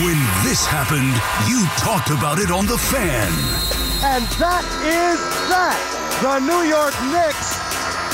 When 0.00 0.16
this 0.42 0.64
happened, 0.64 1.12
you 1.44 1.68
talked 1.76 2.08
about 2.08 2.38
it 2.38 2.50
on 2.50 2.64
The 2.64 2.78
Fan. 2.78 3.28
And 4.00 4.24
that 4.40 4.64
is 4.80 5.20
that. 5.52 5.76
The 6.24 6.40
New 6.40 6.64
York 6.64 6.96
Knicks, 7.12 7.60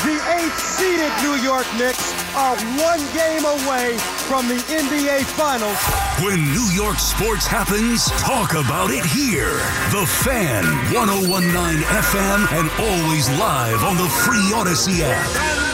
the 0.03 0.19
eighth 0.35 0.59
seeded 0.59 1.07
New 1.23 1.39
York 1.39 1.63
Knicks, 1.79 2.11
are 2.35 2.59
one 2.83 2.99
game 3.15 3.47
away 3.47 3.95
from 4.27 4.51
the 4.51 4.59
NBA 4.67 5.23
Finals. 5.39 5.79
When 6.19 6.43
New 6.51 6.67
York 6.75 6.99
sports 6.99 7.47
happens, 7.47 8.11
talk 8.19 8.59
about 8.59 8.91
it 8.91 9.05
here. 9.05 9.55
The 9.95 10.03
Fan, 10.03 10.67
1019 10.91 11.47
FM, 11.79 12.39
and 12.59 12.67
always 12.75 13.31
live 13.39 13.87
on 13.87 13.95
the 13.95 14.09
free 14.27 14.51
Audacy 14.51 14.99
app. 14.99 15.68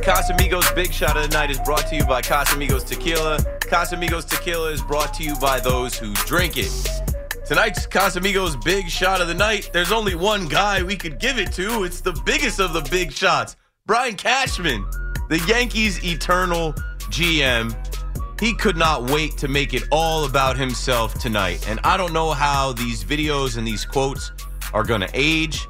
Casamigos 0.00 0.74
Big 0.74 0.92
Shot 0.92 1.18
of 1.18 1.28
the 1.28 1.36
Night 1.36 1.50
is 1.50 1.60
brought 1.60 1.86
to 1.88 1.96
you 1.96 2.04
by 2.04 2.22
Casamigos 2.22 2.86
Tequila. 2.86 3.36
Casamigos 3.60 4.26
Tequila 4.26 4.70
is 4.70 4.80
brought 4.80 5.12
to 5.14 5.22
you 5.22 5.36
by 5.36 5.60
those 5.60 5.94
who 5.94 6.14
drink 6.26 6.56
it. 6.56 6.72
Tonight's 7.44 7.86
Casamigos 7.86 8.62
Big 8.64 8.88
Shot 8.88 9.20
of 9.20 9.28
the 9.28 9.34
Night, 9.34 9.68
there's 9.74 9.92
only 9.92 10.14
one 10.14 10.48
guy 10.48 10.82
we 10.82 10.96
could 10.96 11.18
give 11.18 11.38
it 11.38 11.52
to. 11.52 11.84
It's 11.84 12.00
the 12.00 12.18
biggest 12.24 12.60
of 12.60 12.72
the 12.72 12.80
big 12.90 13.12
shots, 13.12 13.56
Brian 13.84 14.16
Cashman, 14.16 14.86
the 15.28 15.38
Yankees' 15.46 16.02
eternal 16.02 16.72
GM. 17.10 17.76
He 18.40 18.54
could 18.54 18.78
not 18.78 19.10
wait 19.10 19.36
to 19.36 19.48
make 19.48 19.74
it 19.74 19.82
all 19.92 20.24
about 20.24 20.56
himself 20.56 21.12
tonight. 21.14 21.68
And 21.68 21.78
I 21.84 21.98
don't 21.98 22.14
know 22.14 22.30
how 22.30 22.72
these 22.72 23.04
videos 23.04 23.58
and 23.58 23.66
these 23.66 23.84
quotes 23.84 24.32
are 24.72 24.84
going 24.84 25.02
to 25.02 25.10
age, 25.12 25.68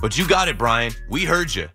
but 0.00 0.16
you 0.16 0.28
got 0.28 0.46
it, 0.46 0.56
Brian. 0.56 0.92
We 1.08 1.24
heard 1.24 1.52
you. 1.52 1.68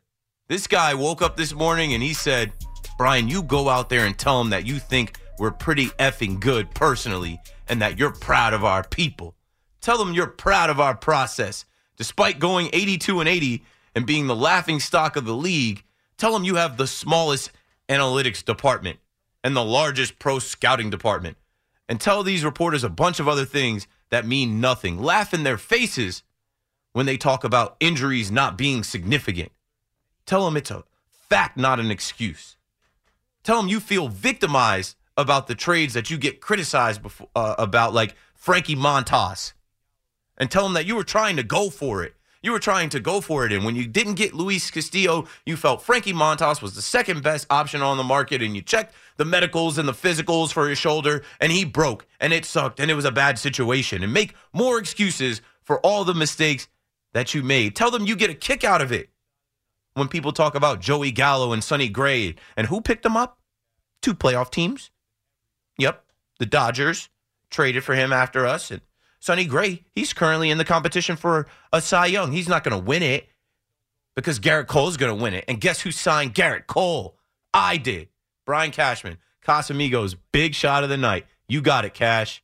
This 0.50 0.66
guy 0.66 0.96
woke 0.96 1.22
up 1.22 1.38
this 1.38 1.54
morning 1.54 1.94
and 1.94 2.02
he 2.02 2.16
said, 2.16 2.52
Brian, 2.98 3.28
you 3.28 3.44
go 3.44 3.70
out 3.70 3.88
there 3.88 4.08
and 4.08 4.18
tell 4.18 4.40
them 4.40 4.50
that 4.50 4.66
you 4.66 4.80
think 4.80 5.20
we're 5.38 5.52
pretty 5.52 5.90
effing 6.00 6.40
good 6.40 6.74
personally 6.74 7.40
and 7.68 7.84
that 7.84 8.00
you're 8.00 8.12
proud 8.12 8.56
of 8.56 8.66
our 8.66 8.84
people. 8.84 9.36
Tell 9.80 10.00
them 10.00 10.12
you're 10.12 10.26
proud 10.26 10.72
of 10.72 10.80
our 10.80 10.96
process. 10.96 11.66
Despite 11.98 12.40
going 12.40 12.72
82 12.74 13.20
and 13.20 13.30
80 13.30 13.64
and 13.94 14.08
being 14.08 14.26
the 14.26 14.36
laughing 14.36 14.80
stock 14.80 15.16
of 15.16 15.26
the 15.26 15.36
league, 15.36 15.84
tell 16.18 16.34
them 16.34 16.44
you 16.44 16.56
have 16.56 16.78
the 16.78 16.88
smallest 16.88 17.52
analytics 17.88 18.44
department 18.44 18.98
and 19.44 19.56
the 19.56 19.64
largest 19.64 20.18
pro 20.18 20.40
scouting 20.40 20.90
department. 20.90 21.38
And 21.88 22.02
tell 22.02 22.24
these 22.24 22.44
reporters 22.44 22.84
a 22.84 22.90
bunch 22.90 23.20
of 23.20 23.28
other 23.28 23.46
things 23.46 23.86
that 24.10 24.26
mean 24.26 24.60
nothing. 24.60 25.00
Laugh 25.00 25.32
in 25.32 25.44
their 25.44 25.60
faces 25.60 26.24
when 26.94 27.06
they 27.06 27.18
talk 27.18 27.44
about 27.44 27.78
injuries 27.80 28.32
not 28.32 28.58
being 28.58 28.84
significant. 28.84 29.52
Tell 30.30 30.46
them 30.46 30.58
it's 30.58 30.70
a 30.70 30.84
fact, 31.28 31.58
not 31.58 31.80
an 31.80 31.90
excuse. 31.90 32.56
Tell 33.42 33.58
them 33.58 33.68
you 33.68 33.80
feel 33.80 34.10
victimized 34.10 34.96
about 35.18 35.48
the 35.48 35.56
trades 35.56 35.96
that 35.96 36.12
you 36.12 36.20
get 36.20 36.40
criticized 36.40 37.02
before, 37.02 37.30
uh, 37.36 37.56
about, 37.58 37.96
like 37.96 38.14
Frankie 38.36 38.76
Montas. 38.76 39.54
And 40.38 40.52
tell 40.52 40.66
them 40.66 40.74
that 40.74 40.86
you 40.86 40.96
were 40.96 41.04
trying 41.04 41.36
to 41.38 41.42
go 41.42 41.72
for 41.72 42.04
it. 42.04 42.14
You 42.44 42.52
were 42.52 42.60
trying 42.60 42.90
to 42.90 43.00
go 43.00 43.22
for 43.22 43.44
it. 43.44 43.52
And 43.52 43.66
when 43.66 43.76
you 43.76 43.88
didn't 43.88 44.14
get 44.14 44.36
Luis 44.36 44.70
Castillo, 44.70 45.26
you 45.48 45.58
felt 45.58 45.82
Frankie 45.82 46.14
Montas 46.14 46.62
was 46.62 46.76
the 46.76 46.84
second 46.84 47.24
best 47.24 47.48
option 47.50 47.82
on 47.82 47.98
the 47.98 48.04
market. 48.04 48.44
And 48.44 48.56
you 48.56 48.62
checked 48.62 48.94
the 49.18 49.26
medicals 49.26 49.80
and 49.80 49.90
the 49.90 49.94
physicals 49.94 50.54
for 50.54 50.70
his 50.70 50.78
shoulder, 50.78 51.24
and 51.42 51.52
he 51.52 51.66
broke. 51.66 52.06
And 52.20 52.34
it 52.34 52.46
sucked. 52.46 52.80
And 52.80 52.92
it 52.92 52.94
was 52.94 53.06
a 53.06 53.12
bad 53.12 53.40
situation. 53.40 54.04
And 54.04 54.14
make 54.14 54.36
more 54.54 54.78
excuses 54.78 55.42
for 55.64 55.80
all 55.80 56.06
the 56.06 56.14
mistakes 56.14 56.68
that 57.14 57.34
you 57.34 57.42
made. 57.42 57.76
Tell 57.76 57.90
them 57.90 58.06
you 58.06 58.16
get 58.16 58.30
a 58.30 58.36
kick 58.36 58.64
out 58.64 58.84
of 58.84 58.92
it 58.92 59.10
when 60.00 60.08
people 60.08 60.32
talk 60.32 60.56
about 60.56 60.80
Joey 60.80 61.12
Gallo 61.12 61.54
and 61.54 61.64
Sonny 61.64 61.90
Gray. 61.90 62.36
And 62.58 62.68
who 62.68 62.82
picked 62.82 63.04
them 63.04 63.18
up? 63.18 63.40
Two 64.02 64.16
playoff 64.16 64.50
teams. 64.50 64.90
Yep. 65.78 66.04
The 66.40 66.46
Dodgers 66.46 67.10
traded 67.50 67.84
for 67.84 67.94
him 67.94 68.12
after 68.12 68.48
us. 68.48 68.72
And 68.72 68.82
Sonny 69.20 69.46
Gray, 69.46 69.84
he's 69.94 70.14
currently 70.14 70.50
in 70.50 70.58
the 70.58 70.66
competition 70.66 71.16
for 71.16 71.48
a 71.74 71.82
Cy 71.82 72.08
Young. 72.08 72.32
He's 72.32 72.48
not 72.48 72.64
going 72.64 72.80
to 72.80 72.84
win 72.84 73.04
it 73.04 73.28
because 74.16 74.40
Gerrit 74.40 74.68
Cole's 74.68 74.98
going 74.98 75.16
to 75.16 75.22
win 75.22 75.34
it. 75.34 75.46
And 75.48 75.62
guess 75.62 75.82
who 75.82 75.92
signed 75.92 76.34
Gerrit 76.34 76.68
Cole? 76.68 77.18
I 77.54 77.78
did. 77.78 78.10
Brian 78.46 78.72
Cashman, 78.72 79.18
Casamigos, 79.46 80.16
big 80.32 80.56
shot 80.56 80.84
of 80.84 80.90
the 80.90 80.98
night. 80.98 81.26
You 81.48 81.62
got 81.62 81.86
it, 81.86 81.94
Cash. 81.94 82.44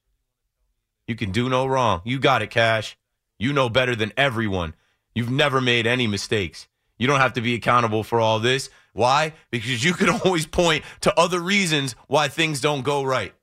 You 1.07 1.15
can 1.15 1.31
do 1.31 1.49
no 1.49 1.65
wrong. 1.65 2.01
You 2.03 2.19
got 2.19 2.41
it, 2.41 2.49
Cash. 2.49 2.97
You 3.37 3.53
know 3.53 3.69
better 3.69 3.95
than 3.95 4.13
everyone. 4.17 4.73
You've 5.13 5.31
never 5.31 5.61
made 5.61 5.87
any 5.87 6.07
mistakes. 6.07 6.67
You 6.97 7.07
don't 7.07 7.19
have 7.19 7.33
to 7.33 7.41
be 7.41 7.55
accountable 7.55 8.03
for 8.03 8.19
all 8.19 8.39
this. 8.39 8.69
Why? 8.93 9.33
Because 9.51 9.83
you 9.83 9.93
can 9.93 10.09
always 10.23 10.45
point 10.45 10.83
to 11.01 11.17
other 11.19 11.39
reasons 11.39 11.95
why 12.07 12.27
things 12.27 12.61
don't 12.61 12.83
go 12.83 13.03
right. 13.03 13.33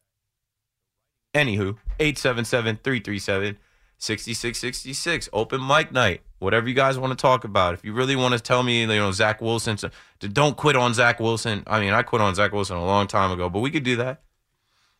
Anywho, 1.34 1.76
877 1.98 2.76
337 2.82 3.58
6666. 3.98 5.28
Open 5.32 5.66
mic 5.66 5.92
night. 5.92 6.22
Whatever 6.40 6.68
you 6.68 6.74
guys 6.74 6.98
want 6.98 7.16
to 7.16 7.22
talk 7.22 7.44
about. 7.44 7.74
If 7.74 7.84
you 7.84 7.92
really 7.92 8.16
want 8.16 8.34
to 8.34 8.40
tell 8.40 8.62
me, 8.62 8.80
you 8.80 8.86
know, 8.88 9.12
Zach 9.12 9.40
Wilson, 9.40 9.78
don't 10.18 10.56
quit 10.56 10.74
on 10.74 10.92
Zach 10.92 11.20
Wilson. 11.20 11.62
I 11.68 11.78
mean, 11.78 11.92
I 11.92 12.02
quit 12.02 12.20
on 12.20 12.34
Zach 12.34 12.52
Wilson 12.52 12.76
a 12.76 12.84
long 12.84 13.06
time 13.06 13.30
ago, 13.30 13.48
but 13.48 13.60
we 13.60 13.70
could 13.70 13.84
do 13.84 13.96
that. 13.96 14.22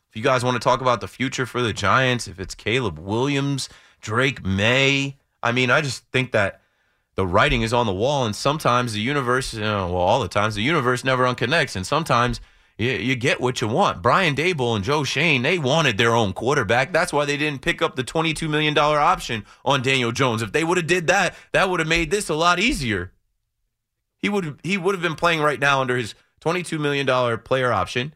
If 0.08 0.16
you 0.16 0.22
guys 0.22 0.44
want 0.44 0.54
to 0.54 0.60
talk 0.60 0.80
about 0.80 1.00
the 1.00 1.08
future 1.08 1.46
for 1.46 1.62
the 1.62 1.72
Giants, 1.72 2.28
if 2.28 2.38
it's 2.38 2.54
Caleb 2.54 2.98
Williams, 2.98 3.68
Drake 4.00 4.44
Maye, 4.44 5.16
I 5.42 5.52
mean, 5.52 5.70
I 5.70 5.80
just 5.80 6.04
think 6.12 6.32
that 6.32 6.61
the 7.14 7.26
writing 7.26 7.62
is 7.62 7.72
on 7.72 7.86
the 7.86 7.92
wall, 7.92 8.24
and 8.24 8.34
sometimes 8.34 8.94
the 8.94 9.00
universe, 9.00 9.54
you 9.54 9.60
know, 9.60 9.88
well, 9.88 10.02
all 10.02 10.20
the 10.20 10.28
times 10.28 10.54
the 10.54 10.62
universe 10.62 11.04
never 11.04 11.24
unconnects, 11.24 11.76
and 11.76 11.86
sometimes 11.86 12.40
you, 12.78 12.90
you 12.90 13.16
get 13.16 13.40
what 13.40 13.60
you 13.60 13.68
want. 13.68 14.02
Brian 14.02 14.34
Daboll 14.34 14.76
and 14.76 14.84
Joe 14.84 15.04
Schoen, 15.04 15.42
they 15.42 15.58
wanted 15.58 15.98
their 15.98 16.14
own 16.14 16.32
quarterback. 16.32 16.92
That's 16.92 17.12
why 17.12 17.24
they 17.24 17.36
didn't 17.36 17.62
pick 17.62 17.82
up 17.82 17.96
the 17.96 18.04
$22 18.04 18.48
million 18.48 18.76
option 18.78 19.44
on 19.64 19.82
Daniel 19.82 20.12
Jones. 20.12 20.42
If 20.42 20.52
they 20.52 20.64
would 20.64 20.78
have 20.78 20.86
did 20.86 21.06
that, 21.08 21.34
that 21.52 21.68
would 21.68 21.80
have 21.80 21.88
made 21.88 22.10
this 22.10 22.28
a 22.28 22.34
lot 22.34 22.58
easier. 22.58 23.12
He 24.18 24.28
would 24.28 24.60
he 24.62 24.78
would 24.78 24.94
have 24.94 25.02
been 25.02 25.16
playing 25.16 25.40
right 25.40 25.58
now 25.58 25.80
under 25.80 25.96
his 25.96 26.14
$22 26.40 26.78
million 26.80 27.38
player 27.38 27.72
option 27.72 28.14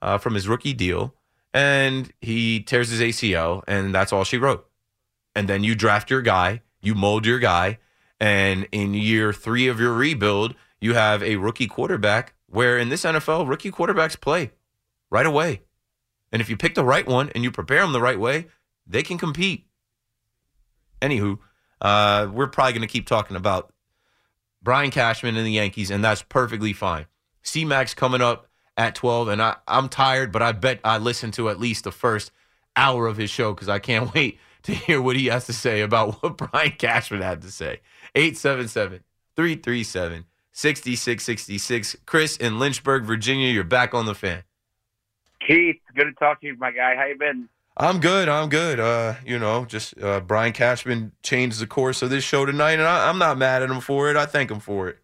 uh, 0.00 0.18
from 0.18 0.34
his 0.34 0.48
rookie 0.48 0.72
deal, 0.72 1.14
and 1.52 2.10
he 2.20 2.60
tears 2.60 2.88
his 2.88 3.00
ACL, 3.00 3.62
and 3.68 3.94
that's 3.94 4.12
all 4.12 4.24
she 4.24 4.38
wrote. 4.38 4.66
And 5.34 5.48
then 5.48 5.62
you 5.62 5.74
draft 5.74 6.10
your 6.10 6.22
guy, 6.22 6.62
you 6.80 6.94
mold 6.94 7.26
your 7.26 7.38
guy, 7.38 7.78
and 8.22 8.68
in 8.70 8.94
year 8.94 9.32
three 9.32 9.66
of 9.66 9.80
your 9.80 9.92
rebuild, 9.92 10.54
you 10.80 10.94
have 10.94 11.24
a 11.24 11.34
rookie 11.34 11.66
quarterback 11.66 12.34
where 12.46 12.78
in 12.78 12.88
this 12.88 13.02
NFL, 13.02 13.48
rookie 13.48 13.72
quarterbacks 13.72 14.18
play 14.18 14.52
right 15.10 15.26
away. 15.26 15.62
And 16.30 16.40
if 16.40 16.48
you 16.48 16.56
pick 16.56 16.76
the 16.76 16.84
right 16.84 17.04
one 17.04 17.30
and 17.30 17.42
you 17.42 17.50
prepare 17.50 17.80
them 17.82 17.92
the 17.92 18.00
right 18.00 18.20
way, 18.20 18.46
they 18.86 19.02
can 19.02 19.18
compete. 19.18 19.66
Anywho, 21.00 21.40
uh, 21.80 22.28
we're 22.32 22.46
probably 22.46 22.74
going 22.74 22.82
to 22.82 22.86
keep 22.86 23.08
talking 23.08 23.36
about 23.36 23.72
Brian 24.62 24.92
Cashman 24.92 25.36
and 25.36 25.44
the 25.44 25.50
Yankees, 25.50 25.90
and 25.90 26.04
that's 26.04 26.22
perfectly 26.22 26.72
fine. 26.72 27.06
C 27.42 27.64
Max 27.64 27.92
coming 27.92 28.20
up 28.20 28.46
at 28.76 28.94
12, 28.94 29.26
and 29.26 29.42
I, 29.42 29.56
I'm 29.66 29.88
tired, 29.88 30.30
but 30.30 30.42
I 30.42 30.52
bet 30.52 30.78
I 30.84 30.98
listened 30.98 31.34
to 31.34 31.48
at 31.48 31.58
least 31.58 31.82
the 31.82 31.90
first 31.90 32.30
hour 32.76 33.08
of 33.08 33.16
his 33.16 33.30
show 33.30 33.52
because 33.52 33.68
I 33.68 33.80
can't 33.80 34.14
wait 34.14 34.38
to 34.62 34.72
hear 34.72 35.02
what 35.02 35.16
he 35.16 35.26
has 35.26 35.46
to 35.46 35.52
say 35.52 35.80
about 35.80 36.22
what 36.22 36.36
Brian 36.36 36.70
Cashman 36.78 37.20
had 37.20 37.42
to 37.42 37.50
say. 37.50 37.80
877 38.14 39.00
337 39.36 40.24
6666. 40.54 41.96
Chris 42.04 42.36
in 42.36 42.58
Lynchburg, 42.58 43.04
Virginia, 43.04 43.48
you're 43.48 43.64
back 43.64 43.94
on 43.94 44.04
the 44.06 44.14
fan. 44.14 44.42
Keith, 45.46 45.76
good 45.96 46.04
to 46.04 46.12
talk 46.12 46.40
to 46.42 46.46
you, 46.46 46.56
my 46.58 46.70
guy. 46.70 46.94
How 46.94 47.06
you 47.06 47.16
been? 47.16 47.48
I'm 47.76 48.00
good. 48.00 48.28
I'm 48.28 48.50
good. 48.50 48.78
Uh, 48.78 49.14
you 49.24 49.38
know, 49.38 49.64
just 49.64 49.98
uh, 50.00 50.20
Brian 50.20 50.52
Cashman 50.52 51.12
changed 51.22 51.58
the 51.58 51.66
course 51.66 52.02
of 52.02 52.10
this 52.10 52.22
show 52.22 52.44
tonight, 52.44 52.72
and 52.74 52.82
I, 52.82 53.08
I'm 53.08 53.18
not 53.18 53.38
mad 53.38 53.62
at 53.62 53.70
him 53.70 53.80
for 53.80 54.10
it. 54.10 54.16
I 54.16 54.26
thank 54.26 54.50
him 54.50 54.60
for 54.60 54.88
it. 54.88 54.98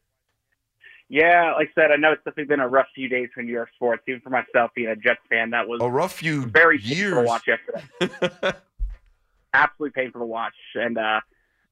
Yeah, 1.09 1.55
like 1.57 1.71
I 1.75 1.81
said, 1.81 1.91
I 1.91 1.97
know 1.97 2.13
it's 2.13 2.19
definitely 2.19 2.45
been 2.45 2.61
a 2.61 2.69
rough 2.69 2.87
few 2.95 3.09
days 3.09 3.31
for 3.33 3.43
New 3.43 3.51
York 3.53 3.71
sports. 3.75 4.03
Even 4.07 4.21
for 4.21 4.29
myself, 4.29 4.73
being 4.75 4.89
a 4.89 4.97
Jets 4.97 5.21
fan, 5.31 5.51
that 5.51 5.67
was 5.67 5.81
A 5.83 5.89
rough 5.89 6.13
few 6.13 6.45
very 6.45 6.77
painful 6.79 6.97
years. 6.97 7.15
to 7.15 7.23
watch 7.23 7.45
yesterday. 7.49 8.59
Absolutely 9.55 10.03
painful 10.03 10.21
to 10.21 10.27
watch, 10.27 10.53
and 10.75 10.99
uh, 10.99 11.21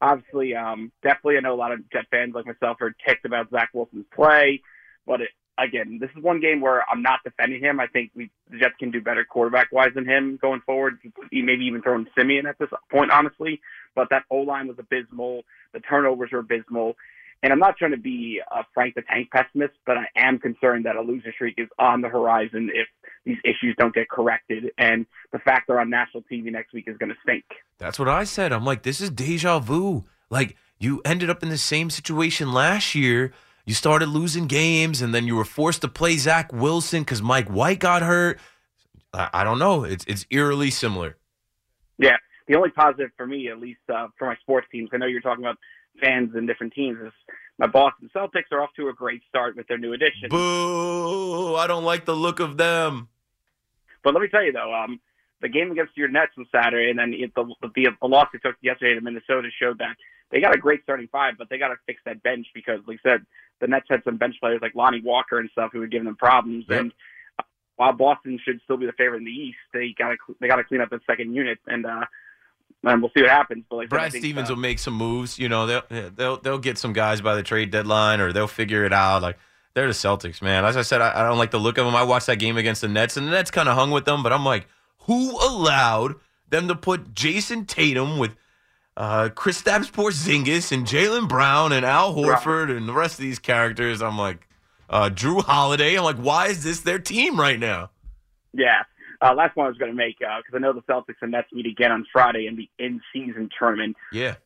obviously, 0.01 0.55
um, 0.55 0.93
definitely, 1.03 1.37
I 1.37 1.41
know 1.41 1.55
a 1.55 1.57
lot 1.57 1.73
of 1.73 1.89
Jet 1.91 2.07
fans 2.11 2.35
like 2.35 2.47
myself 2.47 2.79
are 2.81 2.95
ticked 3.07 3.25
about 3.25 3.51
Zach 3.51 3.71
Wilson's 3.73 4.07
play, 4.15 4.63
but 5.07 5.21
it, 5.23 5.29
again, 5.59 5.99
this 6.01 6.11
is 6.17 6.23
one 6.23 6.41
game 6.41 6.61
where 6.61 6.85
I'm 6.91 7.03
not 7.03 7.21
defending 7.25 7.63
him. 7.63 7.81
I 7.81 7.87
think 7.87 8.11
we 8.15 8.31
the 8.51 8.59
Jets 8.59 8.75
can 8.79 8.91
do 8.91 9.01
better 9.01 9.25
quarterback 9.25 9.73
wise 9.73 9.93
than 9.95 10.07
him 10.07 10.39
going 10.41 10.61
forward. 10.61 10.99
He 11.31 11.43
Maybe 11.43 11.65
even 11.65 11.83
throwing 11.83 12.07
Siemian 12.17 12.47
at 12.47 12.59
this 12.59 12.69
point, 12.91 13.11
honestly. 13.11 13.61
But 13.95 14.09
that 14.11 14.25
O 14.31 14.39
line 14.39 14.69
was 14.69 14.79
abysmal. 14.79 15.43
The 15.73 15.81
turnovers 15.81 16.31
were 16.33 16.41
abysmal. 16.41 16.97
And 17.43 17.53
I'm 17.53 17.59
not 17.59 17.77
trying 17.77 17.91
to 17.93 17.97
be 17.97 18.41
a 18.51 18.65
Frank 18.75 18.95
the 18.95 19.03
Tank 19.03 19.31
pessimist, 19.31 19.75
but 19.85 19.97
I 19.97 20.07
am 20.17 20.39
concerned 20.39 20.87
that 20.87 20.97
a 20.97 21.01
losing 21.01 21.33
streak 21.33 21.55
is 21.59 21.69
on 21.79 22.01
the 22.01 22.09
horizon 22.09 22.71
if 22.73 22.89
these 23.25 23.37
issues 23.45 23.75
don't 23.79 23.95
get 23.95 24.09
corrected. 24.09 24.71
And 24.79 25.07
the 25.33 25.39
fact 25.39 25.67
they're 25.69 25.79
on 25.79 25.91
national 25.91 26.25
TV 26.31 26.51
next 26.51 26.73
week 26.73 26.85
is 26.89 26.97
going 26.97 27.11
to 27.11 27.17
stink. 27.23 27.45
That's 27.79 27.99
what 27.99 28.09
I 28.09 28.25
said. 28.25 28.53
I'm 28.53 28.65
like, 28.65 28.83
this 28.83 29.01
is 29.01 29.11
deja 29.11 29.59
vu. 29.59 30.05
Like, 30.31 30.57
you 30.79 31.01
ended 31.05 31.31
up 31.31 31.43
in 31.43 31.49
the 31.49 31.59
same 31.59 31.91
situation 31.91 32.53
last 32.53 32.95
year. 32.95 33.33
You 33.65 33.75
started 33.75 34.09
losing 34.09 34.47
games, 34.47 35.03
and 35.03 35.15
then 35.15 35.27
you 35.27 35.37
were 35.37 35.45
forced 35.45 35.83
to 35.83 35.89
play 35.89 36.17
Zach 36.17 36.53
Wilson 36.53 37.03
because 37.03 37.23
Mike 37.23 37.49
White 37.49 37.81
got 37.81 38.03
hurt. 38.03 38.39
I, 39.13 39.29
I 39.33 39.45
don't 39.45 39.59
know. 39.59 39.85
It's 39.85 40.05
it's 40.07 40.27
eerily 40.31 40.71
similar. 40.71 41.17
Yeah. 41.99 42.17
The 42.47 42.55
only 42.55 42.71
positive 42.71 43.11
for 43.17 43.27
me, 43.27 43.49
at 43.49 43.59
least 43.59 43.81
uh, 43.93 44.07
for 44.17 44.27
my 44.29 44.37
sports 44.37 44.69
teams, 44.71 44.91
I 44.93 44.99
know 44.99 45.07
you're 45.07 45.21
talking 45.21 45.45
about 45.45 45.59
fans 46.01 46.31
and 46.35 46.47
different 46.47 46.73
teams, 46.73 46.99
is 47.05 47.13
my 47.59 47.67
Boston 47.67 48.11
Celtics 48.15 48.53
are 48.53 48.63
off 48.63 48.71
to 48.77 48.89
a 48.89 48.93
great 48.93 49.23
start 49.29 49.57
with 49.57 49.67
their 49.69 49.79
new 49.79 49.93
addition. 49.93 50.29
Boo! 50.29 51.55
I 51.57 51.67
don't 51.67 51.85
like 51.85 52.05
the 52.05 52.17
look 52.17 52.41
of 52.41 52.57
them. 52.57 53.09
But 54.03 54.15
let 54.15 54.21
me 54.21 54.29
tell 54.29 54.45
you 54.45 54.53
though, 54.53 54.73
um, 54.75 55.01
the 55.41 55.49
game 55.49 55.71
against 55.71 55.97
your 55.97 56.09
Nets 56.09 56.33
on 56.39 56.47
Saturday, 56.53 56.91
and 56.91 56.99
then 56.99 57.13
it, 57.13 57.35
the, 57.35 57.45
the 57.63 57.89
the 58.01 58.09
loss 58.09 58.29
they 58.33 58.39
took 58.39 58.57
yesterday 58.63 58.95
to 58.95 59.01
Minnesota 59.01 59.49
showed 59.61 59.79
that 59.79 59.97
they 60.31 60.41
got 60.41 60.55
a 60.55 60.59
great 60.59 60.83
starting 60.83 61.09
five, 61.11 61.35
but 61.39 61.49
they 61.49 61.59
got 61.59 61.69
to 61.69 61.77
fix 61.87 62.01
that 62.05 62.23
bench 62.23 62.47
because, 62.55 62.81
like 62.87 63.01
I 63.05 63.11
said, 63.11 63.27
the 63.61 63.67
Nets 63.67 63.87
had 63.89 64.03
some 64.05 64.17
bench 64.17 64.37
players 64.41 64.61
like 64.61 64.75
Lonnie 64.75 65.01
Walker 65.03 65.39
and 65.39 65.49
stuff 65.51 65.71
who 65.73 65.81
were 65.81 65.87
giving 65.87 66.07
them 66.07 66.17
problems. 66.17 66.65
Yep. 66.69 66.81
And 66.81 66.93
uh, 67.39 67.43
while 67.77 67.93
Boston 67.93 68.39
should 68.45 68.61
still 68.65 68.77
be 68.77 68.87
the 68.87 68.93
favorite 68.93 69.19
in 69.19 69.25
the 69.25 69.31
East, 69.31 69.59
they 69.73 69.95
got 69.97 70.11
to 70.11 70.17
they 70.41 70.49
got 70.49 70.57
to 70.57 70.65
clean 70.65 70.81
up 70.81 70.91
the 70.91 71.01
second 71.07 71.35
unit, 71.35 71.59
and 71.67 71.87
uh, 71.87 72.05
and 72.85 73.03
we'll 73.03 73.11
see 73.17 73.23
what 73.23 73.31
happens. 73.31 73.65
But 73.69 73.77
like 73.77 73.87
I 73.87 73.89
said, 73.89 73.97
I 73.97 73.99
Brad 73.99 74.13
Stevens 74.13 74.51
uh, 74.51 74.55
will 74.55 74.61
make 74.61 74.79
some 74.79 74.95
moves. 74.95 75.39
You 75.39 75.49
know, 75.49 75.67
they'll 75.67 76.11
they'll 76.11 76.37
they'll 76.39 76.59
get 76.59 76.79
some 76.79 76.93
guys 76.93 77.21
by 77.21 77.35
the 77.35 77.43
trade 77.43 77.71
deadline, 77.71 78.21
or 78.21 78.33
they'll 78.33 78.47
figure 78.47 78.85
it 78.85 78.93
out. 78.93 79.23
Like 79.23 79.39
they're 79.75 79.87
the 79.87 79.93
Celtics, 79.93 80.41
man. 80.41 80.65
As 80.65 80.77
I 80.77 80.83
said, 80.83 81.01
I, 81.01 81.21
I 81.21 81.29
don't 81.29 81.39
like 81.39 81.51
the 81.51 81.59
look 81.61 81.79
of 81.79 81.87
them. 81.87 81.95
I 81.95 82.03
watched 82.03 82.27
that 82.27 82.39
game 82.39 82.57
against 82.57 82.81
the 82.81 82.89
Nets, 82.89 83.17
and 83.17 83.27
the 83.27 83.31
Nets 83.31 83.51
kind 83.51 83.69
of 83.69 83.75
hung 83.75 83.91
with 83.91 84.05
them. 84.05 84.23
But 84.23 84.33
I'm 84.33 84.45
like, 84.45 84.67
who 85.01 85.31
allowed 85.33 86.15
them 86.49 86.69
to 86.69 86.75
put 86.75 87.15
Jayson 87.15 87.67
Tatum 87.67 88.19
with 88.19 88.35
uh, 88.97 89.31
Chris 89.35 89.63
Porzingis 89.63 90.73
and 90.73 90.87
Jaylen 90.87 91.29
Brown 91.29 91.73
and 91.73 91.85
Al 91.85 92.15
Horford 92.15 92.75
and 92.75 92.89
the 92.89 92.95
rest 92.95 93.15
of 93.15 93.23
these 93.23 93.39
characters? 93.39 94.01
I'm 94.01 94.17
like, 94.17 94.47
uh, 94.89 95.11
Jrue 95.11 95.43
Holiday. 95.43 95.97
I'm 95.97 96.05
like, 96.05 96.17
why 96.17 96.47
is 96.47 96.63
this 96.65 96.81
their 96.81 96.99
team 96.99 97.39
right 97.39 97.59
now? 97.59 97.91
Yeah. 98.53 98.85
Uh, 99.21 99.35
last 99.35 99.57
one 99.57 99.67
I 99.67 99.69
was 99.69 99.79
going 99.79 99.91
to 99.91 99.97
make 99.97 100.19
because 100.19 100.43
I 100.55 100.59
know 100.59 100.73
the 100.73 100.83
Celtics 100.83 101.17
and 101.23 101.31
Nets 101.33 101.49
meet 101.53 101.67
again 101.67 101.93
on 101.93 102.05
Friday 102.13 102.47
in 102.47 102.57
the 102.57 102.69
in-season 102.79 103.51
tournament. 103.59 103.97
Yeah. 104.13 104.37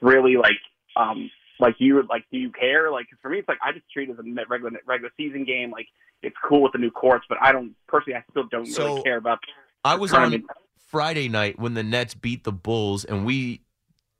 Really, 0.00 0.36
like, 0.36 0.58
um, 0.96 1.30
like 1.60 1.76
you 1.78 1.94
would 1.94 2.08
like, 2.08 2.24
do 2.32 2.38
you 2.38 2.50
care? 2.50 2.90
Like, 2.90 3.08
'cause 3.08 3.18
for 3.22 3.28
me, 3.30 3.38
it's 3.38 3.48
like 3.48 3.58
I 3.64 3.72
just 3.72 3.84
treat 3.92 4.08
it 4.08 4.12
as 4.12 4.18
a 4.18 4.44
regular 4.48 4.72
regular 4.86 5.12
season 5.16 5.44
game. 5.44 5.70
Like, 5.70 5.86
it's 6.22 6.36
cool 6.44 6.62
with 6.62 6.72
the 6.72 6.78
new 6.78 6.90
courts, 6.90 7.24
but 7.28 7.38
I 7.40 7.52
don't 7.52 7.74
personally. 7.86 8.16
I 8.18 8.24
still 8.30 8.44
don't 8.50 8.66
So, 8.66 8.84
really 8.86 9.02
care 9.02 9.16
about. 9.16 9.38
I 9.84 9.94
was 9.96 10.12
on. 10.12 10.44
Friday 10.88 11.26
night 11.28 11.58
when 11.58 11.72
the 11.72 11.82
Nets 11.82 12.12
beat 12.14 12.44
the 12.44 12.52
Bulls, 12.52 13.04
and 13.04 13.24
we 13.24 13.62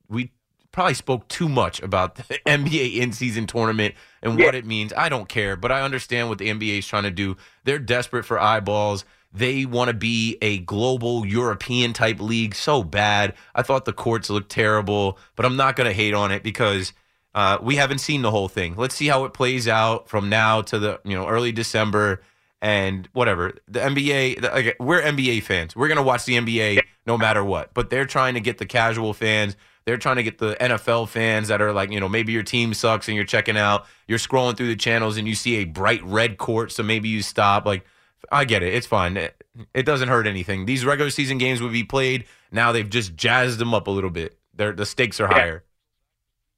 we 0.08 0.30
probably 0.72 0.94
spoke 0.94 1.28
too 1.28 1.48
much 1.48 1.82
about 1.82 2.14
the 2.14 2.22
NBA 2.46 2.96
in 2.96 3.12
season 3.12 3.46
tournament 3.46 3.94
and 4.22 4.38
what 4.38 4.54
it 4.54 4.64
means. 4.64 4.92
I 4.96 5.08
don't 5.10 5.28
care, 5.28 5.54
but 5.56 5.70
I 5.70 5.82
understand 5.82 6.28
what 6.30 6.38
the 6.38 6.48
NBA 6.48 6.78
is 6.78 6.86
trying 6.86 7.02
to 7.02 7.10
do. 7.10 7.36
They're 7.64 7.78
desperate 7.78 8.24
for 8.24 8.38
eyeballs. 8.40 9.04
They 9.32 9.64
want 9.64 9.88
to 9.88 9.94
be 9.94 10.36
a 10.42 10.58
global 10.58 11.26
European 11.26 11.92
type 11.92 12.20
league 12.20 12.54
so 12.54 12.82
bad. 12.82 13.34
I 13.54 13.62
thought 13.62 13.84
the 13.84 13.92
courts 13.92 14.28
looked 14.28 14.50
terrible, 14.50 15.18
but 15.36 15.46
I'm 15.46 15.56
not 15.56 15.76
going 15.76 15.88
to 15.88 15.94
hate 15.94 16.14
on 16.14 16.30
it 16.30 16.42
because 16.42 16.92
uh, 17.34 17.58
we 17.62 17.76
haven't 17.76 17.98
seen 17.98 18.22
the 18.22 18.30
whole 18.30 18.48
thing. 18.48 18.74
Let's 18.76 18.94
see 18.94 19.06
how 19.06 19.24
it 19.24 19.32
plays 19.32 19.66
out 19.66 20.08
from 20.08 20.28
now 20.28 20.60
to 20.62 20.78
the 20.78 21.00
you 21.04 21.16
know 21.16 21.26
early 21.26 21.52
December 21.52 22.22
and 22.60 23.08
whatever. 23.12 23.54
The 23.68 23.80
NBA, 23.80 24.42
the, 24.42 24.54
okay, 24.54 24.74
we're 24.78 25.00
NBA 25.00 25.42
fans. 25.42 25.74
We're 25.74 25.88
gonna 25.88 26.02
watch 26.02 26.26
the 26.26 26.34
NBA 26.34 26.80
no 27.06 27.16
matter 27.16 27.42
what. 27.42 27.72
But 27.74 27.90
they're 27.90 28.06
trying 28.06 28.34
to 28.34 28.40
get 28.40 28.58
the 28.58 28.66
casual 28.66 29.14
fans. 29.14 29.56
They're 29.84 29.96
trying 29.96 30.16
to 30.16 30.22
get 30.22 30.38
the 30.38 30.54
NFL 30.60 31.08
fans 31.08 31.48
that 31.48 31.60
are 31.60 31.72
like, 31.72 31.90
you 31.90 31.98
know, 31.98 32.08
maybe 32.08 32.32
your 32.32 32.44
team 32.44 32.72
sucks 32.72 33.08
and 33.08 33.16
you're 33.16 33.24
checking 33.24 33.56
out. 33.56 33.86
You're 34.06 34.18
scrolling 34.18 34.56
through 34.56 34.68
the 34.68 34.76
channels 34.76 35.16
and 35.16 35.26
you 35.26 35.34
see 35.34 35.56
a 35.56 35.64
bright 35.64 36.04
red 36.04 36.38
court, 36.38 36.70
so 36.70 36.84
maybe 36.84 37.08
you 37.08 37.20
stop. 37.20 37.66
Like, 37.66 37.84
I 38.30 38.44
get 38.44 38.62
it. 38.62 38.74
It's 38.74 38.86
fine. 38.86 39.16
It, 39.16 39.42
it 39.74 39.82
doesn't 39.84 40.08
hurt 40.08 40.26
anything. 40.26 40.66
These 40.66 40.84
regular 40.84 41.10
season 41.10 41.38
games 41.38 41.60
would 41.60 41.72
be 41.72 41.84
played. 41.84 42.24
Now 42.50 42.72
they've 42.72 42.88
just 42.88 43.16
jazzed 43.16 43.58
them 43.58 43.74
up 43.74 43.86
a 43.86 43.90
little 43.90 44.10
bit. 44.10 44.38
They're, 44.54 44.72
the 44.72 44.86
stakes 44.86 45.20
are 45.20 45.28
Yeah. 45.30 45.34
higher. 45.38 45.64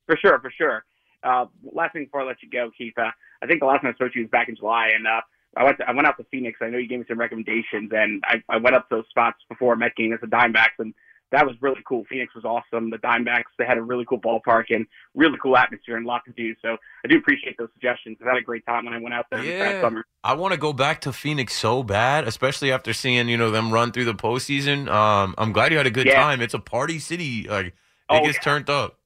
For 0.06 0.16
sure, 0.16 0.38
for 0.40 0.50
sure. 0.50 0.84
Uh, 1.22 1.46
last 1.72 1.94
thing 1.94 2.04
before 2.04 2.20
I 2.20 2.24
let 2.26 2.42
you 2.42 2.50
go, 2.50 2.70
Keith. 2.76 2.92
Uh, 2.98 3.10
I 3.42 3.46
think 3.46 3.60
the 3.60 3.66
last 3.66 3.80
time 3.82 3.90
I 3.90 3.94
spoke 3.94 4.12
to 4.12 4.18
you 4.18 4.24
was 4.26 4.30
back 4.30 4.48
in 4.50 4.56
July, 4.56 4.90
and 4.94 5.06
uh, 5.06 5.22
I 5.56 5.64
went 5.64 5.78
to, 5.78 5.88
I 5.88 5.92
went 5.92 6.06
out 6.06 6.18
to 6.18 6.24
Phoenix. 6.30 6.58
I 6.60 6.68
know 6.68 6.76
you 6.78 6.86
gave 6.88 6.98
me 6.98 7.04
some 7.08 7.18
recommendations, 7.18 7.90
and 7.94 8.22
I, 8.26 8.42
I 8.50 8.58
went 8.58 8.76
up 8.76 8.88
to 8.90 8.96
those 8.96 9.08
spots 9.08 9.38
before 9.48 9.72
a 9.72 9.76
Met 9.76 9.96
game 9.96 10.12
as 10.12 10.20
the 10.20 10.26
Dimebacks, 10.26 10.76
and 10.78 10.92
that 11.34 11.44
was 11.46 11.56
really 11.60 11.82
cool. 11.86 12.04
Phoenix 12.08 12.34
was 12.34 12.44
awesome. 12.44 12.90
The 12.90 12.98
Dimebacks 12.98 13.44
they 13.58 13.64
had 13.64 13.76
a 13.76 13.82
really 13.82 14.04
cool 14.04 14.20
ballpark 14.20 14.66
and 14.70 14.86
really 15.14 15.36
cool 15.42 15.56
atmosphere 15.56 15.96
and 15.96 16.06
a 16.06 16.08
lot 16.08 16.22
to 16.26 16.32
do. 16.32 16.54
So 16.62 16.76
I 17.04 17.08
do 17.08 17.16
appreciate 17.16 17.56
those 17.58 17.68
suggestions. 17.72 18.18
I 18.24 18.28
had 18.28 18.36
a 18.38 18.42
great 18.42 18.64
time 18.66 18.84
when 18.84 18.94
I 18.94 18.98
went 18.98 19.14
out 19.14 19.26
there 19.30 19.42
Yeah. 19.42 19.80
summer. 19.80 20.04
I 20.22 20.34
want 20.34 20.52
to 20.52 20.58
go 20.58 20.72
back 20.72 21.00
to 21.02 21.12
Phoenix 21.12 21.52
so 21.54 21.82
bad, 21.82 22.26
especially 22.26 22.70
after 22.72 22.92
seeing 22.92 23.28
you 23.28 23.36
know 23.36 23.50
them 23.50 23.72
run 23.72 23.90
through 23.92 24.04
the 24.06 24.14
postseason. 24.14 24.88
Um, 24.88 25.34
I'm 25.36 25.52
glad 25.52 25.72
you 25.72 25.78
had 25.78 25.86
a 25.86 25.90
good 25.90 26.06
Yeah. 26.06 26.14
time. 26.22 26.40
It's 26.40 26.54
a 26.54 26.58
party 26.60 26.98
city. 26.98 27.48
Like 27.48 27.66
it 27.66 27.74
Oh, 28.08 28.24
gets 28.24 28.36
yeah. 28.38 28.42
turned 28.42 28.70
up. 28.70 28.98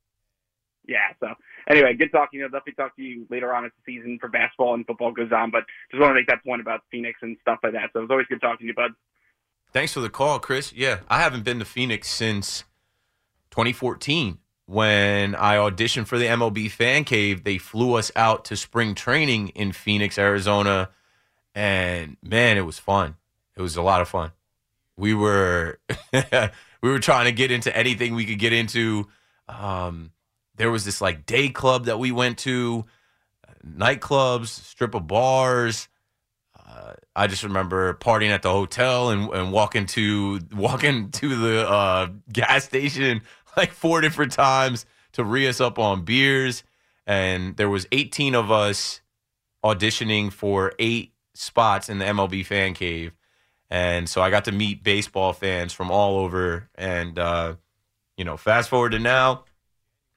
Yeah. 0.87 1.13
So 1.21 1.35
anyway, 1.69 1.95
good 1.95 2.13
talking. 2.13 2.43
I'll 2.43 2.49
definitely 2.49 2.75
talk 2.75 2.95
to 2.97 3.03
you 3.03 3.27
later 3.31 3.55
on 3.55 3.65
as 3.65 3.73
the 3.85 3.93
season 3.95 4.19
for 4.21 4.29
basketball 4.29 4.75
and 4.75 4.87
football 4.87 5.13
goes 5.13 5.33
on. 5.33 5.51
But 5.51 5.65
just 5.91 6.01
want 6.01 6.11
to 6.11 6.15
make 6.15 6.27
that 6.29 6.45
point 6.45 6.61
about 6.61 6.83
Phoenix 6.91 7.19
and 7.23 7.37
stuff 7.41 7.59
like 7.63 7.73
that. 7.73 7.91
So 7.93 8.01
it 8.01 8.03
was 8.03 8.11
always 8.11 8.27
good 8.27 8.41
talking 8.41 8.65
to 8.65 8.67
you, 8.67 8.75
bud. 8.75 8.93
Thanks 9.73 9.93
for 9.93 10.01
the 10.01 10.09
call, 10.09 10.39
Chris. 10.39 10.73
Yeah, 10.73 11.01
I 11.09 11.21
haven't 11.21 11.45
been 11.45 11.59
to 11.59 11.65
Phoenix 11.65 12.09
since 12.09 12.65
2014 13.51 14.39
when 14.67 15.35
I 15.35 15.57
auditioned 15.57 16.07
for 16.07 16.19
the 16.19 16.27
MLB 16.27 16.71
Fan 16.71 17.05
Cave. 17.05 17.45
They 17.45 17.59
flew 17.59 17.95
us 17.95 18.11
out 18.17 18.47
to 18.47 18.57
spring 18.57 18.95
training 18.95 19.49
in 19.49 19.73
Phoenix, 19.73 20.19
Arizona, 20.19 20.91
and 21.55 22.17
man, 22.23 22.57
it 22.57 22.63
was 22.63 22.79
fun. 22.79 23.17
It 23.57 23.63
was 23.63 23.77
a 23.77 23.83
lot 23.83 24.01
of 24.01 24.09
fun. 24.09 24.33
We 24.97 25.13
were 25.13 25.79
we 26.13 26.91
were 26.91 26.99
trying 26.99 27.27
to 27.27 27.33
get 27.33 27.51
into 27.51 27.75
anything 27.77 28.15
we 28.15 28.25
could 28.25 28.39
get 28.39 28.53
into. 28.53 29.09
Um, 29.49 30.13
there 30.57 30.71
was 30.71 30.85
this 30.85 31.01
like 31.01 31.27
day 31.27 31.51
club 31.51 31.87
that 31.87 31.99
we 31.99 32.11
went 32.11 32.39
to, 32.39 32.87
nightclubs, 33.67 34.47
strip 34.49 34.95
of 34.95 35.07
bars. 35.07 35.89
Uh, 36.69 36.93
I 37.17 37.27
just 37.27 37.45
remember 37.45 37.95
partying 37.95 38.31
at 38.31 38.43
the 38.43 38.51
hotel 38.51 39.11
and, 39.11 39.33
and 39.33 39.53
walking 39.53 39.87
to 39.87 40.41
walking 40.53 41.11
to 41.13 41.37
the 41.37 41.69
uh, 41.69 42.09
gas 42.31 42.65
station 42.65 43.23
like 43.57 43.73
four 43.73 44.01
different 44.01 44.33
times 44.33 44.85
to 45.13 45.25
re 45.25 45.49
us 45.49 45.61
up 45.61 45.79
on 45.79 46.05
beers. 46.05 46.65
And 47.07 47.57
there 47.57 47.71
was 47.71 47.87
18 47.91 48.35
of 48.35 48.51
us 48.51 49.01
auditioning 49.65 50.31
for 50.31 50.75
eight 50.79 51.15
spots 51.35 51.89
in 51.89 51.99
the 51.99 52.05
MLB 52.05 52.45
fan 52.45 52.75
cave. 52.75 53.13
And 53.71 54.09
so 54.09 54.21
I 54.21 54.31
got 54.31 54.45
to 54.45 54.53
meet 54.53 54.83
baseball 54.83 55.33
fans 55.33 55.73
from 55.73 55.91
all 55.91 56.19
over. 56.19 56.69
And, 56.75 57.19
uh, 57.19 57.55
you 58.17 58.25
know, 58.25 58.37
fast 58.37 58.69
forward 58.69 58.93
to 58.93 58.99
now, 58.99 59.45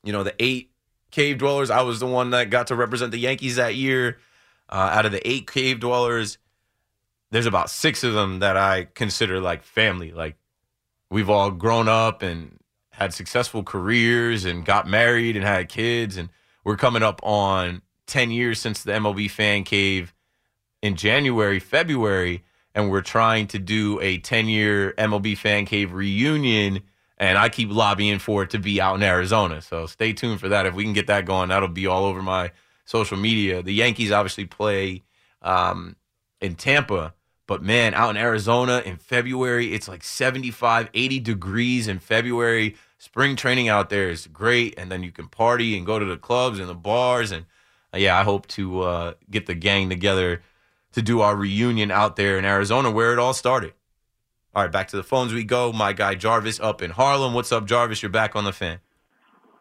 you 0.03 0.11
know, 0.11 0.23
the 0.23 0.35
eight 0.39 0.71
cave 1.11 1.37
dwellers, 1.37 1.69
I 1.69 1.81
was 1.81 1.99
the 1.99 2.07
one 2.07 2.31
that 2.31 2.49
got 2.49 2.67
to 2.67 2.75
represent 2.75 3.11
the 3.11 3.19
Yankees 3.19 3.55
that 3.55 3.75
year. 3.75 4.17
Uh, 4.69 4.89
out 4.93 5.05
of 5.05 5.11
the 5.11 5.27
eight 5.29 5.51
cave 5.51 5.81
dwellers, 5.81 6.37
there's 7.31 7.45
about 7.45 7.69
six 7.69 8.03
of 8.03 8.13
them 8.13 8.39
that 8.39 8.57
I 8.57 8.87
consider 8.93 9.39
like 9.39 9.63
family. 9.63 10.11
Like 10.11 10.35
we've 11.09 11.29
all 11.29 11.51
grown 11.51 11.87
up 11.87 12.21
and 12.21 12.59
had 12.91 13.13
successful 13.13 13.63
careers 13.63 14.45
and 14.45 14.65
got 14.65 14.87
married 14.87 15.35
and 15.35 15.45
had 15.45 15.69
kids. 15.69 16.17
And 16.17 16.29
we're 16.63 16.77
coming 16.77 17.03
up 17.03 17.21
on 17.23 17.81
10 18.07 18.31
years 18.31 18.59
since 18.59 18.83
the 18.83 18.91
MLB 18.91 19.31
Fan 19.31 19.63
Cave 19.63 20.13
in 20.81 20.95
January, 20.95 21.59
February. 21.59 22.43
And 22.75 22.89
we're 22.89 23.01
trying 23.01 23.47
to 23.47 23.59
do 23.59 23.99
a 24.01 24.17
10 24.17 24.47
year 24.47 24.93
MLB 24.97 25.37
Fan 25.37 25.65
Cave 25.65 25.93
reunion. 25.93 26.81
And 27.17 27.37
I 27.37 27.49
keep 27.49 27.71
lobbying 27.71 28.19
for 28.19 28.43
it 28.43 28.49
to 28.51 28.59
be 28.59 28.81
out 28.81 28.95
in 28.95 29.03
Arizona. 29.03 29.61
So 29.61 29.85
stay 29.85 30.11
tuned 30.11 30.39
for 30.39 30.49
that. 30.49 30.65
If 30.65 30.73
we 30.73 30.83
can 30.83 30.93
get 30.93 31.07
that 31.07 31.25
going, 31.25 31.49
that'll 31.49 31.69
be 31.69 31.87
all 31.87 32.05
over 32.05 32.21
my 32.21 32.51
social 32.85 33.17
media. 33.17 33.61
The 33.61 33.73
Yankees 33.73 34.11
obviously 34.11 34.45
play 34.45 35.03
um, 35.41 35.95
in 36.41 36.55
Tampa. 36.55 37.13
But 37.47 37.63
man, 37.63 37.93
out 37.93 38.11
in 38.11 38.17
Arizona 38.17 38.81
in 38.85 38.97
February, 38.97 39.73
it's 39.73 39.87
like 39.87 40.03
75, 40.03 40.89
80 40.93 41.19
degrees 41.19 41.87
in 41.87 41.99
February. 41.99 42.75
Spring 42.97 43.35
training 43.35 43.67
out 43.67 43.89
there 43.89 44.09
is 44.09 44.27
great. 44.27 44.75
And 44.77 44.91
then 44.91 45.03
you 45.03 45.11
can 45.11 45.27
party 45.27 45.75
and 45.75 45.85
go 45.85 45.99
to 45.99 46.05
the 46.05 46.17
clubs 46.17 46.59
and 46.59 46.69
the 46.69 46.75
bars. 46.75 47.31
And 47.31 47.45
uh, 47.93 47.97
yeah, 47.97 48.17
I 48.17 48.23
hope 48.23 48.47
to 48.49 48.81
uh, 48.81 49.13
get 49.29 49.47
the 49.47 49.55
gang 49.55 49.89
together 49.89 50.41
to 50.93 51.01
do 51.01 51.21
our 51.21 51.35
reunion 51.35 51.91
out 51.91 52.15
there 52.15 52.37
in 52.37 52.45
Arizona 52.45 52.91
where 52.91 53.13
it 53.13 53.19
all 53.19 53.33
started. 53.33 53.73
All 54.53 54.63
right, 54.63 54.71
back 54.71 54.89
to 54.89 54.97
the 54.97 55.03
phones 55.03 55.33
we 55.33 55.45
go. 55.45 55.71
My 55.71 55.93
guy 55.93 56.15
Jarvis 56.15 56.59
up 56.59 56.81
in 56.81 56.91
Harlem. 56.91 57.33
What's 57.33 57.53
up, 57.53 57.65
Jarvis? 57.65 58.01
You're 58.03 58.09
back 58.09 58.35
on 58.35 58.43
the 58.43 58.51
fan. 58.51 58.79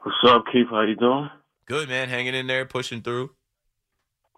What's 0.02 0.16
up, 0.26 0.44
Keith? 0.52 0.66
How 0.68 0.82
you 0.82 0.96
doing? 0.96 1.30
Good, 1.66 1.88
man. 1.88 2.08
Hanging 2.08 2.34
in 2.34 2.48
there, 2.48 2.64
pushing 2.64 3.00
through. 3.00 3.30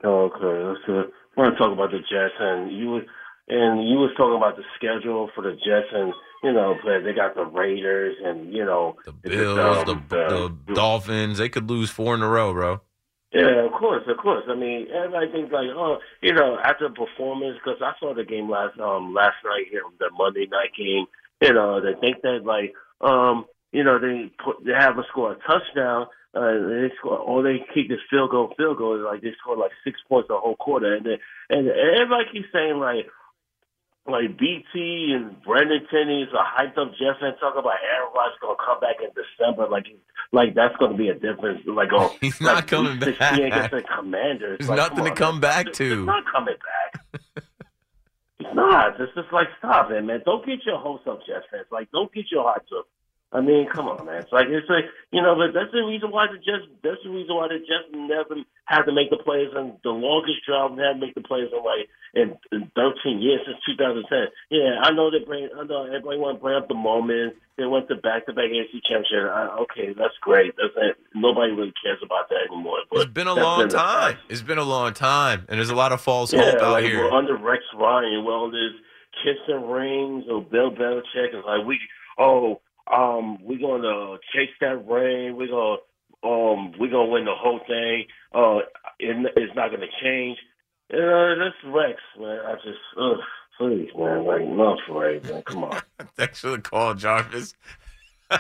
Oh, 0.05 0.25
okay, 0.25 0.69
that's 0.69 0.85
good. 0.85 1.11
I 1.37 1.41
want 1.41 1.55
to 1.55 1.59
talk 1.59 1.73
about 1.73 1.91
the 1.91 2.01
Jets, 2.01 2.35
and 2.39 2.71
you 2.71 3.01
and 3.49 3.89
you 3.89 3.97
was 3.97 4.11
talking 4.17 4.37
about 4.37 4.57
the 4.57 4.65
schedule 4.77 5.31
for 5.35 5.43
the 5.43 5.53
Jets, 5.53 5.89
and 5.93 6.13
you 6.43 6.53
know 6.53 6.75
they 6.85 7.13
got 7.13 7.35
the 7.35 7.45
Raiders, 7.45 8.17
and 8.25 8.53
you 8.53 8.65
know 8.65 8.97
the 9.05 9.13
Bills, 9.13 9.85
the, 9.85 9.95
the, 10.09 10.57
the 10.67 10.75
Dolphins. 10.75 11.39
They 11.39 11.49
could 11.49 11.69
lose 11.69 11.91
four 11.91 12.15
in 12.15 12.23
a 12.23 12.29
row, 12.29 12.53
bro. 12.53 12.81
Yeah, 13.33 13.65
of 13.65 13.73
course, 13.73 14.05
of 14.07 14.19
course. 14.19 14.45
I 14.47 14.55
mean, 14.55 14.89
everybody 14.95 15.33
thinks 15.33 15.53
like, 15.53 15.69
oh, 15.75 15.99
you 16.21 16.35
know, 16.35 16.59
after 16.63 16.91
performance, 16.91 17.57
because 17.65 17.81
I 17.81 17.93
saw 17.99 18.15
the 18.15 18.25
game 18.25 18.51
last 18.51 18.79
um 18.79 19.15
last 19.15 19.37
night 19.45 19.67
here, 19.71 19.83
the 19.99 20.11
Monday 20.17 20.47
night 20.51 20.71
game. 20.77 21.07
You 21.41 21.55
know, 21.55 21.81
they 21.81 21.99
think 21.99 22.23
that 22.23 22.45
like 22.45 22.75
um 23.01 23.47
you 23.73 23.85
know 23.85 23.99
they 23.99 24.31
put 24.45 24.65
they 24.65 24.73
have 24.73 24.99
a 24.99 25.05
score 25.11 25.33
a 25.33 25.37
touchdown. 25.37 26.07
Uh, 26.35 26.65
they 26.65 26.91
score, 26.99 27.19
or 27.19 27.43
they 27.43 27.61
keep 27.75 27.89
this 27.89 28.01
field 28.09 28.31
goal, 28.31 28.55
field 28.57 28.79
goal. 28.79 28.97
is 28.97 29.05
Like 29.05 29.21
they 29.21 29.33
scored 29.41 29.59
like 29.59 29.73
six 29.85 30.01
points 30.09 30.29
the 30.29 30.37
whole 30.37 30.57
quarter, 30.57 30.95
and 30.95 31.05
they, 31.05 31.19
and 31.51 31.69
everybody 31.69 32.25
keeps 32.33 32.49
saying 32.53 32.79
like, 32.79 33.05
like 34.07 34.37
BT 34.37 35.15
and 35.15 35.41
Brandon 35.43 35.87
Tierney 35.91 36.23
is 36.23 36.29
a 36.33 36.43
hyped 36.43 36.77
up 36.79 36.93
Jeff 36.93 37.17
and 37.21 37.35
talk 37.39 37.55
about 37.57 37.75
Aaron 37.83 38.11
Rodgers 38.15 38.39
gonna 38.41 38.57
come 38.65 38.81
back 38.81 38.97
in 39.01 39.11
December, 39.15 39.69
like 39.69 39.87
like 40.33 40.55
that's 40.55 40.75
gonna 40.77 40.97
be 40.97 41.09
a 41.09 41.15
difference. 41.15 41.63
Like 41.67 41.91
oh, 41.93 42.15
he's 42.21 42.41
not 42.41 42.57
like, 42.57 42.67
coming 42.67 42.99
back 42.99 43.39
against 43.39 43.71
the 43.71 43.83
Commanders. 43.83 44.59
There's 44.59 44.69
like, 44.69 44.77
nothing 44.77 44.97
come 44.97 45.07
to 45.07 45.15
come 45.15 45.35
man. 45.35 45.41
back 45.41 45.73
to. 45.75 45.97
He's 45.99 46.07
not 46.07 46.25
coming 46.31 46.57
back. 46.57 47.23
he's 48.39 48.55
not. 48.55 49.01
It's 49.01 49.15
just 49.15 49.33
like 49.33 49.49
stop 49.59 49.91
it, 49.91 50.03
man. 50.03 50.23
Don't 50.25 50.45
get 50.45 50.65
your 50.67 50.79
hopes 50.79 51.07
up, 51.07 51.21
Jets 51.27 51.47
fans. 51.51 51.67
Like 51.71 51.91
don't 51.93 52.13
get 52.13 52.27
your 52.31 52.43
hearts 52.43 52.69
up. 52.77 52.89
I 53.33 53.41
mean, 53.41 53.67
come 53.73 53.89
on, 53.89 54.05
man. 54.05 54.21
It's 54.21 54.31
like 54.33 54.47
it's 54.53 54.69
like 54.69 54.85
you 55.11 55.23
know, 55.23 55.35
but 55.35 55.57
that's 55.57 55.73
the 55.73 55.81
reason 55.81 56.11
why 56.13 56.27
the 56.29 56.37
Jets. 56.37 56.69
That's 56.85 57.01
the 57.03 57.09
reason 57.09 57.35
why 57.35 57.49
the 57.49 57.65
Jets 57.65 57.89
never 57.95 58.37
had 58.69 58.83
to 58.85 58.93
make 58.93 59.09
the 59.09 59.17
plays, 59.17 59.49
and 59.57 59.73
the 59.83 59.91
longest 59.91 60.45
drought 60.47 60.77
they 60.77 60.83
had 60.85 61.01
to 61.01 61.01
make 61.01 61.15
the 61.17 61.25
plays 61.25 61.49
in 61.49 61.65
like 61.65 61.89
in, 62.13 62.37
in 62.53 62.71
13 62.77 63.25
years 63.25 63.41
since 63.49 63.57
2010. 63.65 64.29
Yeah, 64.53 64.85
I 64.85 64.93
know 64.93 65.11
they 65.11 65.25
bring. 65.25 65.49
I 65.57 65.65
know 65.65 65.89
everybody 65.89 66.21
want 66.21 66.37
to 66.37 66.43
bring 66.45 66.57
up 66.61 66.69
the 66.69 66.75
moment 66.77 67.35
they 67.57 67.65
went 67.65 67.89
to 67.89 67.97
back-to-back 67.97 68.49
AFC 68.53 68.81
championship. 68.85 69.29
I, 69.33 69.49
okay, 69.65 69.93
that's 69.97 70.17
great. 70.21 70.53
That's 70.57 70.77
it. 70.77 70.97
Nobody 71.15 71.53
really 71.53 71.73
cares 71.83 72.01
about 72.05 72.29
that 72.29 72.53
anymore. 72.53 72.85
But 72.91 73.01
It's 73.09 73.13
been 73.13 73.29
a 73.29 73.35
long 73.35 73.61
been 73.61 73.69
time. 73.71 74.17
It's 74.29 74.41
been 74.43 74.59
a 74.59 74.65
long 74.65 74.93
time, 74.93 75.47
and 75.49 75.57
there's 75.57 75.71
a 75.73 75.75
lot 75.75 75.93
of 75.93 76.01
false 76.01 76.33
Yeah, 76.33 76.53
hope 76.53 76.61
out 76.63 76.73
like 76.73 76.85
here. 76.85 77.01
we're 77.01 77.13
under 77.17 77.37
Rex 77.37 77.63
Ryan. 77.77 78.25
Well, 78.25 78.51
there's 78.51 78.77
kissing 79.25 79.69
rings 79.69 80.25
or 80.31 80.43
Bill 80.43 80.71
Belichick 80.71 81.33
is 81.33 81.45
like 81.47 81.65
we. 81.65 81.79
Oh, 82.19 82.61
um, 82.91 83.39
we're 83.43 83.59
gonna 83.59 84.19
chase 84.35 84.51
that 84.61 84.87
rain. 84.89 85.37
We're 85.37 85.49
gonna 85.49 85.77
um, 86.25 86.73
we're 86.79 86.91
gonna 86.91 87.11
win 87.11 87.25
the 87.25 87.35
whole 87.35 87.61
thing. 87.67 88.07
Uh, 88.35 88.59
it, 88.99 89.33
it's 89.37 89.55
not 89.55 89.71
gonna 89.71 89.87
change. 90.03 90.39
Uh, 90.93 91.35
that's 91.39 91.57
Rex, 91.65 91.99
man. 92.19 92.41
I 92.47 92.55
just, 92.57 92.79
ugh, 93.01 93.17
please, 93.57 93.89
man. 93.97 94.25
Like, 94.27 94.43
it, 94.43 95.25
man. 95.25 95.43
Come 95.43 95.65
on. 95.65 95.81
Thanks 96.17 96.41
for 96.41 96.51
the 96.51 96.59
call, 96.59 96.95
Jarvis. 96.95 97.55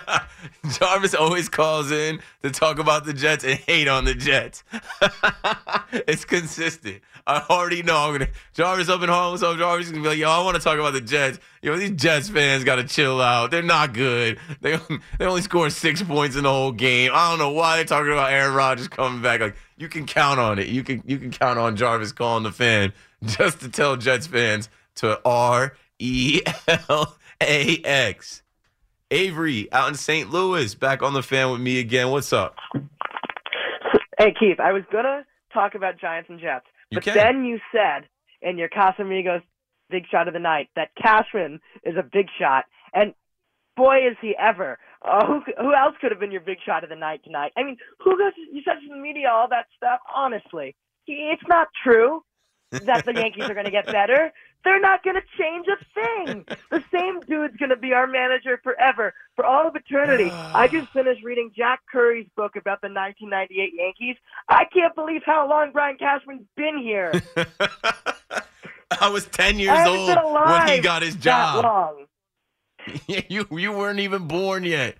Jarvis 0.78 1.14
always 1.14 1.48
calls 1.48 1.90
in 1.90 2.20
to 2.42 2.50
talk 2.50 2.78
about 2.78 3.04
the 3.04 3.12
Jets 3.12 3.44
and 3.44 3.58
hate 3.58 3.88
on 3.88 4.04
the 4.04 4.14
Jets. 4.14 4.64
it's 5.92 6.24
consistent. 6.24 7.02
I 7.26 7.44
already 7.48 7.82
know. 7.82 7.96
I'm 7.96 8.12
gonna 8.12 8.28
Jarvis 8.52 8.88
up 8.88 9.02
in 9.02 9.08
Harlem. 9.08 9.38
So 9.38 9.56
Jarvis 9.56 9.86
is 9.86 9.92
gonna 9.92 10.02
be 10.02 10.08
like, 10.08 10.18
"Yo, 10.18 10.28
I 10.28 10.42
want 10.42 10.56
to 10.56 10.62
talk 10.62 10.78
about 10.78 10.92
the 10.92 11.00
Jets. 11.00 11.38
Yo, 11.62 11.76
these 11.76 11.92
Jets 11.92 12.28
fans 12.28 12.64
got 12.64 12.76
to 12.76 12.84
chill 12.84 13.20
out. 13.20 13.50
They're 13.50 13.62
not 13.62 13.92
good. 13.92 14.38
They 14.60 14.76
they 15.18 15.26
only 15.26 15.42
scored 15.42 15.72
six 15.72 16.02
points 16.02 16.36
in 16.36 16.42
the 16.44 16.50
whole 16.50 16.72
game. 16.72 17.12
I 17.14 17.30
don't 17.30 17.38
know 17.38 17.50
why 17.50 17.76
they're 17.76 17.84
talking 17.84 18.12
about 18.12 18.32
Aaron 18.32 18.54
Rodgers 18.54 18.88
coming 18.88 19.22
back. 19.22 19.40
Like 19.40 19.56
you 19.76 19.88
can 19.88 20.06
count 20.06 20.40
on 20.40 20.58
it. 20.58 20.68
You 20.68 20.82
can 20.82 21.02
you 21.06 21.18
can 21.18 21.30
count 21.30 21.58
on 21.58 21.76
Jarvis 21.76 22.12
calling 22.12 22.42
the 22.42 22.52
fan 22.52 22.92
just 23.24 23.60
to 23.60 23.68
tell 23.68 23.96
Jets 23.96 24.26
fans 24.26 24.68
to 24.96 25.20
R 25.24 25.76
E 25.98 26.40
L 26.88 27.16
A 27.40 27.82
X. 27.84 28.42
Avery 29.12 29.70
out 29.72 29.88
in 29.90 29.94
St. 29.94 30.30
Louis, 30.30 30.74
back 30.74 31.02
on 31.02 31.12
the 31.12 31.22
fan 31.22 31.50
with 31.52 31.60
me 31.60 31.78
again. 31.78 32.10
What's 32.10 32.32
up? 32.32 32.56
Hey 34.18 34.32
Keith, 34.38 34.58
I 34.58 34.72
was 34.72 34.82
gonna 34.90 35.24
talk 35.52 35.74
about 35.74 36.00
Giants 36.00 36.30
and 36.30 36.40
Jets, 36.40 36.64
You 36.90 36.96
but 36.96 37.04
can. 37.04 37.14
then 37.14 37.44
you 37.44 37.58
said 37.70 38.08
in 38.40 38.56
your 38.56 38.68
Casamigos 38.70 39.42
big 39.90 40.04
shot 40.10 40.28
of 40.28 40.34
the 40.34 40.40
night 40.40 40.68
that 40.76 40.88
Cashman 41.00 41.60
is 41.84 41.94
a 41.98 42.02
big 42.02 42.26
shot, 42.40 42.64
and 42.94 43.12
boy 43.76 43.98
is 43.98 44.16
he 44.22 44.34
ever. 44.38 44.78
Uh, 45.04 45.26
who 45.26 45.42
who 45.60 45.74
else 45.74 45.94
could 46.00 46.10
have 46.10 46.20
been 46.20 46.32
your 46.32 46.40
big 46.40 46.58
shot 46.64 46.82
of 46.82 46.88
the 46.88 46.96
night 46.96 47.20
tonight? 47.24 47.52
I 47.56 47.64
mean, 47.64 47.76
who 47.98 48.16
goes? 48.16 48.32
You 48.50 48.62
said 48.64 48.76
in 48.82 48.96
the 48.96 49.02
media 49.02 49.28
all 49.30 49.48
that 49.50 49.66
stuff. 49.76 50.00
Honestly, 50.14 50.74
it's 51.06 51.42
not 51.48 51.68
true 51.84 52.22
that 52.70 53.04
the 53.04 53.12
Yankees 53.12 53.50
are 53.50 53.54
going 53.54 53.66
to 53.66 53.70
get 53.70 53.84
better. 53.86 54.32
They're 54.64 54.80
not 54.80 55.02
going 55.02 55.16
to 55.16 55.22
change 55.38 55.66
a 55.68 55.84
thing. 55.94 56.46
The 56.70 56.82
same 56.90 57.20
dude's 57.20 57.56
going 57.58 57.68
to 57.68 57.76
be 57.76 57.92
our 57.92 58.06
manager 58.06 58.58
forever, 58.62 59.12
for 59.36 59.44
all 59.44 59.68
of 59.68 59.76
eternity. 59.76 60.30
I 60.32 60.68
just 60.68 60.90
finished 60.90 61.22
reading 61.22 61.50
Jack 61.54 61.80
Curry's 61.90 62.26
book 62.34 62.56
about 62.56 62.80
the 62.80 62.88
1998 62.88 63.72
Yankees. 63.74 64.16
I 64.48 64.64
can't 64.72 64.94
believe 64.94 65.22
how 65.26 65.46
long 65.48 65.70
Brian 65.72 65.98
Cashman's 65.98 66.46
been 66.56 66.78
here. 66.78 67.12
I 69.00 69.08
was 69.10 69.26
10 69.26 69.58
years 69.58 69.86
old 69.86 70.08
when 70.08 70.68
he 70.68 70.80
got 70.80 71.02
his 71.02 71.14
job. 71.16 71.96
you 73.06 73.46
you 73.50 73.72
weren't 73.72 74.00
even 74.00 74.26
born 74.26 74.64
yet. 74.64 74.98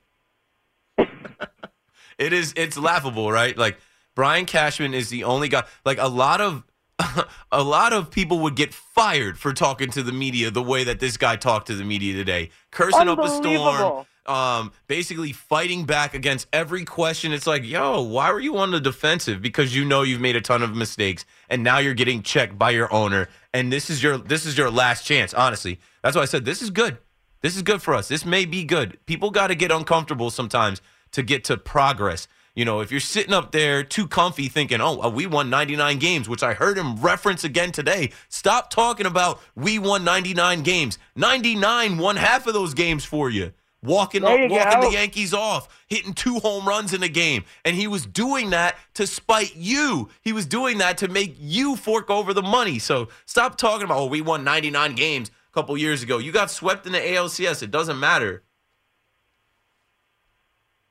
it 0.98 2.32
is 2.32 2.52
it's 2.56 2.76
laughable, 2.76 3.30
right? 3.30 3.56
Like 3.56 3.78
Brian 4.14 4.46
Cashman 4.46 4.94
is 4.94 5.08
the 5.08 5.24
only 5.24 5.48
guy 5.48 5.64
like 5.84 5.98
a 5.98 6.08
lot 6.08 6.40
of 6.40 6.64
a 7.52 7.62
lot 7.62 7.92
of 7.92 8.10
people 8.10 8.40
would 8.40 8.56
get 8.56 8.74
fired 8.74 9.38
for 9.38 9.52
talking 9.52 9.90
to 9.90 10.02
the 10.02 10.12
media 10.12 10.50
the 10.50 10.62
way 10.62 10.84
that 10.84 11.00
this 11.00 11.16
guy 11.16 11.36
talked 11.36 11.66
to 11.68 11.74
the 11.74 11.84
media 11.84 12.14
today. 12.14 12.50
Cursing 12.70 13.08
up 13.08 13.18
a 13.18 13.28
storm, 13.28 14.06
um, 14.26 14.72
basically 14.86 15.32
fighting 15.32 15.84
back 15.84 16.14
against 16.14 16.46
every 16.52 16.84
question. 16.84 17.32
It's 17.32 17.46
like, 17.46 17.64
yo, 17.64 18.02
why 18.02 18.32
were 18.32 18.40
you 18.40 18.56
on 18.58 18.70
the 18.70 18.80
defensive? 18.80 19.42
Because 19.42 19.74
you 19.74 19.84
know 19.84 20.02
you've 20.02 20.20
made 20.20 20.36
a 20.36 20.40
ton 20.40 20.62
of 20.62 20.74
mistakes, 20.76 21.24
and 21.48 21.62
now 21.62 21.78
you're 21.78 21.94
getting 21.94 22.22
checked 22.22 22.58
by 22.58 22.70
your 22.70 22.92
owner, 22.92 23.28
and 23.52 23.72
this 23.72 23.90
is 23.90 24.02
your 24.02 24.18
this 24.18 24.46
is 24.46 24.56
your 24.56 24.70
last 24.70 25.04
chance. 25.04 25.34
Honestly, 25.34 25.80
that's 26.02 26.16
why 26.16 26.22
I 26.22 26.26
said 26.26 26.44
this 26.44 26.62
is 26.62 26.70
good. 26.70 26.98
This 27.40 27.56
is 27.56 27.62
good 27.62 27.82
for 27.82 27.94
us. 27.94 28.06
This 28.06 28.24
may 28.24 28.44
be 28.44 28.64
good. 28.64 28.98
People 29.06 29.30
got 29.30 29.48
to 29.48 29.56
get 29.56 29.72
uncomfortable 29.72 30.30
sometimes 30.30 30.80
to 31.10 31.22
get 31.22 31.44
to 31.44 31.56
progress. 31.56 32.28
You 32.54 32.66
know, 32.66 32.80
if 32.80 32.90
you're 32.90 33.00
sitting 33.00 33.32
up 33.32 33.50
there 33.50 33.82
too 33.82 34.06
comfy 34.06 34.48
thinking, 34.48 34.82
oh, 34.82 35.00
uh, 35.00 35.08
we 35.08 35.26
won 35.26 35.48
99 35.48 35.98
games, 35.98 36.28
which 36.28 36.42
I 36.42 36.52
heard 36.52 36.76
him 36.76 36.96
reference 36.96 37.44
again 37.44 37.72
today. 37.72 38.12
Stop 38.28 38.68
talking 38.68 39.06
about 39.06 39.40
we 39.54 39.78
won 39.78 40.04
99 40.04 40.62
games. 40.62 40.98
99 41.16 41.96
won 41.96 42.16
half 42.16 42.46
of 42.46 42.52
those 42.52 42.74
games 42.74 43.06
for 43.06 43.30
you. 43.30 43.52
Walking, 43.82 44.22
you 44.22 44.28
walking 44.48 44.80
go. 44.80 44.88
the 44.88 44.92
Yankees 44.92 45.34
off, 45.34 45.66
hitting 45.88 46.12
two 46.12 46.38
home 46.38 46.68
runs 46.68 46.92
in 46.92 47.02
a 47.02 47.08
game. 47.08 47.44
And 47.64 47.74
he 47.74 47.88
was 47.88 48.06
doing 48.06 48.50
that 48.50 48.76
to 48.94 49.06
spite 49.06 49.56
you. 49.56 50.10
He 50.20 50.32
was 50.32 50.46
doing 50.46 50.78
that 50.78 50.98
to 50.98 51.08
make 51.08 51.34
you 51.38 51.74
fork 51.74 52.10
over 52.10 52.32
the 52.34 52.42
money. 52.42 52.78
So 52.78 53.08
stop 53.24 53.56
talking 53.56 53.86
about, 53.86 53.98
oh, 53.98 54.06
we 54.06 54.20
won 54.20 54.44
99 54.44 54.94
games 54.94 55.30
a 55.30 55.54
couple 55.54 55.76
years 55.76 56.02
ago. 56.02 56.18
You 56.18 56.32
got 56.32 56.50
swept 56.50 56.86
in 56.86 56.92
the 56.92 57.00
ALCS. 57.00 57.62
It 57.62 57.70
doesn't 57.72 57.98
matter. 57.98 58.44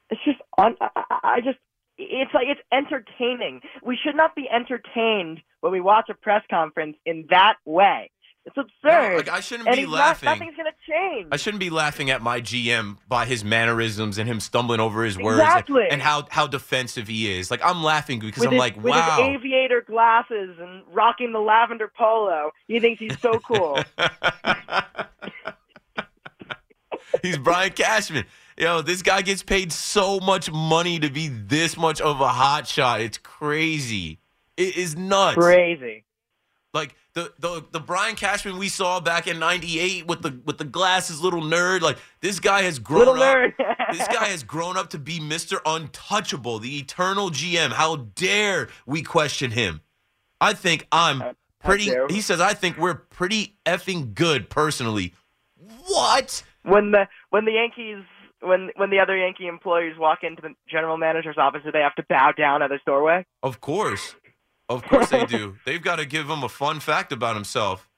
It's 0.09 0.21
just 0.25 0.40
on. 0.61 0.75
I, 0.81 1.03
I 1.23 1.41
just. 1.43 1.57
It's 1.97 2.33
like 2.33 2.47
it's 2.47 2.61
entertaining. 2.71 3.61
We 3.83 3.97
should 4.03 4.15
not 4.15 4.35
be 4.35 4.47
entertained 4.49 5.39
when 5.59 5.71
we 5.71 5.81
watch 5.81 6.09
a 6.09 6.15
press 6.15 6.41
conference 6.49 6.97
in 7.05 7.27
that 7.29 7.57
way. 7.65 8.09
It's 8.43 8.57
absurd. 8.57 9.17
like, 9.17 9.29
I 9.29 9.39
shouldn't 9.39 9.67
and 9.67 9.77
be 9.77 9.85
laughing. 9.85 10.25
Not, 10.25 10.39
nothing's 10.39 10.55
going 10.55 10.71
to 10.71 10.91
change. 10.91 11.27
I 11.31 11.37
shouldn't 11.37 11.59
be 11.59 11.69
laughing 11.69 12.09
at 12.09 12.23
my 12.23 12.41
GM 12.41 12.97
by 13.07 13.25
his 13.25 13.43
mannerisms 13.43 14.17
and 14.17 14.27
him 14.27 14.39
stumbling 14.39 14.79
over 14.79 15.03
his 15.03 15.15
words 15.15 15.41
Exactly. 15.41 15.83
and, 15.83 15.93
and 15.93 16.01
how 16.01 16.25
how 16.31 16.47
defensive 16.47 17.07
he 17.07 17.31
is. 17.37 17.51
Like 17.51 17.61
I'm 17.63 17.83
laughing 17.83 18.19
because 18.19 18.39
with 18.39 18.47
I'm 18.47 18.53
his, 18.53 18.59
like, 18.59 18.77
with 18.83 18.95
his 18.95 19.19
aviator 19.19 19.81
glasses 19.85 20.57
and 20.59 20.83
rocking 20.91 21.33
the 21.33 21.39
lavender 21.39 21.91
polo. 21.95 22.49
He 22.67 22.79
thinks 22.79 22.99
he's 22.99 23.19
so 23.19 23.39
cool. 23.39 23.79
He's 27.21 27.37
Brian 27.37 27.71
Cashman. 27.73 28.25
Yo, 28.61 28.79
this 28.83 29.01
guy 29.01 29.23
gets 29.23 29.41
paid 29.41 29.73
so 29.73 30.19
much 30.19 30.51
money 30.51 30.99
to 30.99 31.09
be 31.09 31.27
this 31.27 31.75
much 31.75 31.99
of 31.99 32.21
a 32.21 32.27
hot 32.27 32.67
shot. 32.67 33.01
It's 33.01 33.17
crazy. 33.17 34.19
It 34.55 34.77
is 34.77 34.95
nuts. 34.95 35.35
Crazy. 35.35 36.03
Like 36.71 36.93
the 37.15 37.33
the 37.39 37.65
the 37.71 37.79
Brian 37.79 38.15
Cashman 38.15 38.59
we 38.59 38.69
saw 38.69 38.99
back 38.99 39.25
in 39.25 39.39
'98 39.39 40.05
with 40.05 40.21
the 40.21 40.39
with 40.45 40.59
the 40.59 40.63
glasses, 40.63 41.23
little 41.23 41.41
nerd. 41.41 41.81
Like 41.81 41.97
this 42.19 42.39
guy 42.39 42.61
has 42.61 42.77
grown 42.77 43.07
Little 43.07 43.23
up. 43.23 43.51
this 43.93 44.07
guy 44.09 44.25
has 44.25 44.43
grown 44.43 44.77
up 44.77 44.91
to 44.91 44.99
be 44.99 45.19
Mr. 45.19 45.57
Untouchable, 45.65 46.59
the 46.59 46.77
eternal 46.77 47.31
GM. 47.31 47.71
How 47.71 47.95
dare 47.95 48.69
we 48.85 49.01
question 49.01 49.49
him? 49.49 49.81
I 50.39 50.53
think 50.53 50.85
I'm 50.91 51.35
pretty. 51.63 51.91
He 52.11 52.21
says 52.21 52.39
I 52.39 52.53
think 52.53 52.77
we're 52.77 52.93
pretty 52.93 53.55
effing 53.65 54.13
good 54.13 54.51
personally. 54.51 55.15
What? 55.87 56.43
when 56.63 56.91
the 56.91 57.07
when 57.29 57.45
the 57.45 57.53
Yankees 57.53 58.03
when 58.41 58.71
when 58.75 58.89
the 58.89 58.99
other 58.99 59.17
Yankee 59.17 59.47
employees 59.47 59.97
walk 59.97 60.19
into 60.23 60.41
the 60.41 60.49
general 60.69 60.97
manager's 60.97 61.37
office, 61.37 61.61
do 61.63 61.71
they 61.71 61.79
have 61.79 61.95
to 61.95 62.03
bow 62.09 62.31
down 62.31 62.61
at 62.61 62.71
his 62.71 62.81
doorway? 62.85 63.25
Of 63.43 63.61
course. 63.61 64.15
Of 64.69 64.83
course 64.83 65.09
they 65.09 65.25
do. 65.25 65.57
They've 65.65 65.81
got 65.81 65.97
to 65.97 66.05
give 66.05 66.29
him 66.29 66.43
a 66.43 66.49
fun 66.49 66.79
fact 66.79 67.11
about 67.11 67.35
himself. 67.35 67.89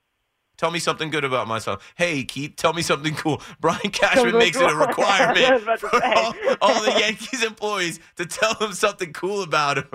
Tell 0.57 0.69
me 0.69 0.79
something 0.79 1.09
good 1.09 1.23
about 1.23 1.47
myself. 1.47 1.93
Hey, 1.95 2.23
Keith, 2.23 2.55
tell 2.55 2.73
me 2.73 2.83
something 2.83 3.15
cool. 3.15 3.41
Brian 3.59 3.89
Cashman 3.91 4.38
makes 4.38 4.57
it 4.57 4.63
a 4.63 4.67
cool. 4.67 5.03
I 5.05 5.33
was 5.33 5.62
requirement 5.62 5.79
for 5.79 6.05
all, 6.05 6.33
all 6.62 6.83
the 6.83 7.00
Yankees 7.00 7.43
employees 7.43 8.00
to 8.17 8.25
tell 8.25 8.53
him 8.55 8.73
something 8.73 9.13
cool 9.13 9.41
about 9.41 9.77
him. 9.77 9.88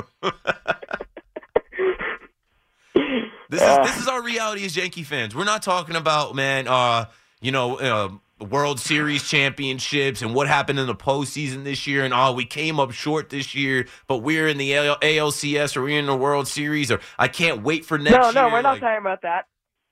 this 3.50 3.62
is 3.62 3.78
this 3.78 3.98
is 4.00 4.08
our 4.08 4.22
reality 4.22 4.64
as 4.64 4.76
Yankee 4.76 5.04
fans. 5.04 5.34
We're 5.34 5.44
not 5.44 5.62
talking 5.62 5.94
about 5.94 6.34
man, 6.34 6.66
uh, 6.66 7.06
you 7.40 7.52
know, 7.52 7.78
uh, 7.78 8.08
World 8.40 8.78
Series 8.80 9.28
championships 9.28 10.22
and 10.22 10.34
what 10.34 10.46
happened 10.48 10.78
in 10.78 10.86
the 10.86 10.94
postseason 10.94 11.64
this 11.64 11.86
year, 11.86 12.04
and 12.04 12.14
oh, 12.14 12.32
we 12.32 12.44
came 12.44 12.78
up 12.78 12.92
short 12.92 13.30
this 13.30 13.54
year, 13.54 13.86
but 14.06 14.18
we're 14.18 14.48
in 14.48 14.58
the 14.58 14.76
AL- 14.76 14.98
ALCS 15.00 15.76
or 15.76 15.82
we're 15.82 15.98
in 15.98 16.06
the 16.06 16.16
World 16.16 16.48
Series, 16.48 16.90
or 16.90 17.00
I 17.18 17.28
can't 17.28 17.62
wait 17.62 17.84
for 17.84 17.98
next 17.98 18.12
no, 18.16 18.30
year. 18.30 18.32
no, 18.32 18.48
no, 18.48 18.52
we're 18.52 18.62
not 18.62 18.72
Like, 18.74 18.80
talking 18.80 19.00
about 19.00 19.22
that. 19.22 19.46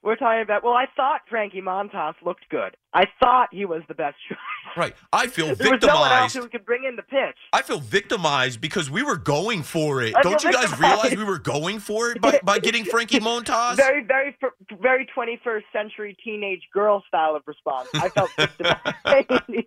We're 0.07 0.15
talking 0.15 0.41
about. 0.43 0.63
Well, 0.63 0.75
I 0.75 0.87
thought 0.95 1.23
Frankie 1.29 1.61
Montas 1.61 2.15
looked 2.25 2.49
good. 2.49 2.77
I 2.95 3.07
thought 3.19 3.49
he 3.51 3.65
was 3.65 3.83
the 3.89 3.95
best 3.95 4.15
choice. 4.29 4.39
right. 4.77 4.95
I 5.13 5.27
feel 5.27 5.55
There 5.57 5.73
was 5.73 5.83
no 5.83 5.99
one 5.99 6.13
else 6.13 6.33
victimized. 6.33 6.37
who 6.37 6.49
could 6.49 6.65
bring 6.65 6.85
in 6.85 6.95
the 6.95 7.03
pitch. 7.03 7.37
I 7.53 7.63
feel 7.63 7.81
victimized 7.81 8.61
because 8.61 8.89
we 8.89 9.03
were 9.03 9.17
going 9.17 9.65
for 9.65 10.03
it. 10.03 10.15
I 10.17 10.23
Don't 10.23 10.43
you 10.45 10.53
guys 10.53 10.79
realize 10.79 11.17
we 11.17 11.25
were 11.25 11.41
going 11.41 11.81
for 11.81 12.11
it 12.13 12.21
by, 12.21 12.39
by 12.45 12.61
getting 12.61 12.85
Frankie 12.93 13.19
Montas? 13.19 13.75
Very, 13.77 14.05
very, 14.05 14.37
very 14.81 15.09
21st 15.17 15.63
century 15.73 16.17
teenage 16.23 16.63
girl 16.73 17.03
style 17.09 17.35
of 17.35 17.43
response. 17.47 17.89
I 17.95 18.09
felt 18.11 18.31
victimized. 18.39 19.67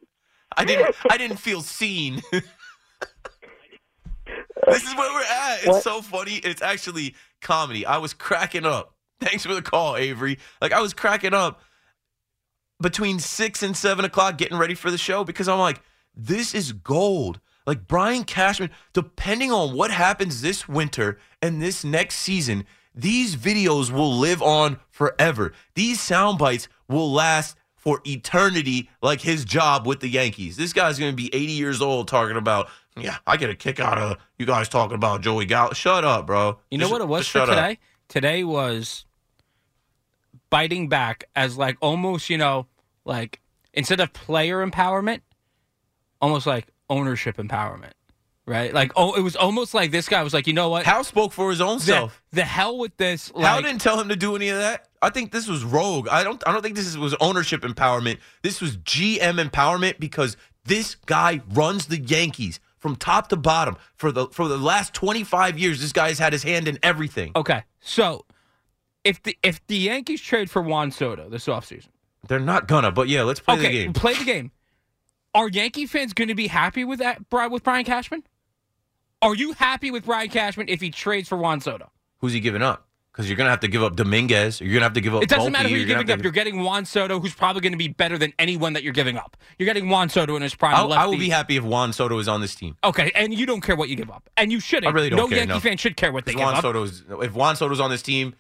I 0.58 0.66
didn't 0.66 0.96
I 1.10 1.18
didn't 1.18 1.38
feel 1.38 1.60
seen. 1.62 2.22
this 2.32 2.44
is 4.84 4.96
where 4.96 5.14
we're 5.14 5.22
at. 5.24 5.58
It's 5.60 5.68
What? 5.68 5.84
so 5.84 6.02
funny. 6.02 6.36
It's 6.36 6.62
actually 6.62 7.16
comedy. 7.42 7.86
I 7.86 7.98
was 7.98 8.14
cracking 8.14 8.66
up. 8.66 8.94
Thanks 9.22 9.46
for 9.46 9.54
the 9.54 9.62
call, 9.62 9.96
Avery. 9.98 10.38
Like 10.62 10.72
I 10.72 10.82
was 10.82 10.94
cracking 10.94 11.34
up 11.34 11.62
between 12.82 13.20
six 13.20 13.62
and 13.64 13.76
seven 13.76 14.06
o'clock 14.06 14.38
getting 14.38 14.58
ready 14.58 14.74
for 14.76 14.90
the 14.92 14.98
show 14.98 15.24
because 15.24 15.48
I'm 15.48 15.60
like, 15.60 15.82
this 16.16 16.54
is 16.54 16.72
gold. 16.72 17.40
Like 17.66 17.88
Brian 17.88 18.24
Cashman, 18.24 18.72
depending 18.94 19.52
on 19.52 19.76
what 19.76 19.92
happens 19.92 20.42
this 20.42 20.68
winter 20.68 21.20
and 21.42 21.62
this 21.62 21.84
next 21.84 22.16
season, 22.16 22.66
these 22.96 23.36
videos 23.36 23.92
will 23.92 24.12
live 24.18 24.42
on 24.42 24.80
forever. 24.90 25.54
These 25.76 26.00
sound 26.02 26.40
bites 26.40 26.68
will 26.88 27.12
last 27.12 27.56
for 27.76 28.02
eternity, 28.06 28.90
like 29.02 29.22
his 29.22 29.46
job 29.46 29.86
with 29.86 30.00
the 30.00 30.08
Yankees. 30.10 30.58
This 30.58 30.74
guy's 30.74 30.98
going 30.98 31.12
to 31.12 31.16
be 31.16 31.34
80 31.34 31.52
years 31.54 31.82
old 31.82 32.08
talking 32.08 32.36
about, 32.38 32.68
yeah, 32.98 33.18
I 33.28 33.38
get 33.38 33.50
a 33.50 33.56
kick 33.56 33.80
out 33.80 33.98
of 33.98 34.18
you 34.38 34.46
guys 34.46 34.68
talking 34.68 34.96
about 34.96 35.22
Joey 35.22 35.46
Gallo. 35.46 35.74
Shut 35.74 36.04
up, 36.04 36.26
bro. 36.26 36.58
You 36.72 36.78
know 36.78 36.84
Just- 36.86 36.92
what 36.94 37.02
it 37.02 37.08
was 37.08 37.28
for 37.28 37.40
shut 37.40 37.50
up. 37.50 37.56
today? 37.56 37.80
Today 38.08 38.44
was 38.44 39.06
biting 40.50 40.90
back 40.90 41.26
as 41.36 41.58
like 41.58 41.78
almost, 41.82 42.30
you 42.30 42.38
know, 42.38 42.68
like 43.06 43.40
instead 43.74 44.00
of 44.00 44.14
player 44.14 44.66
empowerment, 44.66 45.22
almost 46.22 46.48
like 46.48 46.68
ownership 46.90 47.38
empowerment. 47.38 47.92
Right? 48.46 48.74
Like 48.74 48.92
oh 48.96 49.14
it 49.14 49.22
was 49.22 49.36
almost 49.36 49.76
like 49.76 49.92
this 49.92 50.10
guy 50.10 50.24
was 50.24 50.34
like, 50.34 50.48
you 50.48 50.54
know 50.54 50.70
what? 50.70 50.84
Hal 50.84 51.04
spoke 51.04 51.34
for 51.34 51.52
his 51.52 51.62
own 51.62 51.78
the, 51.78 51.84
self. 51.84 52.24
the 52.32 52.44
hell 52.44 52.80
with 52.80 52.98
this 52.98 53.32
like 53.36 53.46
Hal 53.46 53.62
didn't 53.62 53.80
tell 53.80 54.00
him 54.02 54.10
to 54.10 54.16
do 54.16 54.36
any 54.36 54.50
of 54.50 54.58
that. 54.58 54.88
I 55.02 55.12
think 55.12 55.32
this 55.32 55.48
was 55.48 55.64
rogue. 55.64 56.08
I 56.08 56.24
don't. 56.24 56.42
I 56.48 56.52
don't 56.52 56.62
think 56.62 56.76
this 56.76 56.98
was 56.98 57.14
ownership 57.22 57.62
empowerment. 57.62 58.18
This 58.42 58.60
was 58.60 58.78
GM 58.78 59.44
empowerment 59.44 60.00
because 60.00 60.36
this 60.66 60.96
guy 60.96 61.42
runs 61.54 61.88
the 61.88 62.00
Yankees 62.00 62.60
from 62.78 62.96
top 62.96 63.30
to 63.30 63.38
bottom 63.38 63.78
for 63.96 64.12
the 64.12 64.28
for 64.28 64.48
the 64.48 64.58
last 64.58 64.94
twenty 64.94 65.24
five 65.24 65.60
years. 65.60 65.80
This 65.80 65.94
guy's 65.94 66.20
had 66.20 66.34
his 66.34 66.44
hand 66.44 66.68
in 66.68 66.80
everything. 66.84 67.32
Okay. 67.36 67.64
So 67.80 68.26
if 69.04 69.22
the 69.24 69.38
if 69.44 69.66
the 69.68 69.78
Yankees 69.78 70.22
trade 70.22 70.50
for 70.50 70.62
Juan 70.62 70.92
Soto 70.92 71.30
this 71.30 71.46
offseason, 71.48 71.90
They're 72.28 72.40
not 72.40 72.68
gonna. 72.68 72.92
But 72.92 73.08
yeah, 73.08 73.24
let's 73.24 73.40
play 73.40 73.56
okay, 73.56 73.64
the 73.64 73.72
game. 73.86 73.94
play 73.94 74.14
the 74.16 74.26
game. 74.26 74.52
Are 75.36 75.48
Yankee 75.48 75.86
fans 75.86 76.14
going 76.14 76.30
to 76.30 76.36
be 76.36 76.48
happy 76.48 76.84
with 76.84 77.00
that 77.00 77.22
with 77.52 77.64
Brian 77.64 77.86
Cashman? 77.86 78.24
Are 79.22 79.36
you 79.36 79.54
happy 79.54 79.92
with 79.92 80.06
Brian 80.06 80.30
Cashman 80.30 80.68
if 80.70 80.82
he 80.82 80.90
trades 80.90 81.30
for 81.30 81.38
Juan 81.38 81.62
Soto? 81.62 81.92
Who's 82.20 82.34
he 82.34 82.40
giving 82.40 82.62
up? 82.64 82.88
Because 83.12 83.28
you're 83.30 83.36
gonna 83.38 83.50
have 83.50 83.60
to 83.62 83.68
give 83.68 83.84
up 83.84 83.96
Dominguez. 83.96 84.62
You're 84.62 84.72
gonna 84.74 84.86
have 84.86 84.94
to 84.94 85.02
give 85.02 85.14
up. 85.14 85.22
It 85.24 85.30
doesn't 85.30 85.50
Volpe, 85.50 85.54
matter 85.54 85.70
who 85.70 85.76
you're 85.76 85.86
gonna 85.88 86.00
giving 86.04 86.14
up. 86.14 86.20
to- 86.20 86.24
You're 86.24 86.32
getting 86.32 86.62
Juan 86.64 86.86
Soto, 86.86 87.20
who's 87.20 87.34
probably 87.36 87.62
going 87.62 87.74
to 87.74 87.78
be 87.78 87.90
better 87.90 88.18
than 88.18 88.34
anyone 88.40 88.74
that 88.74 88.84
you're 88.84 88.94
giving 88.94 89.18
up. 89.18 89.36
You're 89.58 89.66
getting 89.66 89.90
Juan 89.90 90.10
Soto 90.10 90.36
in 90.38 90.42
his 90.42 90.56
prime. 90.56 90.74
I 90.92 91.06
will 91.06 91.18
be 91.18 91.30
happy 91.30 91.58
if 91.58 91.64
Juan 91.64 91.92
Soto 91.92 92.18
is 92.20 92.28
on 92.30 92.40
this 92.40 92.56
team. 92.56 92.78
Okay, 92.84 93.12
and 93.16 93.34
you 93.34 93.46
don't 93.46 93.62
care 93.62 93.76
what 93.76 93.90
you 93.90 93.96
give 93.96 94.10
up, 94.10 94.30
and 94.38 94.52
you 94.52 94.60
shouldn't. 94.60 94.88
I 94.88 94.96
really 94.96 95.10
don't 95.10 95.18
no 95.18 95.28
care, 95.28 95.40
Yankee 95.40 95.54
no. 95.54 95.60
fan 95.60 95.78
should 95.78 95.98
care 95.98 96.12
what 96.14 96.26
they 96.26 96.32
give 96.34 96.42
Juan 96.42 96.56
up. 96.56 96.62
Soto's 96.62 97.04
if 97.22 97.34
Juan 97.34 97.56
Soto's 97.58 97.80
on 97.82 97.90
this 97.90 98.02
team, 98.02 98.36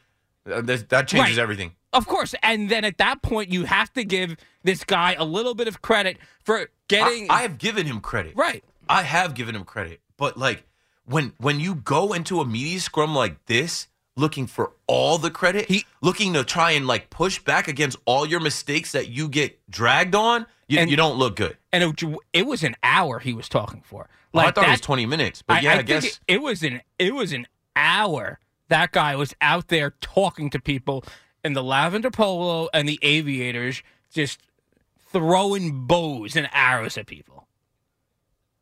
Uh, 0.52 0.62
that 0.62 1.08
changes 1.08 1.38
Right. 1.38 1.42
everything. 1.42 1.72
Of 1.92 2.06
course, 2.08 2.36
and 2.44 2.70
then 2.70 2.86
at 2.86 2.98
that 3.00 3.22
point, 3.24 3.52
you 3.52 3.66
have 3.66 3.92
to 3.94 4.04
give 4.04 4.38
this 4.64 4.84
guy 4.84 5.14
a 5.18 5.24
little 5.26 5.56
bit 5.56 5.68
of 5.68 5.82
credit 5.82 6.18
for 6.44 6.70
getting. 6.88 7.30
I, 7.32 7.36
I 7.38 7.42
have 7.42 7.58
given 7.58 7.86
him 7.88 8.00
credit. 8.00 8.34
Right. 8.36 8.64
I 8.88 9.02
have 9.04 9.34
given 9.34 9.56
him 9.56 9.64
credit. 9.64 10.00
But 10.18 10.38
like 10.38 10.64
when 11.06 11.34
when 11.38 11.60
you 11.60 11.76
go 11.76 12.14
into 12.14 12.42
a 12.42 12.46
media 12.46 12.80
scrum 12.80 13.16
like 13.16 13.44
this, 13.46 13.88
looking 14.16 14.46
for 14.46 14.74
all 14.86 15.18
the 15.18 15.32
credit, 15.32 15.66
he, 15.68 15.86
looking 16.02 16.34
to 16.34 16.44
try 16.44 16.72
and 16.72 16.86
like 16.86 17.10
push 17.10 17.40
back 17.40 17.68
against 17.68 17.98
all 18.06 18.26
your 18.26 18.40
mistakes 18.40 18.92
that 18.92 19.08
you 19.10 19.28
get 19.28 19.60
dragged 19.70 20.14
on, 20.14 20.46
you, 20.68 20.80
you 20.82 20.96
don't 20.96 21.18
look 21.18 21.36
good. 21.38 21.58
and 21.72 21.84
it, 21.84 22.18
it 22.34 22.46
was 22.46 22.64
an 22.64 22.76
hour 22.84 23.18
he 23.20 23.34
was 23.34 23.50
talking 23.50 23.82
for. 23.84 24.08
Well, 24.32 24.44
I 24.44 24.46
Like 24.48 24.56
thought 24.56 24.68
it 24.68 24.72
was 24.72 24.82
20 24.82 25.06
minutes, 25.08 25.42
but 25.42 25.64
yeah, 25.64 25.72
I, 25.74 25.76
think 25.78 25.88
guess 25.88 26.06
it, 26.06 26.20
it 26.28 26.42
was 26.42 26.62
an 26.62 26.82
it 27.00 27.16
was 27.16 27.32
an 27.34 27.48
hour. 27.76 28.40
That 28.70 28.92
guy 28.92 29.16
was 29.16 29.36
out 29.42 29.68
there 29.68 29.92
talking 30.02 30.50
to 30.52 30.60
people 30.60 31.04
in 31.44 31.54
the 31.54 31.64
lavender 31.64 32.10
polo 32.12 32.70
and 32.74 32.88
the 32.88 33.00
aviators, 33.02 33.84
just 34.12 34.40
throwing 35.12 35.86
bows 35.88 36.36
and 36.36 36.48
arrows 36.54 36.98
at 36.98 37.08
people. 37.08 37.48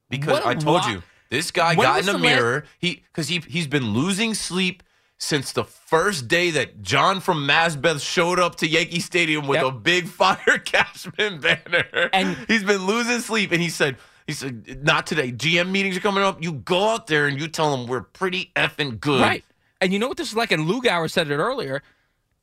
because 0.10 0.44
I 0.46 0.54
told 0.56 0.82
wa- 0.84 0.88
you 0.90 1.04
this 1.30 1.52
guy 1.52 1.76
When 1.76 1.86
got 1.86 2.00
in 2.00 2.06
the 2.06 2.14
the 2.14 2.20
mirror. 2.20 2.64
he 2.80 3.04
because 3.12 3.28
he 3.28 3.40
he's 3.48 3.68
been 3.68 3.92
losing 3.92 4.34
sleep 4.34 4.84
since 5.18 5.52
the 5.52 5.64
first 5.66 6.28
day 6.28 6.52
that 6.52 6.82
John 6.84 7.20
from 7.20 7.46
Maspeth 7.48 8.02
showed 8.02 8.40
up 8.40 8.56
to 8.58 8.68
Yankee 8.68 9.00
Stadium 9.00 9.48
with 9.48 9.62
Yep. 9.62 9.66
a 9.66 9.72
big 9.72 10.08
fire 10.22 10.60
Cashman 10.64 11.40
banner. 11.42 12.10
And 12.14 12.38
he's 12.48 12.64
been 12.64 12.86
losing 12.86 13.20
sleep. 13.20 13.52
And 13.52 13.60
he 13.60 13.68
said, 13.70 13.98
he 14.28 14.34
said, 14.34 14.84
not 14.86 15.08
today. 15.08 15.32
GM 15.32 15.72
meetings 15.72 15.98
are 15.98 16.02
coming 16.02 16.24
up. 16.24 16.44
You 16.44 16.54
go 16.54 16.90
out 16.90 17.08
there 17.08 17.26
and 17.28 17.42
you 17.42 17.48
tell 17.48 17.76
them 17.76 17.88
we're 17.88 18.02
pretty 18.04 18.52
effing 18.56 19.00
good. 19.00 19.22
Right. 19.22 19.44
And 19.82 19.94
you 19.94 20.00
know 20.00 20.08
what 20.08 20.18
this 20.18 20.30
is 20.30 20.36
like? 20.36 20.52
And 20.52 20.68
Lugauer 20.68 21.10
said 21.10 21.30
it 21.30 21.36
earlier. 21.38 21.82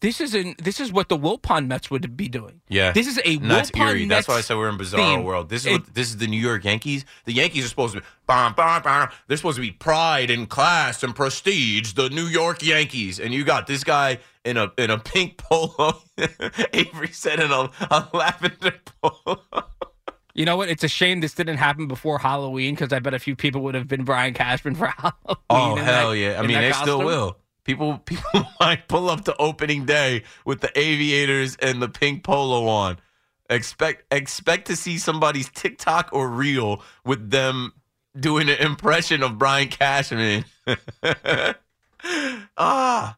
This 0.01 0.21
is 0.21 0.35
in 0.35 0.55
this 0.59 0.81
is 0.81 0.93
what 0.93 1.09
the 1.09 1.17
Wilpon 1.17 1.67
Mets 1.67 1.91
would 1.91 2.15
be 2.15 2.29
doing. 2.29 2.61
Yeah, 2.69 2.93
This 2.93 3.07
is 3.07 3.19
a 3.25 3.37
that's 3.39 3.71
Wilpon 3.71 3.89
eerie. 3.89 4.07
That's 4.07 4.29
why 4.29 4.35
I 4.35 4.41
said 4.43 4.57
we're 4.59 4.69
in 4.69 4.77
bizarro 4.77 4.97
theme. 4.97 5.25
world. 5.25 5.49
This 5.49 5.65
is 5.65 5.73
what, 5.73 5.95
this 5.95 6.09
is 6.09 6.19
the 6.19 6.27
New 6.27 6.41
York 6.41 6.65
Yankees. 6.65 7.07
The 7.25 7.33
Yankees 7.33 7.65
are 7.65 7.69
supposed 7.69 7.95
to 7.95 8.01
be 8.01 8.07
bam, 8.27 8.53
bam, 8.53 8.83
bam. 8.83 9.09
They're 9.29 9.39
supposed 9.39 9.57
to 9.57 9.63
be 9.63 9.71
pride 9.71 10.31
and 10.31 10.47
class 10.47 11.03
and 11.03 11.15
prestige. 11.17 11.95
The 11.95 12.11
New 12.11 12.27
York 12.27 12.63
Yankees, 12.63 13.19
and 13.19 13.33
you 13.33 13.45
got 13.45 13.67
this 13.67 13.83
guy 13.83 14.19
in 14.45 14.59
a 14.59 14.71
in 14.77 14.91
a 14.91 14.99
pink 14.99 15.39
polo. 15.39 16.03
Avery 16.75 17.09
said 17.13 17.41
in 17.41 17.51
a, 17.51 17.71
a 17.91 18.09
lavender 18.13 18.75
polo. 19.01 19.41
You 20.35 20.45
know 20.45 20.57
what? 20.57 20.69
It's 20.69 20.83
a 20.83 20.89
shame 20.89 21.21
this 21.21 21.33
didn't 21.33 21.59
happen 21.59 21.87
before 21.87 22.19
Halloween 22.19 22.75
because 22.75 22.93
I 22.93 22.99
bet 22.99 23.15
a 23.15 23.21
few 23.21 23.37
people 23.37 23.61
would 23.63 23.77
have 23.77 23.87
been 23.87 24.03
Brian 24.05 24.35
Cashman 24.35 24.75
for 24.75 24.87
Halloween. 24.99 25.37
Oh 25.49 25.77
hell 25.77 26.11
that- 26.11 26.19
yeah! 26.19 26.39
I 26.39 26.43
mean, 26.47 26.61
they 26.61 26.73
still 26.73 27.05
will. 27.05 27.39
People 27.63 27.99
people 28.05 28.45
might 28.59 28.89
pull 28.89 29.09
up 29.09 29.25
to 29.25 29.37
opening 29.37 29.87
day 29.87 30.25
with 30.45 30.61
the 30.61 30.77
aviators 30.79 31.57
and 31.57 31.81
the 31.81 31.89
pink 31.89 32.25
polo 32.25 32.67
on. 32.67 32.99
Expect 33.49 34.13
expect 34.13 34.67
to 34.67 34.77
see 34.77 34.99
somebody's 34.99 35.49
TikTok 35.51 36.09
or 36.13 36.29
reel 36.29 36.83
with 37.05 37.31
them 37.31 37.73
doing 38.19 38.49
an 38.49 38.59
impression 38.59 39.23
of 39.23 39.39
Brian 39.39 39.69
Cashman. 39.69 40.45
ah. 42.57 43.17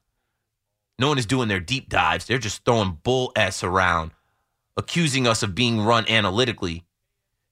No 0.99 1.09
one 1.09 1.19
is 1.19 1.27
doing 1.27 1.49
their 1.49 1.61
deep 1.61 1.89
dives. 1.91 2.27
They're 2.27 2.39
just 2.39 2.65
throwing 2.65 2.99
bull 3.03 3.31
s 3.37 3.63
around, 3.63 4.13
accusing 4.77 5.27
us 5.27 5.43
of 5.43 5.55
being 5.55 5.81
run 5.83 6.09
analytically 6.09 6.85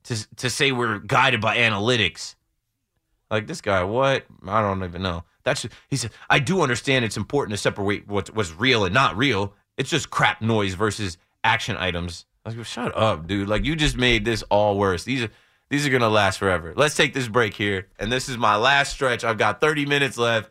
to 0.05 0.37
to 0.37 0.51
say 0.51 0.73
we're 0.73 0.99
guided 1.01 1.41
by 1.41 1.57
analytics. 1.57 2.35
Like 3.31 3.47
this 3.47 3.61
guy, 3.61 3.83
what? 3.83 4.25
I 4.47 4.61
don't 4.61 4.85
even 4.85 5.03
know. 5.03 5.25
That's 5.43 5.67
he 5.89 5.97
said. 5.97 6.13
I 6.31 6.39
do 6.39 6.63
understand 6.63 7.05
it's 7.05 7.17
important 7.17 7.53
to 7.53 7.59
separate 7.59 8.07
what 8.07 8.35
what's 8.35 8.53
real 8.53 8.85
and 8.85 8.95
not 8.95 9.17
real. 9.17 9.55
It's 9.77 9.91
just 9.91 10.11
crap 10.11 10.41
noise 10.41 10.75
versus 10.75 11.19
action 11.43 11.77
items. 11.77 12.27
I 12.45 12.51
was 12.51 12.57
like, 12.57 12.67
shut 12.67 12.97
up, 12.97 13.27
dude. 13.27 13.49
Like 13.49 13.65
you 13.65 13.75
just 13.77 13.97
made 13.97 14.25
this 14.25 14.43
all 14.45 14.79
worse. 14.79 15.05
These 15.05 15.25
are 15.25 15.31
these 15.71 15.87
are 15.87 15.91
gonna 15.91 16.09
last 16.09 16.39
forever. 16.39 16.75
Let's 16.77 16.95
take 16.95 17.15
this 17.15 17.29
break 17.29 17.55
here, 17.55 17.89
and 17.99 18.13
this 18.13 18.29
is 18.29 18.39
my 18.39 18.57
last 18.57 18.93
stretch. 18.93 19.25
I've 19.25 19.39
got 19.39 19.61
30 19.61 19.87
minutes 19.87 20.19
left. 20.19 20.51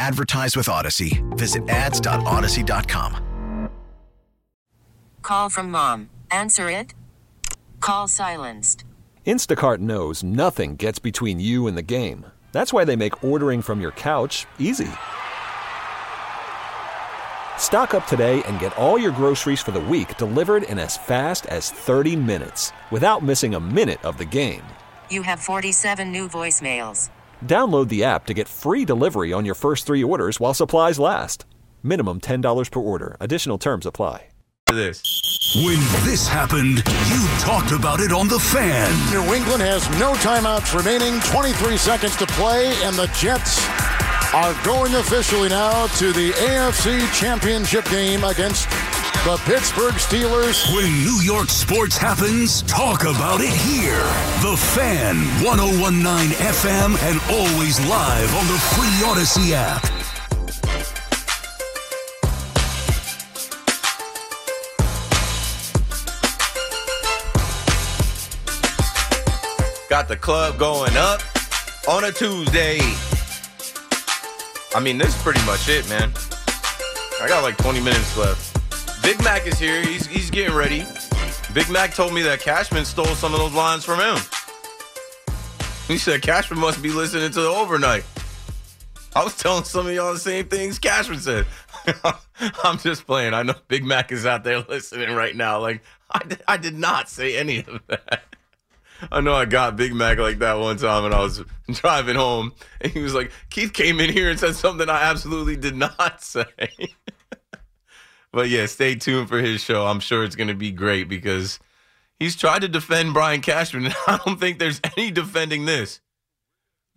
Advertise 0.00 0.56
with 0.56 0.66
Audacy. 0.66 1.22
Visit 1.38 1.68
ads.audacy.com. 1.68 3.70
Call 5.22 5.48
from 5.48 5.70
mom. 5.70 6.10
Answer 6.32 6.72
it. 6.72 6.92
Call 7.78 8.08
silenced. 8.08 8.82
Instacart 9.26 9.78
knows 9.78 10.24
nothing 10.24 10.74
gets 10.74 10.98
between 10.98 11.40
you 11.40 11.68
and 11.68 11.78
the 11.78 11.82
game. 11.82 12.26
That's 12.50 12.72
why 12.72 12.84
they 12.84 12.96
make 12.96 13.22
ordering 13.22 13.62
from 13.62 13.80
your 13.80 13.92
couch 13.92 14.46
easy. 14.58 14.90
Stock 17.58 17.94
up 17.94 18.08
today 18.08 18.42
and 18.48 18.58
get 18.58 18.76
all 18.76 18.98
your 18.98 19.12
groceries 19.12 19.60
for 19.60 19.70
the 19.70 19.80
week 19.80 20.16
delivered 20.16 20.64
in 20.64 20.80
as 20.80 20.96
fast 20.96 21.46
as 21.46 21.70
30 21.70 22.16
minutes 22.16 22.72
without 22.90 23.22
missing 23.22 23.54
a 23.54 23.60
minute 23.60 24.04
of 24.04 24.18
the 24.18 24.24
game. 24.24 24.64
You 25.10 25.22
have 25.22 25.38
47 25.38 26.10
new 26.10 26.28
voicemails. 26.28 27.10
Download 27.44 27.88
the 27.88 28.02
app 28.02 28.26
to 28.26 28.34
get 28.34 28.48
free 28.48 28.84
delivery 28.84 29.32
on 29.32 29.44
your 29.44 29.54
first 29.54 29.86
three 29.86 30.02
orders 30.02 30.40
while 30.40 30.54
supplies 30.54 30.98
last. 30.98 31.46
Minimum 31.84 32.22
$10 32.22 32.70
per 32.70 32.80
order. 32.80 33.16
Additional 33.20 33.58
terms 33.58 33.86
apply. 33.86 34.26
This. 34.66 35.02
When 35.56 35.80
this 36.06 36.28
happened, 36.28 36.76
you 37.08 37.28
talked 37.40 37.72
about 37.72 37.98
it 37.98 38.12
on 38.12 38.28
The 38.28 38.38
Fan. 38.38 38.88
New 39.10 39.34
England 39.34 39.62
has 39.62 39.88
no 39.98 40.12
timeouts 40.12 40.76
remaining, 40.78 41.18
23 41.22 41.76
seconds 41.76 42.14
to 42.16 42.26
play, 42.26 42.72
and 42.84 42.94
the 42.94 43.10
Jets 43.18 43.66
are 44.32 44.54
going 44.64 44.94
officially 44.94 45.48
now 45.48 45.88
to 45.98 46.12
the 46.12 46.30
AFC 46.30 47.12
Championship 47.12 47.84
game 47.86 48.22
against 48.22 48.68
the 49.24 49.36
Pittsburgh 49.44 49.94
Steelers. 49.94 50.74
When 50.74 50.90
New 51.04 51.20
York 51.22 51.50
sports 51.50 51.96
happens, 51.96 52.62
talk 52.62 53.02
about 53.02 53.40
it 53.42 53.52
here. 53.52 54.02
The 54.40 54.56
Fan, 54.56 55.16
1019 55.44 56.30
FM, 56.38 56.96
and 57.02 57.20
always 57.30 57.78
live 57.86 58.34
on 58.34 58.46
the 58.46 58.58
free 58.72 58.96
Audacy 59.04 59.52
app. 59.52 59.82
Got 69.90 70.08
the 70.08 70.16
club 70.16 70.58
going 70.58 70.96
up 70.96 71.20
on 71.88 72.04
a 72.04 72.12
Tuesday. 72.12 72.78
I 74.74 74.80
mean, 74.80 74.96
this 74.96 75.14
is 75.14 75.22
pretty 75.22 75.44
much 75.44 75.68
it, 75.68 75.86
man. 75.90 76.10
I 77.20 77.28
got 77.28 77.42
like 77.42 77.58
20 77.58 77.80
minutes 77.80 78.16
left. 78.16 78.49
Big 79.02 79.22
Mac 79.24 79.46
is 79.46 79.58
here. 79.58 79.82
He's, 79.82 80.06
he's 80.06 80.30
getting 80.30 80.54
ready. 80.54 80.84
Big 81.54 81.68
Mac 81.70 81.94
told 81.94 82.12
me 82.12 82.22
that 82.22 82.40
Cashman 82.40 82.84
stole 82.84 83.06
some 83.06 83.34
of 83.34 83.40
those 83.40 83.54
lines 83.54 83.84
from 83.84 83.98
him. 83.98 84.16
He 85.88 85.98
said 85.98 86.22
Cashman 86.22 86.60
must 86.60 86.82
be 86.82 86.90
listening 86.90 87.30
to 87.32 87.40
the 87.40 87.48
overnight. 87.48 88.04
I 89.16 89.24
was 89.24 89.36
telling 89.36 89.64
some 89.64 89.88
of 89.88 89.92
y'all 89.92 90.12
the 90.12 90.20
same 90.20 90.46
things 90.46 90.78
Cashman 90.78 91.18
said. 91.18 91.46
I'm 92.64 92.78
just 92.78 93.06
playing. 93.06 93.34
I 93.34 93.42
know 93.42 93.54
Big 93.68 93.84
Mac 93.84 94.12
is 94.12 94.24
out 94.24 94.44
there 94.44 94.60
listening 94.60 95.14
right 95.14 95.34
now. 95.34 95.60
Like, 95.60 95.82
I 96.10 96.20
did, 96.20 96.42
I 96.46 96.56
did 96.56 96.76
not 96.76 97.08
say 97.08 97.36
any 97.36 97.60
of 97.60 97.80
that. 97.88 98.22
I 99.12 99.20
know 99.20 99.34
I 99.34 99.46
got 99.46 99.76
Big 99.76 99.94
Mac 99.94 100.18
like 100.18 100.38
that 100.40 100.58
one 100.58 100.76
time 100.76 101.04
when 101.04 101.14
I 101.14 101.20
was 101.20 101.42
driving 101.72 102.16
home, 102.16 102.52
and 102.80 102.92
he 102.92 103.00
was 103.00 103.14
like, 103.14 103.32
Keith 103.48 103.72
came 103.72 103.98
in 103.98 104.12
here 104.12 104.30
and 104.30 104.38
said 104.38 104.54
something 104.56 104.88
I 104.88 105.02
absolutely 105.02 105.56
did 105.56 105.74
not 105.74 106.22
say. 106.22 106.44
But 108.32 108.48
yeah, 108.48 108.66
stay 108.66 108.94
tuned 108.94 109.28
for 109.28 109.38
his 109.40 109.60
show. 109.60 109.86
I'm 109.86 110.00
sure 110.00 110.24
it's 110.24 110.36
going 110.36 110.48
to 110.48 110.54
be 110.54 110.70
great 110.70 111.08
because 111.08 111.58
he's 112.18 112.36
tried 112.36 112.62
to 112.62 112.68
defend 112.68 113.14
Brian 113.14 113.40
Cashman, 113.40 113.86
and 113.86 113.94
I 114.06 114.20
don't 114.24 114.38
think 114.38 114.58
there's 114.58 114.80
any 114.96 115.10
defending 115.10 115.66
this. 115.66 116.00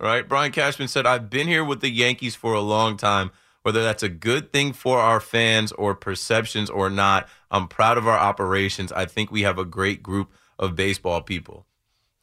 Right? 0.00 0.28
Brian 0.28 0.52
Cashman 0.52 0.88
said, 0.88 1.06
I've 1.06 1.30
been 1.30 1.46
here 1.46 1.64
with 1.64 1.80
the 1.80 1.90
Yankees 1.90 2.34
for 2.34 2.52
a 2.54 2.60
long 2.60 2.96
time. 2.96 3.30
Whether 3.62 3.82
that's 3.82 4.02
a 4.02 4.10
good 4.10 4.52
thing 4.52 4.74
for 4.74 4.98
our 4.98 5.20
fans 5.20 5.72
or 5.72 5.94
perceptions 5.94 6.68
or 6.68 6.90
not, 6.90 7.26
I'm 7.50 7.66
proud 7.66 7.96
of 7.96 8.06
our 8.06 8.18
operations. 8.18 8.92
I 8.92 9.06
think 9.06 9.30
we 9.30 9.40
have 9.42 9.58
a 9.58 9.64
great 9.64 10.02
group 10.02 10.30
of 10.58 10.76
baseball 10.76 11.22
people. 11.22 11.66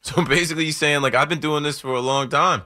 So 0.04 0.24
basically, 0.24 0.64
he's 0.64 0.76
saying, 0.76 1.00
like, 1.00 1.14
I've 1.14 1.28
been 1.28 1.38
doing 1.38 1.62
this 1.62 1.78
for 1.78 1.94
a 1.94 2.00
long 2.00 2.28
time. 2.28 2.62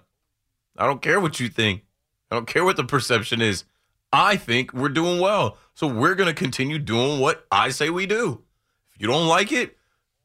I 0.79 0.87
don't 0.87 1.03
care 1.03 1.21
what 1.21 1.39
you 1.39 1.51
think. 1.51 1.85
I 2.31 2.35
don't 2.35 2.47
care 2.47 2.65
what 2.65 2.79
the 2.79 2.85
perception 2.85 3.43
is. 3.43 3.65
I 4.17 4.37
think 4.37 4.73
we're 4.73 4.89
doing 4.89 5.21
well. 5.21 5.59
So 5.75 5.87
we're 5.87 6.15
going 6.15 6.29
to 6.29 6.35
continue 6.35 6.79
doing 6.79 7.21
what 7.21 7.45
I 7.53 7.69
say 7.69 7.91
we 7.91 8.07
do. 8.07 8.43
If 8.95 9.03
you 9.03 9.09
don't 9.09 9.29
like 9.29 9.53
it, 9.53 9.77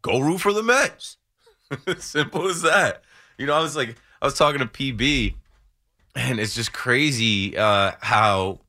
go 0.02 0.20
root 0.20 0.40
for 0.40 0.54
the 0.54 0.64
Mets. 0.64 1.18
Simple 1.98 2.48
as 2.48 2.62
that. 2.62 3.04
You 3.38 3.48
know, 3.48 3.54
I 3.54 3.60
was 3.60 3.76
like, 3.76 3.98
I 4.22 4.26
was 4.26 4.36
talking 4.36 4.60
to 4.60 4.66
PB, 4.66 5.36
and 6.16 6.40
it's 6.40 6.56
just 6.56 6.72
crazy 6.72 7.58
uh, 7.58 7.92
how 8.00 8.62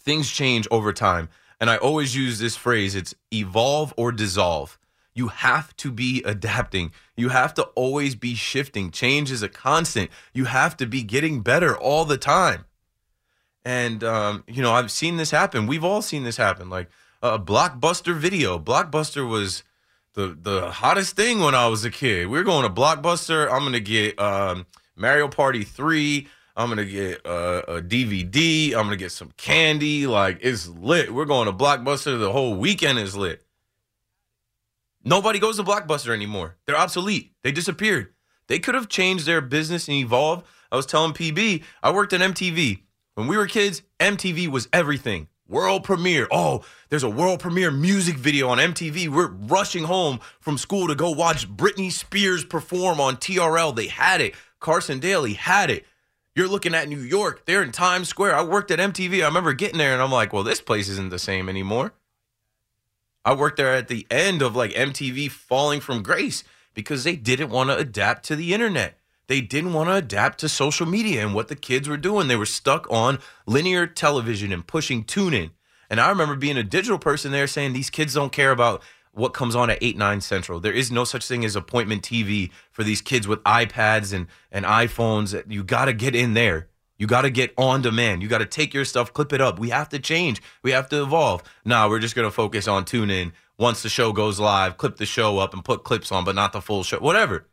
things 0.00 0.28
change 0.28 0.66
over 0.72 0.92
time. 0.92 1.28
And 1.60 1.70
I 1.70 1.76
always 1.76 2.16
use 2.16 2.40
this 2.40 2.56
phrase 2.56 2.96
it's 2.96 3.14
evolve 3.32 3.94
or 3.96 4.10
dissolve. 4.10 4.80
You 5.14 5.28
have 5.28 5.76
to 5.76 5.92
be 5.92 6.24
adapting. 6.24 6.90
You 7.16 7.28
have 7.28 7.54
to 7.54 7.62
always 7.76 8.16
be 8.16 8.34
shifting. 8.34 8.90
Change 8.90 9.30
is 9.30 9.44
a 9.44 9.48
constant. 9.48 10.10
You 10.34 10.46
have 10.46 10.76
to 10.78 10.86
be 10.86 11.04
getting 11.04 11.42
better 11.42 11.76
all 11.76 12.04
the 12.04 12.16
time. 12.16 12.64
And, 13.64 14.02
um, 14.02 14.44
you 14.46 14.62
know, 14.62 14.72
I've 14.72 14.90
seen 14.90 15.16
this 15.16 15.30
happen. 15.30 15.66
We've 15.66 15.84
all 15.84 16.02
seen 16.02 16.24
this 16.24 16.36
happen. 16.36 16.70
Like 16.70 16.90
a 17.22 17.38
Blockbuster 17.38 18.16
video. 18.16 18.58
Blockbuster 18.58 19.28
was 19.28 19.62
the, 20.14 20.36
the 20.40 20.70
hottest 20.70 21.16
thing 21.16 21.40
when 21.40 21.54
I 21.54 21.68
was 21.68 21.84
a 21.84 21.90
kid. 21.90 22.28
We 22.28 22.38
are 22.38 22.44
going 22.44 22.64
to 22.64 22.70
Blockbuster. 22.72 23.50
I'm 23.50 23.70
to 23.72 23.80
get 23.80 24.18
um, 24.18 24.66
Mario 24.96 25.28
Party 25.28 25.64
3. 25.64 26.26
I'm 26.56 26.68
gonna 26.68 26.84
get 26.84 27.24
uh, 27.24 27.62
a 27.68 27.80
DVD. 27.80 28.74
I'm 28.74 28.84
gonna 28.84 28.96
get 28.96 29.12
some 29.12 29.32
candy. 29.36 30.06
Like 30.06 30.40
it's 30.42 30.68
lit. 30.68 31.12
We're 31.12 31.24
going 31.24 31.46
to 31.46 31.52
Blockbuster. 31.52 32.18
The 32.18 32.32
whole 32.32 32.54
weekend 32.54 32.98
is 32.98 33.16
lit. 33.16 33.44
Nobody 35.02 35.38
goes 35.38 35.56
to 35.56 35.62
Blockbuster 35.62 36.12
anymore. 36.12 36.56
They're 36.66 36.76
obsolete. 36.76 37.32
They 37.42 37.52
disappeared. 37.52 38.12
They 38.48 38.58
could 38.58 38.74
have 38.74 38.88
changed 38.88 39.26
their 39.26 39.40
business 39.40 39.88
and 39.88 39.96
evolved. 39.96 40.44
I 40.70 40.76
was 40.76 40.86
telling 40.86 41.12
PB, 41.12 41.62
I 41.82 41.90
worked 41.92 42.12
at 42.12 42.20
MTV. 42.20 42.82
When 43.20 43.28
we 43.28 43.36
were 43.36 43.46
kids, 43.46 43.82
MTV 43.98 44.48
was 44.48 44.66
everything. 44.72 45.28
World 45.46 45.84
premiere. 45.84 46.26
Oh, 46.32 46.64
there's 46.88 47.02
a 47.02 47.10
world 47.10 47.40
premiere 47.40 47.70
music 47.70 48.16
video 48.16 48.48
on 48.48 48.56
MTV. 48.56 49.08
We're 49.08 49.26
rushing 49.26 49.84
home 49.84 50.20
from 50.40 50.56
school 50.56 50.88
to 50.88 50.94
go 50.94 51.10
watch 51.10 51.46
Britney 51.46 51.92
Spears 51.92 52.46
perform 52.46 52.98
on 52.98 53.18
TRL. 53.18 53.76
They 53.76 53.88
had 53.88 54.22
it. 54.22 54.34
Carson 54.58 55.00
Daly 55.00 55.34
had 55.34 55.68
it. 55.68 55.84
You're 56.34 56.48
looking 56.48 56.74
at 56.74 56.88
New 56.88 57.00
York. 57.00 57.44
They're 57.44 57.62
in 57.62 57.72
Times 57.72 58.08
Square. 58.08 58.36
I 58.36 58.42
worked 58.42 58.70
at 58.70 58.78
MTV. 58.78 59.22
I 59.22 59.26
remember 59.26 59.52
getting 59.52 59.76
there 59.76 59.92
and 59.92 60.00
I'm 60.00 60.10
like, 60.10 60.32
well, 60.32 60.42
this 60.42 60.62
place 60.62 60.88
isn't 60.88 61.10
the 61.10 61.18
same 61.18 61.50
anymore. 61.50 61.92
I 63.22 63.34
worked 63.34 63.58
there 63.58 63.74
at 63.74 63.88
the 63.88 64.06
end 64.10 64.40
of 64.40 64.56
like 64.56 64.70
MTV 64.70 65.30
falling 65.30 65.80
from 65.80 66.02
grace 66.02 66.42
because 66.72 67.04
they 67.04 67.16
didn't 67.16 67.50
want 67.50 67.68
to 67.68 67.76
adapt 67.76 68.24
to 68.28 68.36
the 68.36 68.54
internet. 68.54 68.98
They 69.30 69.40
didn't 69.40 69.74
want 69.74 69.88
to 69.88 69.94
adapt 69.94 70.40
to 70.40 70.48
social 70.48 70.86
media 70.86 71.24
and 71.24 71.36
what 71.36 71.46
the 71.46 71.54
kids 71.54 71.88
were 71.88 71.96
doing. 71.96 72.26
They 72.26 72.34
were 72.34 72.44
stuck 72.44 72.90
on 72.90 73.20
linear 73.46 73.86
television 73.86 74.50
and 74.50 74.66
pushing 74.66 75.04
tune 75.04 75.34
in. 75.34 75.52
And 75.88 76.00
I 76.00 76.08
remember 76.08 76.34
being 76.34 76.56
a 76.56 76.64
digital 76.64 76.98
person 76.98 77.30
there 77.30 77.46
saying 77.46 77.72
these 77.72 77.90
kids 77.90 78.14
don't 78.14 78.32
care 78.32 78.50
about 78.50 78.82
what 79.12 79.32
comes 79.32 79.54
on 79.54 79.70
at 79.70 79.78
8 79.80 79.96
9 79.96 80.20
central. 80.20 80.58
There 80.58 80.72
is 80.72 80.90
no 80.90 81.04
such 81.04 81.28
thing 81.28 81.44
as 81.44 81.54
appointment 81.54 82.02
tv 82.02 82.50
for 82.72 82.82
these 82.82 83.00
kids 83.00 83.28
with 83.28 83.38
ipads 83.44 84.12
and 84.12 84.26
and 84.50 84.64
iphones. 84.64 85.40
You 85.48 85.62
got 85.62 85.84
to 85.84 85.92
get 85.92 86.16
in 86.16 86.34
there. 86.34 86.66
You 86.98 87.06
got 87.06 87.22
to 87.22 87.30
get 87.30 87.54
on 87.56 87.82
demand. 87.82 88.22
You 88.22 88.28
got 88.28 88.38
to 88.38 88.46
take 88.46 88.74
your 88.74 88.84
stuff 88.84 89.12
clip 89.12 89.32
it 89.32 89.40
up. 89.40 89.60
We 89.60 89.70
have 89.70 89.90
to 89.90 90.00
change. 90.00 90.42
We 90.64 90.72
have 90.72 90.88
to 90.88 91.04
evolve. 91.04 91.44
Nah 91.64 91.88
we're 91.88 92.00
just 92.00 92.16
going 92.16 92.26
to 92.26 92.32
focus 92.32 92.66
on 92.66 92.84
tune 92.84 93.10
in 93.10 93.32
once 93.56 93.84
the 93.84 93.90
show 93.90 94.12
goes 94.12 94.40
live 94.40 94.76
clip 94.76 94.96
the 94.96 95.06
show 95.06 95.38
up 95.38 95.54
and 95.54 95.64
put 95.64 95.84
clips 95.84 96.10
on 96.10 96.24
but 96.24 96.34
not 96.34 96.52
the 96.52 96.60
full 96.60 96.82
show. 96.82 96.98
Whatever 96.98 97.46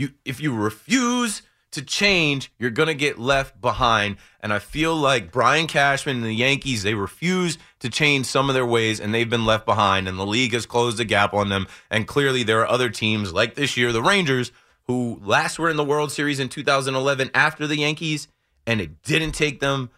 you 0.00 0.10
if 0.24 0.40
you 0.40 0.54
refuse 0.54 1.42
to 1.72 1.82
change, 1.82 2.50
you're 2.58 2.70
going 2.70 2.88
to 2.88 2.94
get 2.94 3.18
left 3.18 3.60
behind. 3.60 4.16
And 4.40 4.52
I 4.52 4.58
feel 4.58 4.96
like 4.96 5.30
Brian 5.30 5.66
Cashman 5.66 6.16
and 6.16 6.24
the 6.24 6.34
Yankees, 6.34 6.82
they 6.82 6.94
refuse 6.94 7.58
to 7.78 7.88
change 7.88 8.26
some 8.26 8.48
of 8.48 8.54
their 8.54 8.66
ways 8.66 8.98
and 8.98 9.14
they've 9.14 9.28
been 9.28 9.46
left 9.46 9.66
behind. 9.66 10.08
And 10.08 10.18
the 10.18 10.26
league 10.26 10.52
has 10.52 10.66
closed 10.66 10.96
the 10.96 11.04
gap 11.04 11.32
on 11.32 11.48
them. 11.48 11.66
And 11.90 12.08
clearly, 12.08 12.42
there 12.42 12.60
are 12.60 12.68
other 12.68 12.90
teams 12.90 13.32
like 13.32 13.54
this 13.54 13.76
year, 13.76 13.92
the 13.92 14.02
Rangers, 14.02 14.50
who 14.84 15.20
last 15.22 15.58
were 15.58 15.70
in 15.70 15.76
the 15.76 15.84
World 15.84 16.10
Series 16.10 16.40
in 16.40 16.48
2011 16.48 17.30
after 17.34 17.66
the 17.66 17.76
Yankees. 17.76 18.26
And 18.66 18.80
it 18.80 19.02
didn't 19.02 19.32
take 19.32 19.60
them 19.60 19.90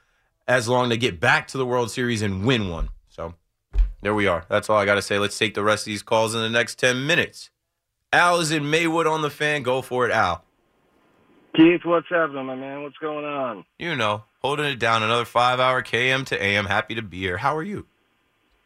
as 0.46 0.68
long 0.68 0.90
to 0.90 0.96
get 0.96 1.20
back 1.20 1.48
to 1.48 1.58
the 1.58 1.66
World 1.66 1.90
Series 1.90 2.20
and 2.22 2.44
win 2.44 2.68
one. 2.68 2.90
So 3.08 3.34
there 4.02 4.14
we 4.14 4.26
are. 4.26 4.44
That's 4.48 4.68
all 4.68 4.76
I 4.76 4.84
got 4.84 4.96
to 4.96 5.02
say. 5.02 5.18
Let's 5.18 5.38
take 5.38 5.54
the 5.54 5.62
rest 5.62 5.82
of 5.82 5.86
these 5.86 6.02
calls 6.02 6.34
in 6.34 6.42
the 6.42 6.50
next 6.50 6.78
10 6.78 7.06
minutes. 7.06 7.50
Al 8.12 8.40
is 8.40 8.50
in 8.52 8.68
Maywood 8.70 9.06
on 9.06 9.22
the 9.22 9.30
fan. 9.30 9.62
Go 9.62 9.82
for 9.82 10.06
it, 10.06 10.12
Al. 10.12 10.44
Keith, 11.56 11.80
what's 11.84 12.08
happening, 12.08 12.46
my 12.46 12.54
man? 12.54 12.82
What's 12.82 12.96
going 12.98 13.24
on? 13.24 13.64
You 13.78 13.94
know, 13.94 14.24
holding 14.40 14.66
it 14.66 14.78
down. 14.78 15.02
Another 15.02 15.24
five 15.24 15.60
hour 15.60 15.82
KM 15.82 16.24
to 16.26 16.42
AM. 16.42 16.66
Happy 16.66 16.94
to 16.94 17.02
be 17.02 17.18
here. 17.18 17.36
How 17.38 17.56
are 17.56 17.62
you? 17.62 17.86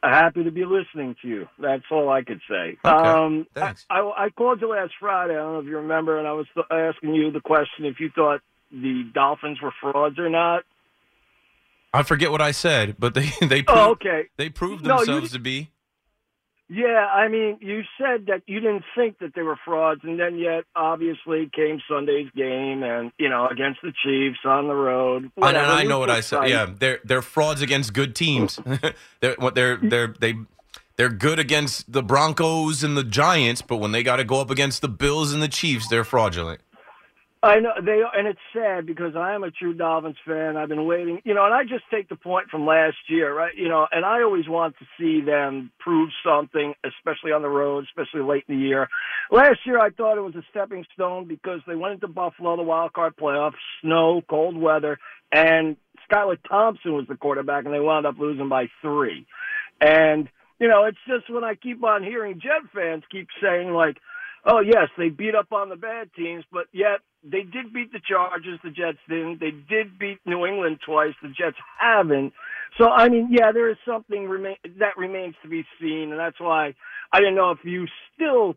Happy 0.02 0.44
to 0.44 0.52
be 0.52 0.64
listening 0.64 1.16
to 1.22 1.26
you. 1.28 1.48
That's 1.58 1.82
all 1.90 2.08
I 2.10 2.22
could 2.22 2.40
say. 2.48 2.76
Okay. 2.84 2.88
Um, 3.08 3.46
Thanks. 3.54 3.86
I, 3.90 4.00
I 4.16 4.28
called 4.30 4.60
you 4.60 4.68
last 4.70 4.92
Friday. 5.00 5.32
I 5.34 5.38
don't 5.38 5.54
know 5.54 5.58
if 5.60 5.66
you 5.66 5.78
remember, 5.78 6.18
and 6.18 6.28
I 6.28 6.32
was 6.32 6.46
th- 6.54 6.66
asking 6.70 7.14
you 7.14 7.32
the 7.32 7.40
question 7.40 7.86
if 7.86 7.98
you 7.98 8.10
thought 8.14 8.40
the 8.70 9.10
Dolphins 9.14 9.60
were 9.60 9.72
frauds 9.80 10.18
or 10.18 10.28
not. 10.28 10.62
I 11.92 12.02
forget 12.04 12.30
what 12.30 12.42
I 12.42 12.52
said, 12.52 12.96
but 13.00 13.14
they 13.14 13.30
they 13.40 13.62
proved, 13.62 13.68
Oh, 13.80 13.90
okay. 13.92 14.24
they 14.36 14.48
proved 14.48 14.84
No, 14.84 15.00
you- 15.00 15.06
themselves 15.06 15.32
to 15.32 15.38
be. 15.40 15.70
Yeah, 16.68 17.06
I 17.06 17.28
mean, 17.28 17.58
you 17.60 17.82
said 17.96 18.26
that 18.26 18.42
you 18.46 18.58
didn't 18.58 18.82
think 18.96 19.20
that 19.20 19.34
they 19.36 19.42
were 19.42 19.56
frauds, 19.64 20.00
and 20.02 20.18
then 20.18 20.36
yet 20.36 20.64
obviously 20.74 21.48
came 21.54 21.80
Sunday's 21.88 22.28
game, 22.34 22.82
and 22.82 23.12
you 23.18 23.28
know 23.28 23.46
against 23.46 23.80
the 23.82 23.92
Chiefs 24.04 24.40
on 24.44 24.66
the 24.66 24.74
road. 24.74 25.30
I 25.40 25.52
know, 25.52 25.60
I 25.60 25.84
know 25.84 26.00
what 26.00 26.10
I 26.10 26.20
said. 26.20 26.48
Yeah, 26.48 26.66
they're 26.76 26.98
they're 27.04 27.22
frauds 27.22 27.62
against 27.62 27.92
good 27.94 28.16
teams. 28.16 28.58
they're 29.20 29.36
what 29.38 29.54
they're 29.54 29.76
they're 29.76 30.12
they 30.18 30.34
they're 30.96 31.08
good 31.08 31.38
against 31.38 31.92
the 31.92 32.02
Broncos 32.02 32.82
and 32.82 32.96
the 32.96 33.04
Giants, 33.04 33.62
but 33.62 33.76
when 33.76 33.92
they 33.92 34.02
got 34.02 34.16
to 34.16 34.24
go 34.24 34.40
up 34.40 34.50
against 34.50 34.82
the 34.82 34.88
Bills 34.88 35.32
and 35.32 35.42
the 35.42 35.48
Chiefs, 35.48 35.88
they're 35.88 36.04
fraudulent. 36.04 36.60
I 37.42 37.60
know 37.60 37.70
they, 37.84 38.02
and 38.14 38.26
it's 38.26 38.40
sad 38.52 38.86
because 38.86 39.14
I 39.14 39.34
am 39.34 39.44
a 39.44 39.50
true 39.50 39.74
Dolphins 39.74 40.16
fan. 40.26 40.56
I've 40.56 40.70
been 40.70 40.86
waiting, 40.86 41.20
you 41.24 41.34
know, 41.34 41.44
and 41.44 41.54
I 41.54 41.62
just 41.62 41.84
take 41.92 42.08
the 42.08 42.16
point 42.16 42.48
from 42.50 42.66
last 42.66 42.96
year, 43.08 43.32
right? 43.32 43.52
You 43.54 43.68
know, 43.68 43.86
and 43.92 44.04
I 44.04 44.22
always 44.22 44.48
want 44.48 44.74
to 44.78 44.86
see 44.98 45.24
them 45.24 45.70
prove 45.78 46.10
something, 46.24 46.74
especially 46.82 47.32
on 47.32 47.42
the 47.42 47.48
road, 47.48 47.84
especially 47.84 48.22
late 48.22 48.44
in 48.48 48.56
the 48.56 48.62
year. 48.62 48.88
Last 49.30 49.60
year, 49.66 49.78
I 49.78 49.90
thought 49.90 50.16
it 50.16 50.22
was 50.22 50.34
a 50.34 50.42
stepping 50.50 50.84
stone 50.94 51.28
because 51.28 51.60
they 51.66 51.76
went 51.76 51.94
into 51.94 52.08
Buffalo, 52.08 52.56
the 52.56 52.62
wild 52.62 52.94
card 52.94 53.14
playoffs, 53.16 53.52
snow, 53.82 54.22
cold 54.28 54.56
weather, 54.56 54.98
and 55.30 55.76
Skylar 56.10 56.38
Thompson 56.48 56.94
was 56.94 57.06
the 57.08 57.16
quarterback, 57.16 57.64
and 57.64 57.74
they 57.74 57.80
wound 57.80 58.06
up 58.06 58.18
losing 58.18 58.48
by 58.48 58.68
three. 58.82 59.26
And 59.80 60.28
you 60.58 60.68
know, 60.68 60.84
it's 60.84 60.98
just 61.06 61.30
when 61.30 61.44
I 61.44 61.54
keep 61.54 61.84
on 61.84 62.02
hearing 62.02 62.40
Jet 62.40 62.70
fans 62.74 63.04
keep 63.10 63.28
saying 63.42 63.70
like, 63.72 63.98
"Oh 64.44 64.60
yes, 64.60 64.88
they 64.96 65.10
beat 65.10 65.34
up 65.34 65.52
on 65.52 65.68
the 65.68 65.76
bad 65.76 66.10
teams," 66.14 66.44
but 66.50 66.66
yet 66.72 67.00
they 67.30 67.42
did 67.42 67.72
beat 67.72 67.92
the 67.92 68.00
Chargers. 68.06 68.58
The 68.62 68.70
Jets 68.70 68.98
didn't. 69.08 69.40
They 69.40 69.50
did 69.50 69.98
beat 69.98 70.18
New 70.26 70.46
England 70.46 70.78
twice. 70.84 71.14
The 71.22 71.28
Jets 71.28 71.56
haven't. 71.80 72.32
So 72.78 72.90
I 72.90 73.08
mean, 73.08 73.28
yeah, 73.30 73.52
there 73.52 73.70
is 73.70 73.76
something 73.86 74.28
remain 74.28 74.56
that 74.78 74.96
remains 74.96 75.34
to 75.42 75.48
be 75.48 75.64
seen, 75.80 76.10
and 76.10 76.18
that's 76.20 76.38
why 76.40 76.74
I 77.12 77.18
didn't 77.20 77.34
know 77.34 77.50
if 77.50 77.58
you 77.64 77.86
still. 78.14 78.56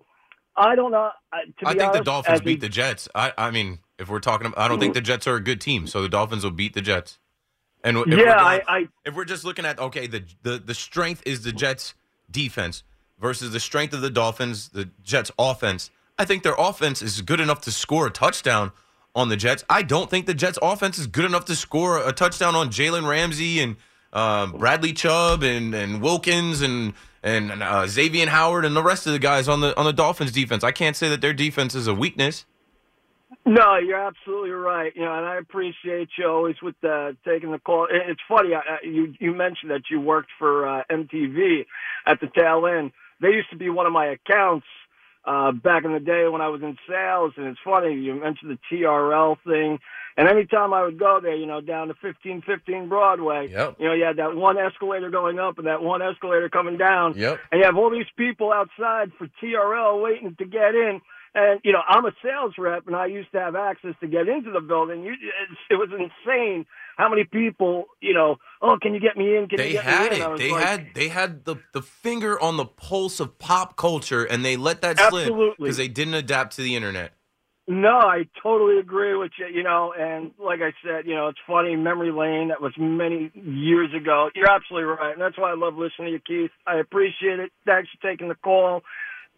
I 0.56 0.76
don't 0.76 0.92
know. 0.92 1.12
uh, 1.32 1.38
I 1.66 1.74
think 1.74 1.94
the 1.94 2.02
Dolphins 2.02 2.42
beat 2.42 2.60
the 2.60 2.70
Jets. 2.70 3.08
I 3.16 3.32
I 3.38 3.52
mean, 3.52 3.80
if 3.98 4.10
we're 4.10 4.20
talking, 4.20 4.48
about, 4.48 4.60
I 4.60 4.68
don't 4.68 4.80
think 4.80 4.94
the 4.94 5.02
Jets 5.02 5.26
are 5.28 5.36
a 5.36 5.40
good 5.42 5.62
team, 5.62 5.88
so 5.88 6.02
the 6.02 6.10
Dolphins 6.10 6.44
will 6.44 6.52
beat 6.52 6.74
the 6.74 6.82
Jets. 6.82 7.18
And 7.84 7.98
if 7.98 8.08
we're 8.08 8.18
Yeah, 8.26 8.38
going- 8.38 8.62
I- 8.68 8.78
I- 8.80 8.88
if 9.06 9.16
we're 9.16 9.24
just 9.26 9.46
looking 9.46 9.66
at 9.66 9.80
okay, 9.80 10.06
the 10.08 10.24
the 10.44 10.58
the 10.58 10.74
strength 10.76 11.24
is 11.26 11.44
the 11.44 11.54
Jets 11.54 11.94
defense 12.30 12.84
versus 13.20 13.52
the 13.54 13.60
strength 13.60 13.94
of 13.94 14.02
the 14.02 14.10
Dolphins, 14.10 14.70
the 14.70 14.90
Jets 15.02 15.32
offense. 15.40 15.92
I 16.20 16.26
think 16.26 16.44
their 16.44 16.56
offense 16.58 17.02
is 17.02 17.22
good 17.22 17.40
enough 17.40 17.62
to 17.62 17.72
score 17.72 18.06
a 18.06 18.12
touchdown 18.12 18.74
on 19.16 19.30
the 19.30 19.38
Jets. 19.38 19.64
I 19.70 19.82
don't 19.84 20.10
think 20.10 20.26
the 20.26 20.34
Jets 20.34 20.60
offense 20.62 21.00
is 21.00 21.08
good 21.08 21.24
enough 21.24 21.46
to 21.46 21.56
score 21.56 22.06
a 22.06 22.12
touchdown 22.12 22.56
on 22.56 22.70
Jalen 22.70 23.08
Ramsey 23.08 23.62
and 23.62 23.78
um, 24.12 24.52
Bradley 24.52 24.92
Chubb 24.92 25.44
and 25.44 25.74
and 25.74 26.02
Wilkins 26.02 26.62
and 26.62 26.94
and 27.24 27.64
uh, 27.64 27.88
Xavier 27.88 28.28
Howard 28.28 28.66
and 28.66 28.76
the 28.76 28.84
rest 28.84 29.08
of 29.08 29.14
the 29.14 29.20
guys 29.20 29.48
on 29.48 29.62
the 29.62 29.76
on 29.78 29.86
the 29.86 29.94
Dolphins 29.94 30.34
defense. 30.34 30.62
I 30.62 30.72
can't 30.74 30.98
say 30.98 31.08
that 31.08 31.22
their 31.22 31.34
defense 31.34 31.74
is 31.74 31.88
a 31.88 31.94
weakness. 31.94 32.46
No, 33.46 33.78
you're 33.78 34.06
absolutely 34.06 34.52
right. 34.52 34.92
You 34.96 35.06
know, 35.06 35.16
and 35.16 35.26
I 35.26 35.38
appreciate 35.38 36.10
you 36.18 36.28
always 36.28 36.56
with 36.62 36.76
uh, 36.84 37.14
taking 37.24 37.52
the 37.52 37.60
call. 37.60 37.88
It's 37.90 38.20
funny. 38.28 38.54
I- 38.56 38.80
you 38.84 39.14
you 39.22 39.34
mentioned 39.34 39.72
that 39.72 39.84
you 39.90 40.02
worked 40.02 40.32
for 40.38 40.68
uh, 40.68 40.84
MTV 40.92 41.66
at 42.06 42.20
the 42.20 42.28
tail 42.28 42.68
end. 42.68 42.92
They 43.22 43.30
used 43.30 43.50
to 43.52 43.56
be 43.58 43.70
one 43.70 43.86
of 43.86 43.94
my 43.94 44.08
accounts 44.08 44.66
uh, 45.26 45.52
back 45.52 45.86
in 45.86 45.94
the 45.94 46.00
day 46.00 46.28
when 46.28 46.42
I 46.42 46.50
was 46.50 46.62
in 46.62 46.78
sales. 46.88 47.34
And 47.38 47.48
it's 47.48 47.60
funny 47.64 47.94
you 47.94 48.16
mentioned 48.16 48.52
the 48.52 48.76
TRL 48.76 49.38
thing. 49.46 49.80
And 50.18 50.28
every 50.28 50.48
time 50.48 50.74
I 50.74 50.84
would 50.84 51.00
go 51.00 51.20
there, 51.22 51.36
you 51.36 51.46
know, 51.46 51.62
down 51.62 51.88
to 51.88 51.94
fifteen 51.94 52.42
fifteen 52.42 52.90
Broadway, 52.90 53.50
Yep. 53.52 53.76
you 53.80 53.88
know, 53.88 53.94
you 53.94 54.04
had 54.04 54.18
that 54.18 54.36
one 54.36 54.58
escalator 54.58 55.10
going 55.10 55.40
up 55.40 55.58
and 55.58 55.68
that 55.68 55.82
one 55.82 56.02
escalator 56.02 56.50
coming 56.50 56.78
down. 56.78 57.14
Yep. 57.16 57.40
And 57.52 57.60
you 57.60 57.66
have 57.66 57.78
all 57.78 57.90
these 57.90 58.10
people 58.18 58.52
outside 58.52 59.12
for 59.18 59.30
TRL 59.42 60.02
waiting 60.04 60.36
to 60.40 60.46
get 60.46 60.76
in. 60.76 61.00
And 61.36 61.62
you 61.64 61.72
know, 61.72 61.82
I'm 61.88 62.06
a 62.06 62.12
sales 62.24 62.56
rep, 62.58 62.88
and 62.88 62.96
I 62.96 63.06
used 63.06 63.32
to 63.34 63.40
have 63.40 63.56
access 63.56 63.94
to 64.02 64.08
get 64.08 64.28
into 64.28 64.52
the 64.52 64.62
building. 64.62 65.04
You, 65.04 65.14
it's, 65.14 65.60
it 65.70 65.76
was 65.76 65.90
insane 65.92 66.66
how 67.00 67.08
many 67.08 67.24
people, 67.24 67.86
you 68.02 68.14
know, 68.14 68.36
oh, 68.62 68.78
can 68.82 68.94
you 68.94 69.00
get 69.00 69.16
me 69.16 69.38
in? 69.38 69.48
Can 69.48 69.58
They 69.58 69.68
you 69.68 69.74
get 69.76 69.86
had 69.86 70.12
me 70.12 70.18
in? 70.18 70.22
I 70.22 70.34
it. 70.34 70.38
They 70.38 70.52
like, 70.52 70.66
had 70.66 70.88
they 70.96 71.08
had 71.08 71.46
the 71.46 71.56
the 71.74 71.82
finger 71.82 72.40
on 72.40 72.58
the 72.58 72.66
pulse 72.66 73.22
of 73.22 73.40
pop 73.40 73.78
culture, 73.78 74.26
and 74.26 74.44
they 74.44 74.58
let 74.58 74.82
that 74.82 74.98
slip 75.00 75.24
Absolutely. 75.24 75.56
because 75.60 75.78
they 75.78 75.88
didn't 75.88 76.16
adapt 76.16 76.58
to 76.58 76.62
the 76.62 76.76
internet. 76.76 77.14
No, 77.70 78.00
I 78.00 78.28
totally 78.44 78.80
agree 78.80 79.16
with 79.16 79.32
you. 79.40 79.48
You 79.48 79.64
know, 79.64 79.94
and 79.98 80.32
like 80.38 80.60
I 80.62 80.74
said, 80.84 81.06
you 81.06 81.16
know, 81.16 81.30
it's 81.30 81.40
funny, 81.48 81.78
memory 81.78 82.12
lane. 82.12 82.50
That 82.50 82.62
was 82.62 82.74
many 82.78 83.32
years 83.34 83.92
ago. 83.96 84.30
You're 84.36 84.52
absolutely 84.52 84.90
right, 84.90 85.14
and 85.14 85.22
that's 85.22 85.38
why 85.38 85.52
I 85.52 85.56
love 85.56 85.76
listening 85.76 86.08
to 86.08 86.12
you, 86.12 86.20
Keith. 86.20 86.52
I 86.68 86.80
appreciate 86.80 87.40
it. 87.40 87.52
Thanks 87.66 87.90
for 87.92 88.10
taking 88.10 88.28
the 88.28 88.36
call. 88.36 88.82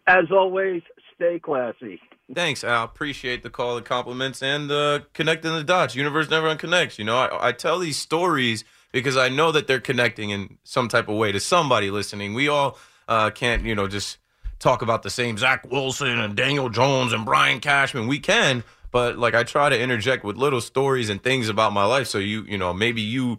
As 0.08 0.32
always, 0.32 0.82
stay 1.14 1.38
classy. 1.38 2.00
Thanks, 2.34 2.64
Al. 2.64 2.84
Appreciate 2.84 3.42
the 3.42 3.50
call, 3.50 3.76
the 3.76 3.82
compliments, 3.82 4.42
and 4.42 4.70
uh, 4.70 5.00
connecting 5.12 5.52
the 5.52 5.64
dots. 5.64 5.94
Universe 5.94 6.30
never 6.30 6.54
unconnects. 6.54 6.98
You 6.98 7.04
know, 7.04 7.16
I, 7.16 7.48
I 7.48 7.52
tell 7.52 7.78
these 7.78 7.98
stories 7.98 8.64
because 8.92 9.16
I 9.16 9.28
know 9.28 9.52
that 9.52 9.66
they're 9.66 9.80
connecting 9.80 10.30
in 10.30 10.58
some 10.64 10.88
type 10.88 11.08
of 11.08 11.16
way 11.16 11.32
to 11.32 11.40
somebody 11.40 11.90
listening. 11.90 12.34
We 12.34 12.48
all 12.48 12.78
uh, 13.08 13.30
can't, 13.30 13.64
you 13.64 13.74
know, 13.74 13.88
just 13.88 14.18
talk 14.58 14.82
about 14.82 15.02
the 15.02 15.10
same 15.10 15.36
Zach 15.36 15.70
Wilson 15.70 16.20
and 16.20 16.36
Daniel 16.36 16.68
Jones 16.68 17.12
and 17.12 17.24
Brian 17.24 17.60
Cashman. 17.60 18.06
We 18.06 18.18
can, 18.18 18.62
but 18.90 19.18
like 19.18 19.34
I 19.34 19.42
try 19.42 19.68
to 19.68 19.78
interject 19.78 20.24
with 20.24 20.36
little 20.36 20.60
stories 20.60 21.10
and 21.10 21.22
things 21.22 21.48
about 21.48 21.72
my 21.72 21.84
life, 21.84 22.06
so 22.06 22.18
you, 22.18 22.44
you 22.44 22.56
know, 22.56 22.72
maybe 22.72 23.02
you 23.02 23.38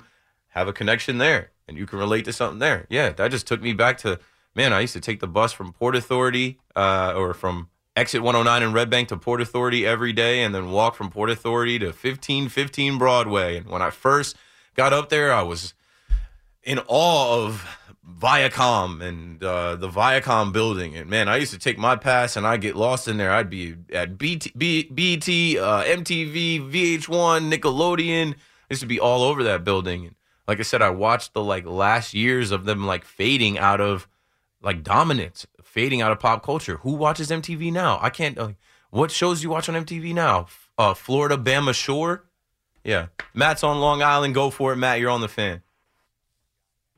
have 0.49 0.67
a 0.67 0.73
connection 0.73 1.17
there 1.17 1.51
and 1.67 1.77
you 1.77 1.85
can 1.85 1.97
relate 1.97 2.25
to 2.25 2.33
something 2.33 2.59
there. 2.59 2.85
Yeah, 2.89 3.11
that 3.11 3.31
just 3.31 3.47
took 3.47 3.61
me 3.61 3.73
back 3.73 3.97
to 3.99 4.19
man. 4.53 4.73
I 4.73 4.81
used 4.81 4.93
to 4.93 4.99
take 4.99 5.19
the 5.19 5.27
bus 5.27 5.53
from 5.53 5.71
Port 5.71 5.95
Authority 5.95 6.59
uh, 6.75 7.13
or 7.15 7.33
from 7.33 7.69
exit 7.95 8.21
109 8.21 8.63
in 8.63 8.73
Red 8.73 8.89
Bank 8.89 9.09
to 9.09 9.17
Port 9.17 9.41
Authority 9.41 9.85
every 9.85 10.13
day, 10.13 10.43
and 10.43 10.53
then 10.53 10.71
walk 10.71 10.95
from 10.95 11.09
Port 11.09 11.29
Authority 11.29 11.79
to 11.79 11.87
1515 11.87 12.97
Broadway. 12.97 13.57
And 13.57 13.67
when 13.67 13.81
I 13.81 13.89
first 13.89 14.35
got 14.75 14.93
up 14.93 15.09
there, 15.09 15.31
I 15.33 15.41
was 15.41 15.73
in 16.63 16.79
awe 16.87 17.45
of 17.45 17.67
Viacom 18.19 19.01
and 19.01 19.43
uh, 19.43 19.75
the 19.75 19.89
Viacom 19.89 20.51
building. 20.51 20.95
And 20.95 21.09
man, 21.09 21.29
I 21.29 21.37
used 21.37 21.53
to 21.53 21.59
take 21.59 21.77
my 21.77 21.95
pass 21.95 22.35
and 22.35 22.45
I'd 22.45 22.61
get 22.61 22.75
lost 22.75 23.07
in 23.07 23.17
there. 23.17 23.31
I'd 23.31 23.49
be 23.49 23.75
at 23.93 24.17
BT, 24.17 24.51
B, 24.57 24.83
BT 24.83 25.59
uh, 25.59 25.83
MTV, 25.83 26.69
VH1, 26.71 27.53
Nickelodeon. 27.53 28.33
I 28.33 28.37
used 28.69 28.81
to 28.81 28.87
be 28.87 28.99
all 28.99 29.23
over 29.23 29.43
that 29.43 29.63
building. 29.63 30.07
And 30.07 30.15
like 30.47 30.59
I 30.59 30.63
said, 30.63 30.81
I 30.81 30.89
watched 30.89 31.33
the 31.33 31.43
like 31.43 31.65
last 31.65 32.13
years 32.13 32.51
of 32.51 32.65
them 32.65 32.85
like 32.85 33.05
fading 33.05 33.57
out 33.57 33.79
of 33.79 34.07
like 34.61 34.83
dominance, 34.83 35.45
fading 35.73 36.01
out 36.01 36.11
of 36.11 36.19
pop 36.19 36.43
culture. 36.43 36.77
Who 36.83 36.93
watches 36.93 37.29
MTV 37.31 37.73
now? 37.73 37.97
I 38.01 38.09
can't. 38.11 38.37
Uh, 38.37 38.51
what 38.91 39.09
shows 39.09 39.41
you 39.43 39.49
watch 39.49 39.67
on 39.67 39.75
MTV 39.83 40.13
now? 40.13 40.45
Uh, 40.77 40.93
Floribama 40.93 41.73
Shore. 41.73 42.25
Yeah, 42.83 43.07
Matt's 43.33 43.63
on 43.63 43.79
Long 43.79 44.03
Island. 44.03 44.35
Go 44.35 44.49
for 44.51 44.73
it, 44.73 44.75
Matt. 44.75 44.99
You're 44.99 45.09
on 45.09 45.21
the 45.21 45.27
fan. 45.27 45.63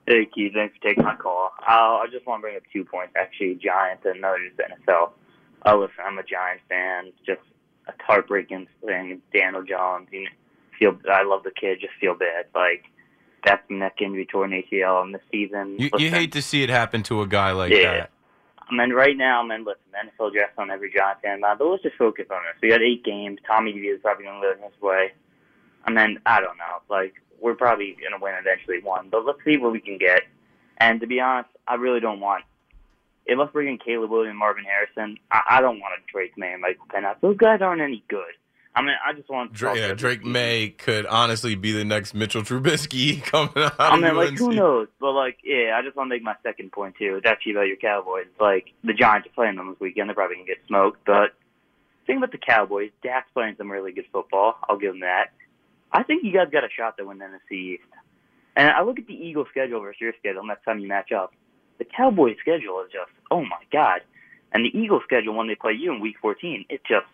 Hey, 0.07 0.27
Keith. 0.33 0.51
Thanks 0.53 0.75
for 0.77 0.83
taking 0.87 1.03
my 1.03 1.15
call. 1.15 1.51
I'll, 1.65 1.95
I 1.97 2.07
just 2.11 2.27
want 2.27 2.39
to 2.39 2.41
bring 2.41 2.57
up 2.57 2.63
two 2.71 2.83
points, 2.85 3.13
actually, 3.17 3.55
Giants 3.55 4.03
and 4.05 4.17
another 4.17 4.37
just 4.47 4.59
NFL. 4.87 5.11
Oh, 5.65 5.79
listen, 5.79 5.95
I'm 6.05 6.17
a 6.19 6.23
Giants 6.23 6.63
fan. 6.69 7.11
Just 7.25 7.41
a 7.87 7.93
heartbreaking 8.03 8.67
thing. 8.85 9.21
Daniel 9.33 9.63
Jones, 9.63 10.07
you 10.11 10.23
know, 10.25 10.29
feel 10.77 10.99
I 11.11 11.23
love 11.23 11.43
the 11.43 11.51
kid. 11.51 11.79
Just 11.81 11.93
feel 11.99 12.13
bad. 12.15 12.45
Like 12.53 12.83
that's 13.45 13.63
neck 13.69 13.95
injury, 14.01 14.27
torn 14.31 14.51
ACL 14.51 15.03
in 15.05 15.11
the 15.11 15.19
season. 15.31 15.75
You, 15.79 15.89
you 15.97 16.09
hate 16.11 16.31
to 16.33 16.41
see 16.41 16.61
it 16.63 16.69
happen 16.69 17.01
to 17.03 17.21
a 17.21 17.27
guy 17.27 17.51
like 17.51 17.71
Yeah. 17.71 17.93
that. 17.97 18.11
I 18.69 18.75
mean, 18.75 18.93
right 18.93 19.15
now, 19.15 19.43
man, 19.43 19.63
listen, 19.63 19.81
the 19.91 20.23
NFL 20.25 20.33
draft's 20.33 20.57
on 20.57 20.71
every 20.71 20.91
Giants 20.91 21.21
fan 21.23 21.41
mind, 21.41 21.59
but 21.59 21.65
uh, 21.65 21.69
let's 21.69 21.83
just 21.83 21.97
focus 21.97 22.25
on 22.31 22.41
this. 22.43 22.59
We 22.61 22.69
got 22.69 22.81
eight 22.81 23.03
games. 23.03 23.39
Tommy 23.45 23.73
DeVito 23.73 23.95
is 23.95 24.01
probably 24.01 24.25
going 24.25 24.41
to 24.41 24.47
live 24.47 24.57
his 24.59 24.81
way. 24.81 25.13
I 25.85 25.91
mean, 25.91 26.19
I 26.25 26.41
don't 26.41 26.57
know. 26.57 26.81
Like, 26.89 27.13
we're 27.39 27.53
probably 27.53 27.95
going 27.99 28.17
to 28.17 28.23
win 28.23 28.33
eventually 28.39 28.81
one, 28.81 29.09
but 29.09 29.25
let's 29.25 29.39
see 29.45 29.57
what 29.57 29.71
we 29.71 29.79
can 29.79 29.99
get. 29.99 30.21
And 30.77 30.99
to 31.01 31.07
be 31.07 31.19
honest, 31.19 31.49
I 31.67 31.75
really 31.75 31.99
don't 31.99 32.19
want. 32.19 32.43
Let's 33.27 33.51
bring 33.51 33.67
in 33.67 33.77
Caleb 33.77 34.09
Williams 34.09 34.31
and 34.31 34.39
Marvin 34.39 34.65
Harrison, 34.65 35.17
I, 35.31 35.41
I 35.49 35.61
don't 35.61 35.79
want 35.79 35.93
a 35.99 36.11
Drake 36.11 36.37
Maye 36.37 36.53
and 36.53 36.61
Michael 36.61 36.85
Penix. 36.87 37.19
Those 37.21 37.37
guys 37.37 37.61
aren't 37.61 37.81
any 37.81 38.03
good. 38.07 38.33
I 38.75 38.81
mean, 38.81 38.95
I 39.05 39.13
just 39.13 39.29
want. 39.29 39.53
Dra- 39.53 39.77
yeah, 39.77 39.93
Drake 39.93 40.25
Maye 40.25 40.69
could 40.69 41.05
honestly 41.05 41.55
be 41.55 41.71
the 41.71 41.85
next 41.85 42.13
Mitchell 42.13 42.41
Trubisky 42.41 43.23
coming 43.23 43.51
out. 43.55 43.79
I 43.79 43.95
of 43.95 44.01
mean, 44.01 44.15
like, 44.15 44.37
who 44.37 44.53
knows? 44.53 44.89
But, 44.99 45.13
like, 45.13 45.37
yeah, 45.43 45.77
I 45.79 45.81
just 45.81 45.95
want 45.95 46.09
to 46.09 46.15
make 46.15 46.23
my 46.23 46.35
second 46.43 46.73
point, 46.73 46.95
too. 46.97 47.15
It's 47.15 47.25
actually 47.25 47.53
about 47.53 47.67
your 47.67 47.77
Cowboys. 47.77 48.27
Like, 48.39 48.73
the 48.83 48.93
Giants 48.93 49.27
are 49.27 49.31
playing 49.31 49.55
them 49.55 49.69
this 49.69 49.79
weekend. 49.79 50.09
They're 50.09 50.15
probably 50.15 50.35
going 50.35 50.47
to 50.47 50.53
get 50.53 50.67
smoked. 50.67 51.05
But, 51.05 51.33
thing 52.05 52.17
about 52.17 52.33
the 52.33 52.37
Cowboys, 52.37 52.91
Dak's 53.01 53.29
playing 53.33 53.55
some 53.57 53.71
really 53.71 53.93
good 53.93 54.07
football. 54.11 54.57
I'll 54.67 54.77
give 54.77 54.91
them 54.91 55.01
that. 55.01 55.31
I 55.93 56.03
think 56.03 56.25
you 56.25 56.33
guys 56.33 56.49
got 56.51 56.65
a 56.65 56.69
shot 56.69 56.97
to 56.97 57.05
win 57.05 57.19
the 57.19 57.25
NFC 57.25 57.75
East. 57.75 57.83
And 58.57 58.69
I 58.69 58.83
look 58.83 58.99
at 58.99 59.07
the 59.07 59.13
Eagles' 59.13 59.47
schedule 59.51 59.79
versus 59.79 60.01
your 60.01 60.13
schedule 60.19 60.45
next 60.45 60.65
time 60.65 60.79
you 60.79 60.89
match 60.89 61.13
up. 61.13 61.33
The 61.77 61.85
Cowboys' 61.85 62.37
schedule 62.41 62.81
is 62.81 62.91
just, 62.91 63.11
oh, 63.31 63.41
my 63.41 63.63
God. 63.71 64.01
And 64.51 64.65
the 64.65 64.77
Eagles' 64.77 65.03
schedule 65.05 65.33
when 65.33 65.47
they 65.47 65.55
play 65.55 65.73
you 65.73 65.93
in 65.93 66.01
Week 66.01 66.15
14, 66.21 66.65
it's 66.69 66.83
just, 66.87 67.05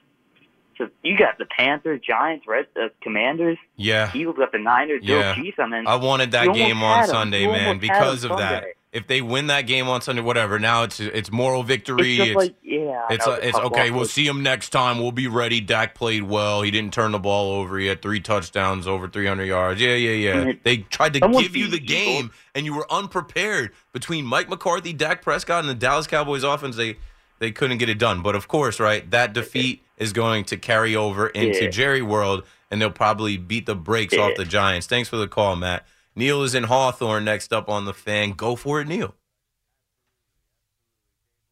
just 0.77 0.91
you 1.03 1.17
got 1.17 1.37
the 1.37 1.45
Panthers, 1.45 2.01
Giants, 2.05 2.45
Red, 2.47 2.67
uh, 2.75 2.87
Commanders. 3.01 3.57
Yeah. 3.75 4.11
Eagles 4.13 4.37
got 4.37 4.51
the 4.51 4.59
Niners, 4.59 5.01
Yeah. 5.03 5.35
Chiefs. 5.35 5.57
I 5.59 5.67
mean, 5.67 5.85
I 5.87 5.95
wanted 5.95 6.31
that 6.31 6.53
game 6.53 6.81
on. 6.83 7.07
Sunday, 7.07 7.45
man, 7.45 7.49
almost 7.49 7.61
had 7.63 7.69
'em 7.71 7.79
because 7.79 8.23
of 8.23 8.37
that. 8.37 8.65
If 8.93 9.07
they 9.07 9.21
win 9.21 9.47
that 9.47 9.61
game 9.67 9.87
on 9.87 10.01
Sunday, 10.01 10.21
whatever. 10.21 10.59
Now 10.59 10.83
it's 10.83 10.99
it's 10.99 11.31
moral 11.31 11.63
victory. 11.63 12.17
It's 12.17 12.25
just 12.25 12.35
like, 12.35 12.55
yeah, 12.61 13.05
it's 13.09 13.25
it's 13.25 13.45
it's 13.47 13.57
okay. 13.57 13.89
We'll 13.89 14.03
see 14.03 14.27
him 14.27 14.43
next 14.43 14.71
time. 14.71 14.99
We'll 14.99 15.13
be 15.13 15.27
ready. 15.27 15.61
Dak 15.61 15.95
played 15.95 16.23
well. 16.23 16.61
He 16.61 16.71
didn't 16.71 16.93
turn 16.93 17.13
the 17.13 17.19
ball 17.19 17.53
over. 17.53 17.77
He 17.79 17.87
had 17.87 18.01
three 18.01 18.19
touchdowns, 18.19 18.87
over 18.87 19.07
300 19.07 19.45
yards. 19.45 19.79
Yeah, 19.79 19.95
yeah, 19.95 20.33
yeah. 20.43 20.51
They 20.63 20.77
tried 20.77 21.13
to 21.13 21.19
someone 21.19 21.41
give 21.41 21.55
you 21.55 21.67
the 21.67 21.79
beat 21.79 21.87
the 21.87 21.93
Eagles. 21.95 22.21
game, 22.23 22.31
and 22.53 22.65
you 22.65 22.73
were 22.75 22.85
unprepared. 22.91 23.71
Between 23.93 24.25
Mike 24.25 24.49
McCarthy, 24.49 24.91
Dak 24.91 25.21
Prescott, 25.21 25.61
and 25.61 25.69
the 25.69 25.73
Dallas 25.75 26.05
Cowboys 26.05 26.43
offense, 26.43 26.75
they 26.75 26.97
they 27.39 27.51
couldn't 27.51 27.77
get 27.77 27.87
it 27.87 27.97
done. 27.97 28.21
But 28.21 28.35
of 28.35 28.49
course, 28.49 28.77
right, 28.77 29.09
that 29.11 29.31
defeat 29.31 29.83
is 30.01 30.11
going 30.11 30.43
to 30.45 30.57
carry 30.57 30.95
over 30.95 31.27
into 31.27 31.63
Yeah. 31.65 31.69
Jerry 31.69 32.01
World, 32.01 32.43
and 32.71 32.81
they'll 32.81 32.89
probably 32.89 33.37
beat 33.37 33.67
the 33.67 33.75
brakes 33.75 34.13
Yeah. 34.15 34.23
off 34.23 34.35
the 34.35 34.45
Giants. 34.45 34.87
Thanks 34.87 35.07
for 35.07 35.17
the 35.17 35.27
call, 35.27 35.55
Matt. 35.55 35.85
Neil 36.15 36.41
is 36.43 36.55
in 36.55 36.63
Hawthorne 36.63 37.23
next 37.23 37.53
up 37.53 37.69
on 37.69 37.85
the 37.85 37.93
fan. 37.93 38.31
Go 38.31 38.55
for 38.55 38.81
it, 38.81 38.87
Neil. 38.87 39.15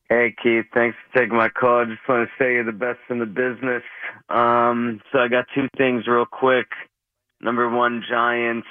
Hey 0.09 0.33
Keith, 0.41 0.65
thanks 0.73 0.97
for 1.13 1.19
taking 1.19 1.37
my 1.37 1.49
call. 1.49 1.81
I 1.81 1.85
just 1.85 2.01
want 2.09 2.27
to 2.27 2.43
say 2.43 2.53
you're 2.53 2.63
the 2.63 2.71
best 2.71 2.97
in 3.11 3.19
the 3.19 3.27
business. 3.27 3.83
Um, 4.27 5.01
so 5.11 5.19
I 5.19 5.27
got 5.27 5.45
two 5.53 5.67
things 5.77 6.07
real 6.07 6.25
quick. 6.25 6.65
Number 7.41 7.69
one, 7.69 8.03
Giants. 8.09 8.67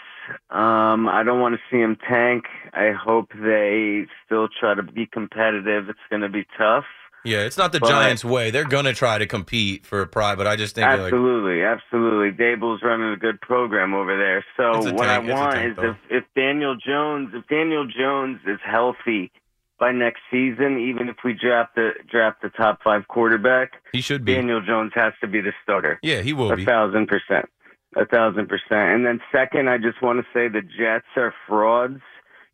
Um, 0.50 1.08
I 1.08 1.22
don't 1.24 1.40
want 1.40 1.54
to 1.54 1.60
see 1.70 1.80
them 1.80 1.96
tank. 2.10 2.44
I 2.74 2.90
hope 2.90 3.30
they 3.40 4.06
still 4.26 4.48
try 4.48 4.74
to 4.74 4.82
be 4.82 5.06
competitive. 5.06 5.88
It's 5.88 5.98
going 6.10 6.22
to 6.22 6.28
be 6.28 6.44
tough. 6.58 6.84
Yeah, 7.24 7.38
it's 7.44 7.58
not 7.58 7.72
the 7.72 7.80
But- 7.80 7.88
Giants' 7.90 8.24
way. 8.24 8.50
They're 8.50 8.64
gonna 8.64 8.94
try 8.94 9.18
to 9.18 9.26
compete 9.26 9.84
for 9.84 10.00
a 10.00 10.06
pride, 10.06 10.38
but 10.38 10.46
I 10.46 10.56
just 10.56 10.74
think 10.74 10.86
they're 10.88 10.96
like, 10.96 11.12
Absolutely, 11.12 11.62
absolutely. 11.62 12.30
Daboll's 12.32 12.82
running 12.82 13.12
a 13.12 13.16
good 13.16 13.40
program 13.40 13.92
over 13.94 14.16
there. 14.16 14.44
So 14.56 14.70
what 14.92 15.06
tank- 15.06 15.30
I 15.30 15.34
want 15.34 15.54
tank, 15.54 15.70
is 15.72 15.76
though. 15.76 15.90
if, 15.90 15.96
if 16.10 16.24
Daniel 16.34 16.76
Jones, 16.76 17.30
if 17.34 17.46
Daniel 17.48 17.86
Jones 17.86 18.40
is 18.46 18.58
healthy 18.64 19.30
by 19.78 19.92
next 19.92 20.20
season, 20.30 20.78
even 20.78 21.08
if 21.08 21.16
we 21.24 21.34
draft 21.34 21.74
the 21.74 21.90
draft 22.10 22.42
the 22.42 22.48
top 22.50 22.82
five 22.82 23.06
quarterback, 23.08 23.72
he 23.92 24.00
should 24.00 24.24
be. 24.24 24.34
Daniel 24.34 24.60
Jones 24.60 24.92
has 24.94 25.12
to 25.20 25.26
be 25.26 25.40
the 25.40 25.52
starter. 25.62 25.98
Yeah, 26.02 26.20
he 26.22 26.32
will 26.32 26.52
a 26.52 26.56
be. 26.56 26.64
thousand 26.64 27.06
percent, 27.08 27.48
a 27.96 28.06
thousand 28.06 28.48
percent. 28.48 28.94
And 28.94 29.04
then 29.06 29.20
second, 29.32 29.68
I 29.68 29.78
just 29.78 30.00
want 30.02 30.20
to 30.20 30.26
say 30.32 30.48
the 30.48 30.62
Jets 30.62 31.06
are 31.16 31.34
frauds 31.48 32.00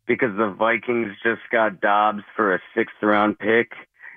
because 0.07 0.35
the 0.37 0.49
Vikings 0.49 1.13
just 1.23 1.41
got 1.51 1.81
Dobbs 1.81 2.23
for 2.35 2.53
a 2.53 2.59
sixth 2.75 2.95
round 3.01 3.39
pick, 3.39 3.71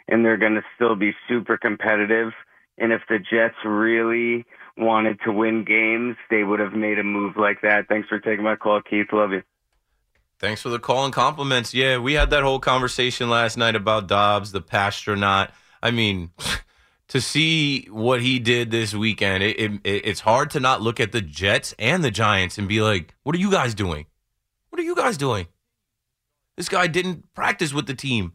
and 0.08 0.24
they're 0.24 0.36
going 0.36 0.54
to 0.54 0.64
still 0.74 0.96
be 0.96 1.12
super 1.28 1.56
competitive. 1.56 2.32
And 2.78 2.92
if 2.92 3.02
the 3.08 3.18
Jets 3.18 3.56
really 3.64 4.46
wanted 4.76 5.18
to 5.24 5.32
win 5.32 5.64
games, 5.64 6.16
they 6.30 6.44
would 6.44 6.60
have 6.60 6.72
made 6.72 6.98
a 6.98 7.04
move 7.04 7.36
like 7.36 7.60
that. 7.62 7.88
Thanks 7.88 8.08
for 8.08 8.18
taking 8.18 8.44
my 8.44 8.56
call, 8.56 8.80
Keith. 8.80 9.08
Love 9.12 9.32
you. 9.32 9.42
Thanks 10.38 10.62
for 10.62 10.68
the 10.68 10.78
call 10.78 11.04
and 11.04 11.12
compliments. 11.12 11.74
Yeah, 11.74 11.98
we 11.98 12.12
had 12.12 12.30
that 12.30 12.44
whole 12.44 12.60
conversation 12.60 13.28
last 13.28 13.56
night 13.56 13.74
about 13.74 14.06
Dobbs, 14.06 14.52
the 14.52 14.60
passtronaut. 14.60 15.50
I 15.82 15.90
mean, 15.90 16.30
to 17.08 17.20
see 17.20 17.86
what 17.90 18.22
he 18.22 18.38
did 18.38 18.70
this 18.70 18.94
weekend, 18.94 19.42
it, 19.42 19.58
it, 19.58 19.80
it's 19.84 20.20
hard 20.20 20.50
to 20.50 20.60
not 20.60 20.80
look 20.80 21.00
at 21.00 21.10
the 21.10 21.20
Jets 21.20 21.74
and 21.78 22.04
the 22.04 22.12
Giants 22.12 22.56
and 22.56 22.68
be 22.68 22.80
like, 22.80 23.14
what 23.24 23.34
are 23.34 23.40
you 23.40 23.50
guys 23.50 23.74
doing? 23.74 24.06
What 24.70 24.80
are 24.80 24.84
you 24.84 24.94
guys 24.94 25.16
doing? 25.16 25.48
This 26.56 26.68
guy 26.68 26.86
didn't 26.86 27.34
practice 27.34 27.72
with 27.72 27.86
the 27.86 27.94
team. 27.94 28.34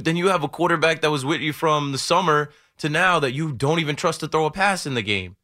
But 0.00 0.06
then 0.06 0.16
you 0.16 0.28
have 0.28 0.42
a 0.42 0.48
quarterback 0.48 1.02
that 1.02 1.10
was 1.10 1.26
with 1.26 1.42
you 1.42 1.52
from 1.52 1.92
the 1.92 1.98
summer 1.98 2.48
to 2.78 2.88
now 2.88 3.20
that 3.20 3.34
you 3.34 3.52
don't 3.52 3.80
even 3.80 3.96
trust 3.96 4.20
to 4.20 4.28
throw 4.28 4.46
a 4.46 4.50
pass 4.50 4.86
in 4.86 4.94
the 4.94 5.02
game. 5.02 5.36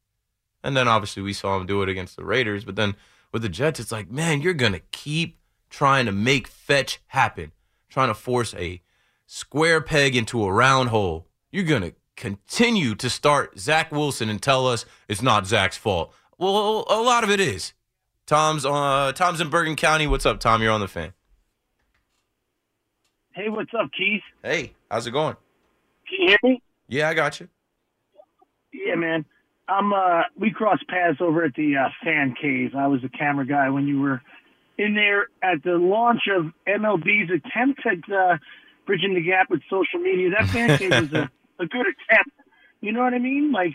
And 0.63 0.75
then 0.75 0.89
obviously 0.89 1.23
we 1.23 1.35
saw 1.35 1.59
him 1.59 1.67
do 1.67 1.83
it 1.83 1.91
against 1.91 2.17
the 2.17 2.25
Raiders. 2.25 2.65
But 2.65 2.75
then 2.75 2.97
with 3.35 3.43
the 3.43 3.51
Jets, 3.51 3.81
it's 3.81 3.93
like, 3.93 4.11
man, 4.11 4.41
you're 4.41 4.55
going 4.55 4.73
to 4.73 4.81
keep 4.93 5.41
trying 5.69 6.07
to 6.07 6.13
make 6.13 6.49
fetch 6.49 7.03
happen, 7.09 7.53
trying 7.91 8.09
to 8.09 8.15
force 8.15 8.55
a 8.55 8.81
square 9.27 9.83
peg 9.83 10.17
into 10.17 10.43
a 10.43 10.51
round 10.51 10.89
hole. 10.89 11.27
You're 11.51 11.65
going 11.65 11.83
to 11.83 11.93
continue 12.17 12.95
to 12.95 13.11
start 13.11 13.59
Zach 13.59 13.93
Wilson 13.93 14.31
and 14.31 14.41
tell 14.41 14.67
us 14.67 14.87
it's 15.07 15.21
not 15.21 15.47
Zach's 15.47 15.77
fault. 15.77 16.15
Well, 16.39 16.87
a 16.89 17.03
lot 17.03 17.25
of 17.25 17.31
it 17.31 17.41
is. 17.41 17.75
Tom's 18.25 18.65
uh 18.65 19.13
Tom's 19.15 19.43
in 19.43 19.51
Bergen 19.51 19.77
County. 19.77 20.07
What's 20.07 20.25
up, 20.25 20.41
Tom? 20.41 20.63
You're 20.63 20.73
on 20.73 20.81
the 20.81 20.89
fan. 20.89 21.13
Hey, 23.37 23.51
what's 23.51 23.71
up, 23.79 23.91
Keith? 23.95 24.23
Hey, 24.43 24.73
how's 24.91 25.07
it 25.07 25.11
going? 25.11 25.37
Can 26.09 26.21
you 26.21 26.29
hear 26.29 26.39
me? 26.43 26.63
Yeah, 26.89 27.11
I 27.11 27.13
got 27.13 27.39
you. 27.39 27.49
Yeah, 28.73 28.95
man. 28.95 29.27
I'm. 29.69 29.93
Uh, 29.93 30.23
we 30.41 30.51
crossed 30.51 30.89
paths 30.89 31.19
over 31.21 31.45
at 31.45 31.55
the 31.55 31.77
uh, 31.77 31.91
fan 32.03 32.35
cave. 32.41 32.71
I 32.75 32.87
was 32.87 33.03
the 33.03 33.11
camera 33.11 33.45
guy 33.45 33.69
when 33.69 33.87
you 33.87 34.01
were 34.01 34.23
in 34.79 34.95
there 34.95 35.29
at 35.43 35.63
the 35.65 35.73
launch 35.73 36.23
of 36.35 36.47
MLB's 36.67 37.31
attempt 37.31 37.83
at 37.85 38.11
uh, 38.11 38.39
bridging 38.87 39.13
the 39.13 39.21
gap 39.21 39.51
with 39.51 39.61
social 39.69 40.01
media. 40.01 40.31
That 40.31 40.49
fan 40.49 40.79
cave 40.79 40.91
was 40.93 41.13
a, 41.13 41.31
a 41.63 41.67
good 41.67 41.87
attempt. 41.87 42.31
You 42.81 42.93
know 42.93 43.03
what 43.03 43.13
I 43.13 43.19
mean? 43.19 43.53
Like 43.53 43.75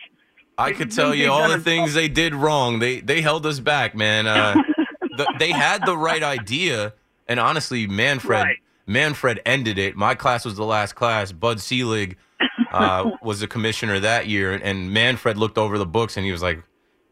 I 0.58 0.72
could 0.72 0.92
tell 0.92 1.14
you 1.14 1.32
all 1.32 1.48
the 1.50 1.60
things 1.60 1.94
they 1.94 2.08
did 2.08 2.34
wrong. 2.34 2.80
They 2.80 3.00
they 3.00 3.22
held 3.22 3.46
us 3.46 3.60
back, 3.60 3.94
man. 3.94 4.26
Uh, 4.26 4.56
the, 5.18 5.36
they 5.38 5.52
had 5.52 5.86
the 5.86 5.96
right 5.96 6.24
idea, 6.24 6.94
and 7.28 7.40
honestly, 7.40 7.86
Manfred 7.86 8.42
Right. 8.42 8.58
Manfred 8.92 9.42
ended 9.46 9.78
it. 9.78 9.96
My 9.96 10.16
class 10.16 10.46
was 10.46 10.56
the 10.56 10.66
last 10.66 10.94
class. 10.94 11.32
Bud 11.32 11.60
Selig 11.60 12.18
uh, 12.72 13.12
was 13.22 13.40
the 13.40 13.48
commissioner 13.48 14.00
that 14.00 14.28
year, 14.28 14.54
and 14.54 14.92
Manfred 14.92 15.38
looked 15.38 15.58
over 15.58 15.78
the 15.78 15.86
books 15.86 16.18
and 16.18 16.26
he 16.26 16.32
was 16.32 16.42
like, 16.42 16.62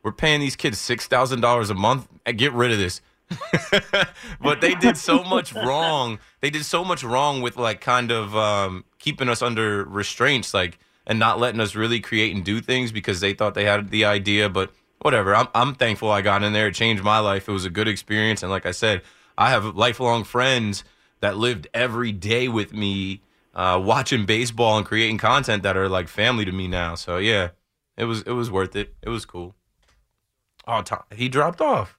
"We're 0.04 0.12
paying 0.12 0.40
these 0.40 0.56
kids 0.56 0.78
six 0.78 1.08
thousand 1.08 1.42
dollars 1.42 1.70
a 1.70 1.76
month. 1.76 2.08
Get 2.36 2.54
rid 2.54 2.72
of 2.72 2.78
this." 2.78 3.02
but 4.42 4.60
they 4.60 4.74
did 4.76 4.98
so 4.98 5.24
much 5.24 5.54
wrong. 5.68 6.20
They 6.42 6.50
did 6.50 6.66
so 6.66 6.84
much 6.84 7.04
wrong 7.04 7.42
with 7.42 7.58
like 7.58 7.82
kind 7.82 8.12
of 8.12 8.36
um, 8.36 8.86
keeping 8.98 9.30
us 9.30 9.42
under 9.42 9.84
restraints, 9.86 10.54
like 10.54 10.80
and 11.06 11.20
not 11.20 11.40
letting 11.40 11.60
us 11.60 11.76
really 11.76 12.00
create 12.00 12.36
and 12.36 12.44
do 12.44 12.62
things 12.62 12.92
because 12.92 13.20
they 13.20 13.34
thought 13.34 13.54
they 13.54 13.66
had 13.66 13.90
the 13.90 14.06
idea. 14.06 14.50
But 14.50 14.72
whatever. 15.00 15.36
I'm 15.36 15.48
I'm 15.54 15.76
thankful 15.76 16.12
I 16.12 16.22
got 16.22 16.44
in 16.44 16.54
there. 16.54 16.68
It 16.68 16.76
changed 16.76 17.04
my 17.04 17.20
life. 17.20 17.48
It 17.48 17.52
was 17.52 17.66
a 17.66 17.70
good 17.70 17.88
experience, 17.88 18.44
and 18.44 18.52
like 18.52 18.66
I 18.66 18.72
said, 18.72 19.02
I 19.38 19.50
have 19.52 19.76
lifelong 19.76 20.24
friends 20.24 20.84
that 21.22 21.38
lived 21.38 21.68
every 21.74 22.12
day 22.12 22.48
with 22.48 22.74
me, 22.74 23.22
uh, 23.54 23.80
watching 23.84 24.26
baseball 24.26 24.78
and 24.78 24.86
creating 24.86 25.18
content 25.18 25.64
that 25.64 25.78
are 25.78 25.90
like 25.90 26.08
family 26.08 26.46
to 26.46 26.52
me 26.52 26.68
now. 26.68 26.96
So 26.96 27.18
yeah, 27.18 27.50
it 27.98 28.06
was 28.06 28.22
it 28.24 28.32
was 28.32 28.50
worth 28.50 28.76
it. 28.76 28.96
It 29.02 29.10
was 29.10 29.26
cool. 29.26 29.56
Oh, 30.68 30.82
Tom, 30.82 31.04
he 31.14 31.30
dropped 31.30 31.62
off. 31.62 31.98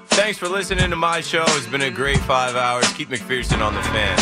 Thanks 0.09 0.38
for 0.38 0.47
listening 0.47 0.89
to 0.89 0.95
my 0.95 1.21
show. 1.21 1.43
It's 1.47 1.67
been 1.67 1.82
a 1.82 1.89
great 1.89 2.19
five 2.19 2.55
hours. 2.55 2.91
Keith 2.93 3.09
McPherson 3.09 3.61
on 3.61 3.73
the 3.73 3.82
fan. 3.84 4.17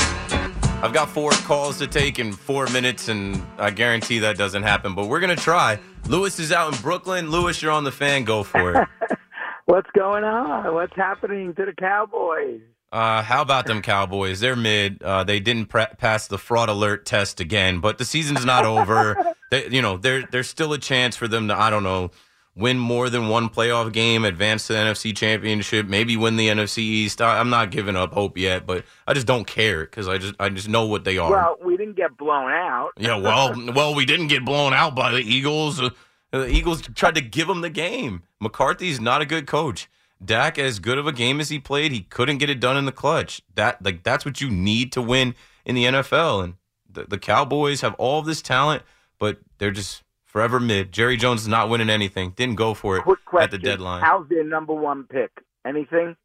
I've 0.82 0.94
got 0.94 1.10
four 1.10 1.32
calls 1.32 1.78
to 1.80 1.88
take 1.88 2.20
in 2.20 2.32
four 2.32 2.68
minutes, 2.68 3.10
and 3.10 3.42
I 3.58 3.72
guarantee 3.72 4.20
that 4.20 4.38
doesn't 4.38 4.64
happen, 4.64 4.96
but 4.96 5.08
we're 5.08 5.20
going 5.20 5.36
to 5.36 5.42
try. 5.42 5.78
Lewis 6.08 6.40
is 6.40 6.54
out 6.54 6.74
in 6.74 6.82
Brooklyn. 6.82 7.32
Lewis, 7.32 7.62
you're 7.62 7.74
on 7.74 7.84
the 7.84 7.92
fan. 7.92 8.24
Go 8.24 8.44
for 8.44 8.76
it. 8.76 8.88
What's 9.66 9.90
going 9.92 10.24
on? 10.24 10.74
What's 10.74 10.96
happening 10.96 11.54
to 11.56 11.66
the 11.66 11.74
Cowboys? 11.74 12.62
Uh, 12.94 13.22
how 13.22 13.42
about 13.42 13.66
them 13.66 13.82
Cowboys? 13.82 14.40
They're 14.40 14.56
mid. 14.56 15.04
Uh, 15.04 15.24
they 15.26 15.40
didn't 15.40 15.66
pre- 15.66 15.86
pass 15.98 16.28
the 16.28 16.38
fraud 16.38 16.70
alert 16.70 17.06
test 17.06 17.40
again, 17.40 17.80
but 17.80 17.98
the 17.98 18.06
season's 18.06 18.46
not 18.46 18.66
over. 18.66 19.18
They, 19.52 19.68
you 19.70 19.82
know, 19.82 19.98
there 19.98 20.28
there's 20.32 20.48
still 20.48 20.74
a 20.74 20.78
chance 20.78 21.16
for 21.16 21.28
them 21.28 21.48
to 21.48 21.60
I 21.60 21.72
don't 21.72 21.82
know 21.82 22.12
win 22.60 22.78
more 22.78 23.10
than 23.10 23.30
one 23.30 23.50
playoff 23.50 23.92
game, 23.92 24.26
advance 24.26 24.68
to 24.68 24.74
the 24.74 24.80
NFC 24.80 25.16
Championship, 25.16 25.88
maybe 25.88 26.18
win 26.18 26.36
the 26.36 26.50
NFC 26.50 26.80
East. 26.80 27.22
I, 27.22 27.40
I'm 27.40 27.50
not 27.50 27.72
giving 27.72 27.96
up 27.96 28.14
hope 28.14 28.38
yet, 28.38 28.68
but 28.68 28.86
I 29.08 29.14
just 29.14 29.26
don't 29.26 29.48
care 29.48 29.86
because 29.86 30.08
I 30.08 30.18
just 30.18 30.36
I 30.40 30.50
just 30.50 30.68
know 30.68 30.86
what 30.86 31.06
they 31.06 31.18
are. 31.18 31.32
Well, 31.32 31.58
we 31.64 31.78
didn't 31.78 31.96
get 31.96 32.18
blown 32.18 32.52
out. 32.52 32.92
yeah, 32.98 33.16
well, 33.16 33.56
well, 33.74 33.96
we 33.96 34.06
didn't 34.06 34.28
get 34.28 34.46
blown 34.46 34.74
out 34.74 34.96
by 34.96 35.12
the 35.12 35.20
Eagles. 35.20 35.82
Uh, 35.82 35.90
the 36.32 36.48
Eagles 36.48 36.82
tried 36.94 37.16
to 37.16 37.22
give 37.22 37.48
them 37.48 37.62
the 37.62 37.70
game. 37.70 38.24
McCarthy's 38.40 39.00
not 39.00 39.22
a 39.22 39.26
good 39.26 39.48
coach. 39.48 39.90
Dak, 40.24 40.60
as 40.60 40.80
good 40.80 40.98
of 40.98 41.08
a 41.08 41.14
game 41.14 41.40
as 41.40 41.48
he 41.50 41.60
played, 41.60 41.94
he 41.94 42.02
couldn't 42.02 42.40
get 42.40 42.50
it 42.50 42.60
done 42.60 42.76
in 42.76 42.86
the 42.86 42.92
clutch. 42.92 43.42
That 43.56 43.84
like 43.84 44.04
that's 44.04 44.26
what 44.26 44.42
you 44.42 44.50
need 44.50 44.92
to 44.92 45.02
win 45.02 45.34
in 45.66 45.76
the 45.76 45.86
NFL. 45.86 46.44
And 46.44 46.54
the, 46.92 47.06
the 47.06 47.18
Cowboys 47.18 47.82
have 47.82 47.94
all 47.96 48.20
of 48.20 48.26
this 48.26 48.42
talent, 48.42 48.84
but 49.18 49.40
they're 49.60 49.72
just 49.72 50.04
forever 50.30 50.60
mid. 50.60 50.92
Jerry 50.92 51.18
Jones 51.18 51.42
is 51.42 51.48
not 51.48 51.70
winning 51.70 51.90
anything. 51.90 52.32
Didn't 52.32 52.56
go 52.56 52.74
for 52.74 52.98
it 52.98 53.04
Quick 53.04 53.26
question. 53.26 53.44
at 53.44 53.52
the 53.52 53.58
deadline. 53.58 54.02
How's 54.02 54.28
their 54.30 54.44
number 54.44 54.74
one 54.74 55.04
pick? 55.04 55.32
Anything? 55.66 56.16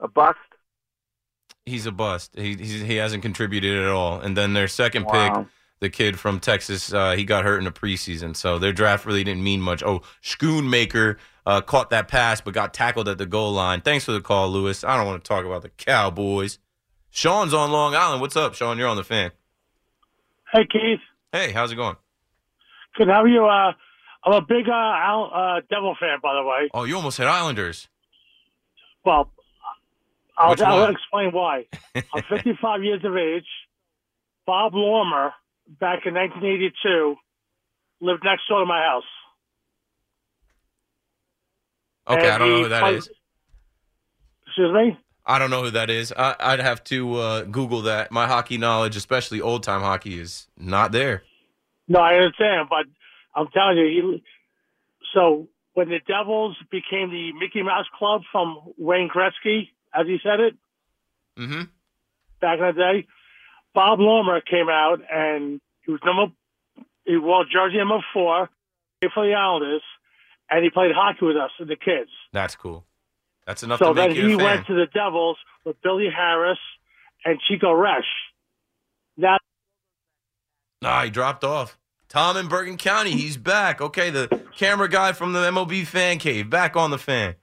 A 0.00 0.08
bust? 0.08 0.36
He's 1.64 1.86
a 1.86 1.92
bust. 1.92 2.32
He 2.36 2.54
he's, 2.56 2.80
he 2.82 2.96
hasn't 2.96 3.22
contributed 3.22 3.78
at 3.82 3.88
all. 3.88 4.20
And 4.20 4.36
then 4.36 4.52
their 4.52 4.68
second 4.68 5.04
Wow. 5.06 5.12
pick, 5.40 5.46
the 5.80 5.88
kid 5.90 6.18
from 6.18 6.40
Texas, 6.40 6.92
uh, 6.92 7.12
he 7.12 7.24
got 7.24 7.44
hurt 7.44 7.58
in 7.58 7.64
the 7.64 7.70
preseason, 7.72 8.34
so 8.36 8.58
their 8.58 8.72
draft 8.72 9.04
really 9.06 9.24
didn't 9.24 9.42
mean 9.42 9.60
much. 9.60 9.82
Oh, 9.82 10.02
Schoonmaker 10.22 11.16
uh, 11.44 11.60
caught 11.60 11.90
that 11.90 12.08
pass 12.08 12.40
but 12.40 12.54
got 12.54 12.72
tackled 12.74 13.08
at 13.08 13.18
the 13.18 13.26
goal 13.26 13.52
line. 13.52 13.80
Thanks 13.80 14.04
for 14.04 14.12
the 14.12 14.20
call, 14.20 14.48
Lewis. 14.50 14.84
I 14.84 14.96
don't 14.96 15.06
want 15.06 15.22
to 15.24 15.28
talk 15.28 15.44
about 15.44 15.62
the 15.62 15.68
Cowboys. 15.70 16.58
Sean's 17.10 17.54
on 17.54 17.72
Long 17.72 17.94
Island. 17.94 18.20
What's 18.20 18.36
up, 18.36 18.54
Sean? 18.54 18.78
You're 18.78 18.88
on 18.88 18.96
the 18.96 19.04
fan. 19.04 19.30
Hey, 20.52 20.66
Keith. 20.70 21.00
Hey, 21.32 21.52
how's 21.52 21.72
it 21.72 21.76
going? 21.76 21.96
Good. 22.96 23.08
How 23.08 23.22
are 23.22 23.28
you? 23.28 23.44
Uh, 23.46 23.72
I'm 24.24 24.32
a 24.32 24.40
big 24.40 24.68
uh, 24.68 24.72
Al, 24.72 25.30
uh, 25.32 25.60
Devil 25.70 25.94
fan, 26.00 26.18
by 26.22 26.34
the 26.34 26.42
way. 26.42 26.68
Oh, 26.74 26.84
you 26.84 26.96
almost 26.96 27.16
said 27.16 27.26
Islanders. 27.26 27.88
Well, 29.04 29.30
I'll, 30.36 30.54
I'll 30.64 30.90
explain 30.90 31.30
why. 31.32 31.66
I'm 31.94 32.22
55 32.28 32.82
years 32.82 33.04
of 33.04 33.16
age. 33.16 33.46
Bob 34.46 34.74
Lorimer, 34.74 35.32
back 35.80 36.06
in 36.06 36.14
1982, 36.14 37.16
lived 38.00 38.22
next 38.24 38.42
door 38.48 38.60
to 38.60 38.66
my 38.66 38.80
house. 38.82 39.04
Okay, 42.08 42.20
And 42.20 42.30
I 42.32 42.38
don't 42.38 42.48
know 42.50 42.62
who 42.62 42.68
that 42.68 42.82
played- 42.82 42.98
is. 42.98 43.10
Excuse 44.46 44.72
me? 44.72 44.98
I 45.28 45.40
don't 45.40 45.50
know 45.50 45.64
who 45.64 45.70
that 45.72 45.90
is. 45.90 46.12
I, 46.16 46.36
I'd 46.38 46.60
have 46.60 46.84
to 46.84 47.14
uh, 47.16 47.42
Google 47.42 47.82
that. 47.82 48.12
My 48.12 48.28
hockey 48.28 48.58
knowledge, 48.58 48.94
especially 48.94 49.40
old 49.40 49.64
time 49.64 49.80
hockey, 49.80 50.20
is 50.20 50.46
not 50.56 50.92
there. 50.92 51.24
No, 51.88 52.00
I 52.00 52.14
understand, 52.14 52.68
but 52.68 52.86
I'm 53.34 53.48
telling 53.48 53.78
you, 53.78 53.86
he, 53.86 54.22
so 55.14 55.48
when 55.74 55.88
the 55.88 56.00
Devils 56.06 56.56
became 56.70 57.10
the 57.10 57.32
Mickey 57.38 57.62
Mouse 57.62 57.86
Club 57.98 58.22
from 58.32 58.58
Wayne 58.78 59.08
Gretzky, 59.08 59.68
as 59.94 60.06
he 60.06 60.18
said 60.22 60.40
it, 60.40 60.54
Mm-hmm. 61.38 61.64
back 62.40 62.58
in 62.58 62.64
the 62.64 62.72
day, 62.72 63.06
Bob 63.74 64.00
Lorimer 64.00 64.40
came 64.40 64.70
out 64.70 65.00
and 65.12 65.60
he 65.84 65.92
was 65.92 66.00
number, 66.02 66.32
he 67.04 67.18
wore 67.18 67.44
jersey 67.44 67.76
number 67.76 67.98
four, 68.14 68.48
for 69.12 69.26
the 69.26 69.34
Islanders, 69.34 69.82
and 70.50 70.64
he 70.64 70.70
played 70.70 70.92
hockey 70.94 71.26
with 71.26 71.36
us 71.36 71.50
and 71.58 71.68
the 71.68 71.76
kids. 71.76 72.10
That's 72.32 72.56
cool. 72.56 72.86
That's 73.46 73.62
enough 73.62 73.78
so 73.78 73.92
to 73.92 73.94
make 73.94 74.16
then 74.16 74.28
he 74.28 74.34
went 74.34 74.66
to 74.66 74.74
the 74.74 74.86
Devils 74.86 75.36
with 75.64 75.76
Billy 75.82 76.08
Harris 76.14 76.58
and 77.24 77.38
Chico 77.46 77.68
Resch. 77.72 78.00
Now, 79.16 79.36
Ah, 80.86 81.02
he 81.02 81.10
dropped 81.10 81.42
off. 81.42 81.76
Tom 82.08 82.36
in 82.36 82.46
Bergen 82.46 82.76
County, 82.76 83.10
he's 83.10 83.36
back. 83.36 83.80
Okay, 83.80 84.10
the 84.10 84.42
camera 84.56 84.88
guy 84.88 85.12
from 85.12 85.32
the 85.32 85.40
MLB 85.40 85.84
fan 85.84 86.18
cave, 86.18 86.48
back 86.48 86.76
on 86.76 86.92
the 86.92 86.98
fan. 86.98 87.34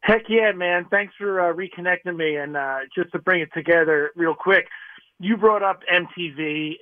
Heck 0.00 0.22
yeah, 0.28 0.52
man! 0.52 0.86
Thanks 0.90 1.12
for 1.18 1.40
uh, 1.40 1.52
reconnecting 1.52 2.14
me. 2.16 2.36
And 2.36 2.56
uh, 2.56 2.80
just 2.94 3.10
to 3.12 3.18
bring 3.18 3.40
it 3.40 3.48
together 3.52 4.12
real 4.14 4.34
quick, 4.34 4.68
you 5.18 5.36
brought 5.36 5.64
up 5.64 5.80
MTV 5.92 6.74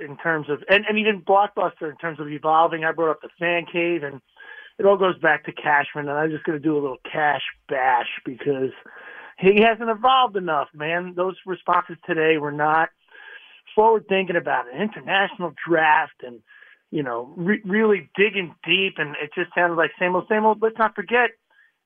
in 0.00 0.16
terms 0.16 0.48
of, 0.48 0.64
and, 0.68 0.84
and 0.88 0.98
even 0.98 1.22
Blockbuster 1.22 1.88
in 1.88 1.96
terms 1.98 2.18
of 2.18 2.28
evolving. 2.28 2.84
I 2.84 2.90
brought 2.90 3.10
up 3.10 3.20
the 3.22 3.28
fan 3.38 3.66
cave, 3.70 4.02
and 4.02 4.20
it 4.80 4.86
all 4.86 4.96
goes 4.96 5.18
back 5.18 5.44
to 5.44 5.52
Cashman. 5.52 6.08
And 6.08 6.18
I'm 6.18 6.30
just 6.30 6.42
going 6.42 6.58
to 6.58 6.62
do 6.62 6.74
a 6.74 6.80
little 6.80 6.98
cash 7.10 7.42
bash 7.68 8.08
because 8.24 8.72
he 9.38 9.62
hasn't 9.62 9.90
evolved 9.90 10.36
enough, 10.36 10.68
man. 10.74 11.14
Those 11.14 11.36
responses 11.46 11.98
today 12.04 12.38
were 12.38 12.52
not 12.52 12.88
forward 13.76 14.06
thinking 14.08 14.34
about 14.34 14.72
an 14.72 14.82
international 14.82 15.54
draft 15.68 16.24
and 16.26 16.40
you 16.90 17.04
know 17.04 17.32
re- 17.36 17.62
really 17.64 18.10
digging 18.16 18.56
deep, 18.66 18.94
and 18.98 19.14
it 19.22 19.30
just 19.36 19.54
sounded 19.54 19.76
like 19.76 19.92
same 20.00 20.16
old, 20.16 20.26
same 20.28 20.44
old. 20.44 20.60
Let's 20.60 20.78
not 20.78 20.96
forget 20.96 21.30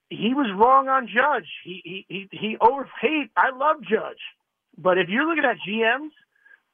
he 0.09 0.33
was 0.35 0.51
wrong 0.57 0.89
on 0.89 1.07
Judge. 1.07 1.49
He 1.65 1.83
he 1.85 2.07
he, 2.09 2.29
he 2.33 2.57
overpaid. 2.61 3.29
I 3.37 3.51
love 3.55 3.83
Judge, 3.83 4.23
but 4.79 4.97
if 4.97 5.09
you're 5.11 5.27
looking 5.27 5.45
at 5.45 5.59
GMs, 5.69 6.11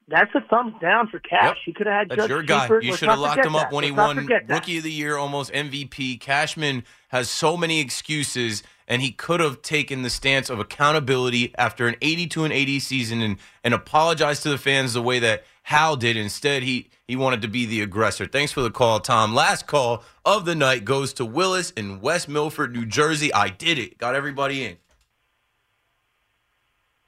that's 0.08 0.30
a 0.34 0.40
thumbs 0.48 0.74
down 0.80 1.08
for 1.08 1.18
Cash. 1.18 1.56
He 1.64 1.72
could 1.72 1.86
have 1.86 2.08
had 2.08 2.08
That's 2.10 2.22
Judge 2.22 2.30
your 2.30 2.42
guy. 2.42 2.62
cheaper. 2.62 2.80
You 2.80 2.90
Let's 2.90 3.00
should 3.00 3.08
have 3.08 3.18
locked 3.18 3.34
forget 3.34 3.46
him 3.46 3.56
up 3.56 3.62
that. 3.70 3.72
when 3.74 3.84
he 3.84 3.90
Let's 3.90 3.96
not 3.96 4.06
won 4.06 4.16
forget 4.16 4.46
that. 4.46 4.54
Rookie 4.54 4.78
of 4.78 4.84
the 4.84 4.92
Year, 4.92 5.16
almost 5.16 5.52
MVP. 5.52 6.20
Cashman 6.20 6.84
has 7.08 7.28
so 7.28 7.56
many 7.56 7.80
excuses, 7.80 8.62
and 8.86 9.02
he 9.02 9.10
could 9.10 9.40
have 9.40 9.62
taken 9.62 10.02
the 10.02 10.10
stance 10.10 10.48
of 10.48 10.60
accountability 10.60 11.52
after 11.58 11.88
an 11.88 11.96
82 12.00 12.44
and 12.44 12.52
80 12.52 12.78
season 12.80 13.20
and, 13.20 13.36
and 13.64 13.74
apologized 13.74 14.44
to 14.44 14.48
the 14.50 14.58
fans 14.58 14.92
the 14.92 15.02
way 15.02 15.18
that 15.18 15.44
Hal 15.64 15.96
did. 15.96 16.16
Instead, 16.16 16.62
he 16.62 16.88
he 17.08 17.16
wanted 17.16 17.42
to 17.42 17.48
be 17.48 17.66
the 17.66 17.80
aggressor. 17.82 18.26
Thanks 18.26 18.52
for 18.52 18.60
the 18.60 18.70
call, 18.70 19.00
Tom. 19.00 19.34
Last 19.34 19.66
call 19.66 20.04
of 20.24 20.44
the 20.44 20.54
night 20.54 20.84
goes 20.84 21.12
to 21.14 21.24
Willis 21.24 21.70
in 21.72 22.00
West 22.00 22.28
Milford, 22.28 22.72
New 22.74 22.86
Jersey. 22.86 23.32
I 23.34 23.48
did 23.48 23.78
it. 23.78 23.98
Got 23.98 24.14
everybody 24.14 24.64
in. 24.64 24.76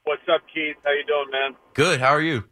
What's 0.02 0.22
up, 0.32 0.40
Keith? 0.52 0.76
How 0.84 0.90
you 0.92 1.04
doing, 1.06 1.30
man? 1.30 1.54
Good. 1.74 2.00
How 2.00 2.10
are 2.10 2.20
you? 2.20 2.44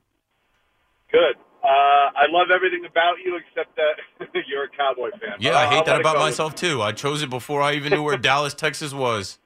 Good. 1.12 1.36
Uh, 1.62 1.66
I 1.68 2.26
love 2.30 2.48
everything 2.54 2.84
about 2.84 3.14
you 3.24 3.36
except 3.36 3.76
that 3.76 4.30
you're 4.46 4.64
a 4.64 4.68
Cowboy 4.68 5.10
fan. 5.20 5.36
Yeah, 5.40 5.52
I 5.52 5.62
I'll- 5.64 5.70
hate 5.70 5.76
I'll 5.78 5.84
that 5.84 6.00
about 6.00 6.16
myself 6.18 6.54
too. 6.54 6.82
I 6.82 6.92
chose 6.92 7.22
it 7.22 7.30
before 7.30 7.60
I 7.62 7.72
even 7.74 7.92
knew 7.92 8.02
where 8.02 8.16
Dallas, 8.18 8.54
Texas 8.54 8.92
was. 8.92 9.38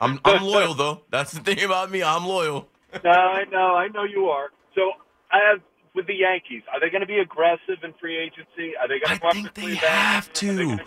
I'm 0.00 0.20
I'm 0.24 0.42
loyal 0.42 0.74
though. 0.74 1.02
That's 1.10 1.32
the 1.32 1.40
thing 1.40 1.62
about 1.62 1.90
me. 1.90 2.02
I'm 2.02 2.26
loyal. 2.26 2.68
no, 3.04 3.10
I 3.10 3.44
know, 3.50 3.74
I 3.76 3.88
know 3.88 4.04
you 4.04 4.26
are. 4.26 4.48
So 4.74 4.92
I 5.30 5.38
have 5.50 5.60
with 5.94 6.06
the 6.06 6.14
Yankees. 6.14 6.62
Are 6.72 6.78
they 6.80 6.90
going 6.90 7.00
to 7.00 7.06
be 7.06 7.18
aggressive 7.18 7.82
in 7.82 7.94
free 7.98 8.18
agency? 8.18 8.76
Are 8.78 8.86
they 8.88 8.98
going 8.98 9.18
to? 9.18 9.26
I 9.26 9.32
think 9.32 9.54
they 9.54 9.74
have 9.76 10.30
to. 10.34 10.78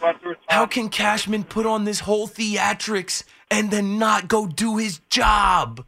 How 0.48 0.68
can 0.68 0.90
Cashman 0.90 1.44
put 1.46 1.66
on 1.66 1.86
this 1.86 2.02
whole 2.02 2.28
theatrics 2.28 3.24
and 3.50 3.72
then 3.72 3.98
not 3.98 4.28
go 4.28 4.46
do 4.46 4.78
his 4.78 5.00
job? 5.10 5.84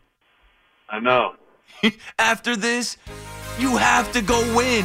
I 0.89 0.99
know. 0.99 1.35
After 2.17 2.55
this, 2.55 2.97
you 3.61 3.77
have 3.77 4.11
to 4.13 4.21
go 4.21 4.39
win. 4.55 4.83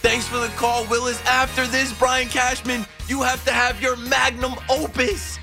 Thanks 0.00 0.26
for 0.28 0.38
the 0.38 0.48
call, 0.56 0.86
Willis. 0.86 1.20
After 1.26 1.66
this, 1.66 1.92
Brian 1.92 2.28
Cashman, 2.28 2.86
you 3.08 3.22
have 3.22 3.44
to 3.44 3.50
have 3.50 3.82
your 3.82 3.96
magnum 3.96 4.54
opus, 4.70 5.38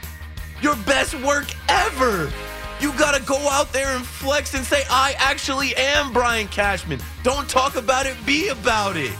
your 0.61 0.77
best 0.77 1.13
work 1.21 1.47
ever. 1.67 2.31
You 2.79 2.93
gotta 2.97 3.21
go 3.23 3.37
out 3.49 3.73
there 3.73 3.95
and 3.95 4.05
flex 4.05 4.53
and 4.53 4.63
say, 4.63 4.83
I 4.89 5.15
actually 5.17 5.75
am 5.75 6.13
Brian 6.13 6.47
Cashman. 6.47 6.99
Don't 7.23 7.49
talk 7.49 7.75
about 7.75 8.05
it, 8.05 8.15
be 8.25 8.47
about 8.47 8.95
it. 8.95 9.13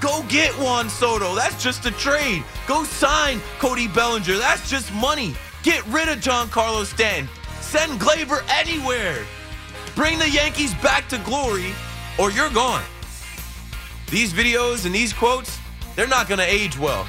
Go 0.00 0.24
get 0.28 0.52
Juan 0.52 0.88
Soto. 0.88 1.34
That's 1.34 1.62
just 1.62 1.84
a 1.84 1.90
trade. 1.90 2.44
Go 2.66 2.84
sign 2.84 3.40
Cody 3.58 3.88
Bellinger. 3.88 4.38
That's 4.38 4.70
just 4.70 4.92
money. 4.94 5.34
Get 5.62 5.84
rid 5.88 6.08
of 6.08 6.18
Giancarlo 6.18 6.84
Stanton. 6.84 7.28
Send 7.60 8.00
Gleyber 8.00 8.42
anywhere. 8.48 9.26
Bring 9.96 10.18
the 10.18 10.30
Yankees 10.30 10.72
back 10.74 11.08
to 11.08 11.18
glory, 11.18 11.74
or 12.18 12.30
you're 12.30 12.50
gone. 12.50 12.84
These 14.10 14.32
videos 14.32 14.86
and 14.86 14.94
these 14.94 15.12
quotes, 15.12 15.58
they're 15.94 16.08
not 16.08 16.28
going 16.28 16.38
to 16.38 16.46
age 16.46 16.78
well. 16.78 17.06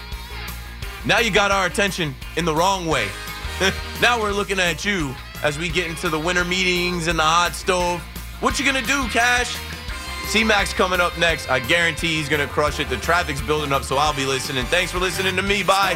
Now 1.05 1.20
you 1.20 1.32
got 1.32 1.51
our 1.51 1.66
attention 1.66 2.14
in 2.36 2.45
the 2.45 2.53
wrong 2.53 2.86
way. 2.86 3.07
now 4.01 4.20
we're 4.20 4.32
looking 4.32 4.60
at 4.60 4.84
you 4.84 5.16
as 5.43 5.57
we 5.57 5.70
get 5.70 5.88
into 5.88 6.10
the 6.10 6.20
winter 6.20 6.43
meetings 6.43 7.07
and 7.07 7.18
the 7.18 7.24
hot 7.24 7.53
stove. 7.53 8.01
What 8.41 8.60
you 8.60 8.66
gonna 8.66 8.82
do, 8.82 9.07
Cash? 9.07 9.57
C-Max 10.28 10.74
coming 10.74 10.99
up 10.99 11.18
next. 11.18 11.49
I 11.49 11.60
guarantee 11.60 12.16
he's 12.16 12.30
gonna 12.30 12.47
crush 12.47 12.80
it. 12.80 12.89
The 12.89 12.97
traffic's 12.97 13.41
building 13.41 13.74
up, 13.74 13.84
so 13.84 13.97
I'll 13.97 14.14
be 14.14 14.26
listening. 14.26 14.66
Thanks 14.66 14.91
for 14.91 14.99
listening 14.99 15.36
to 15.36 15.41
me. 15.41 15.64
Bye. 15.64 15.95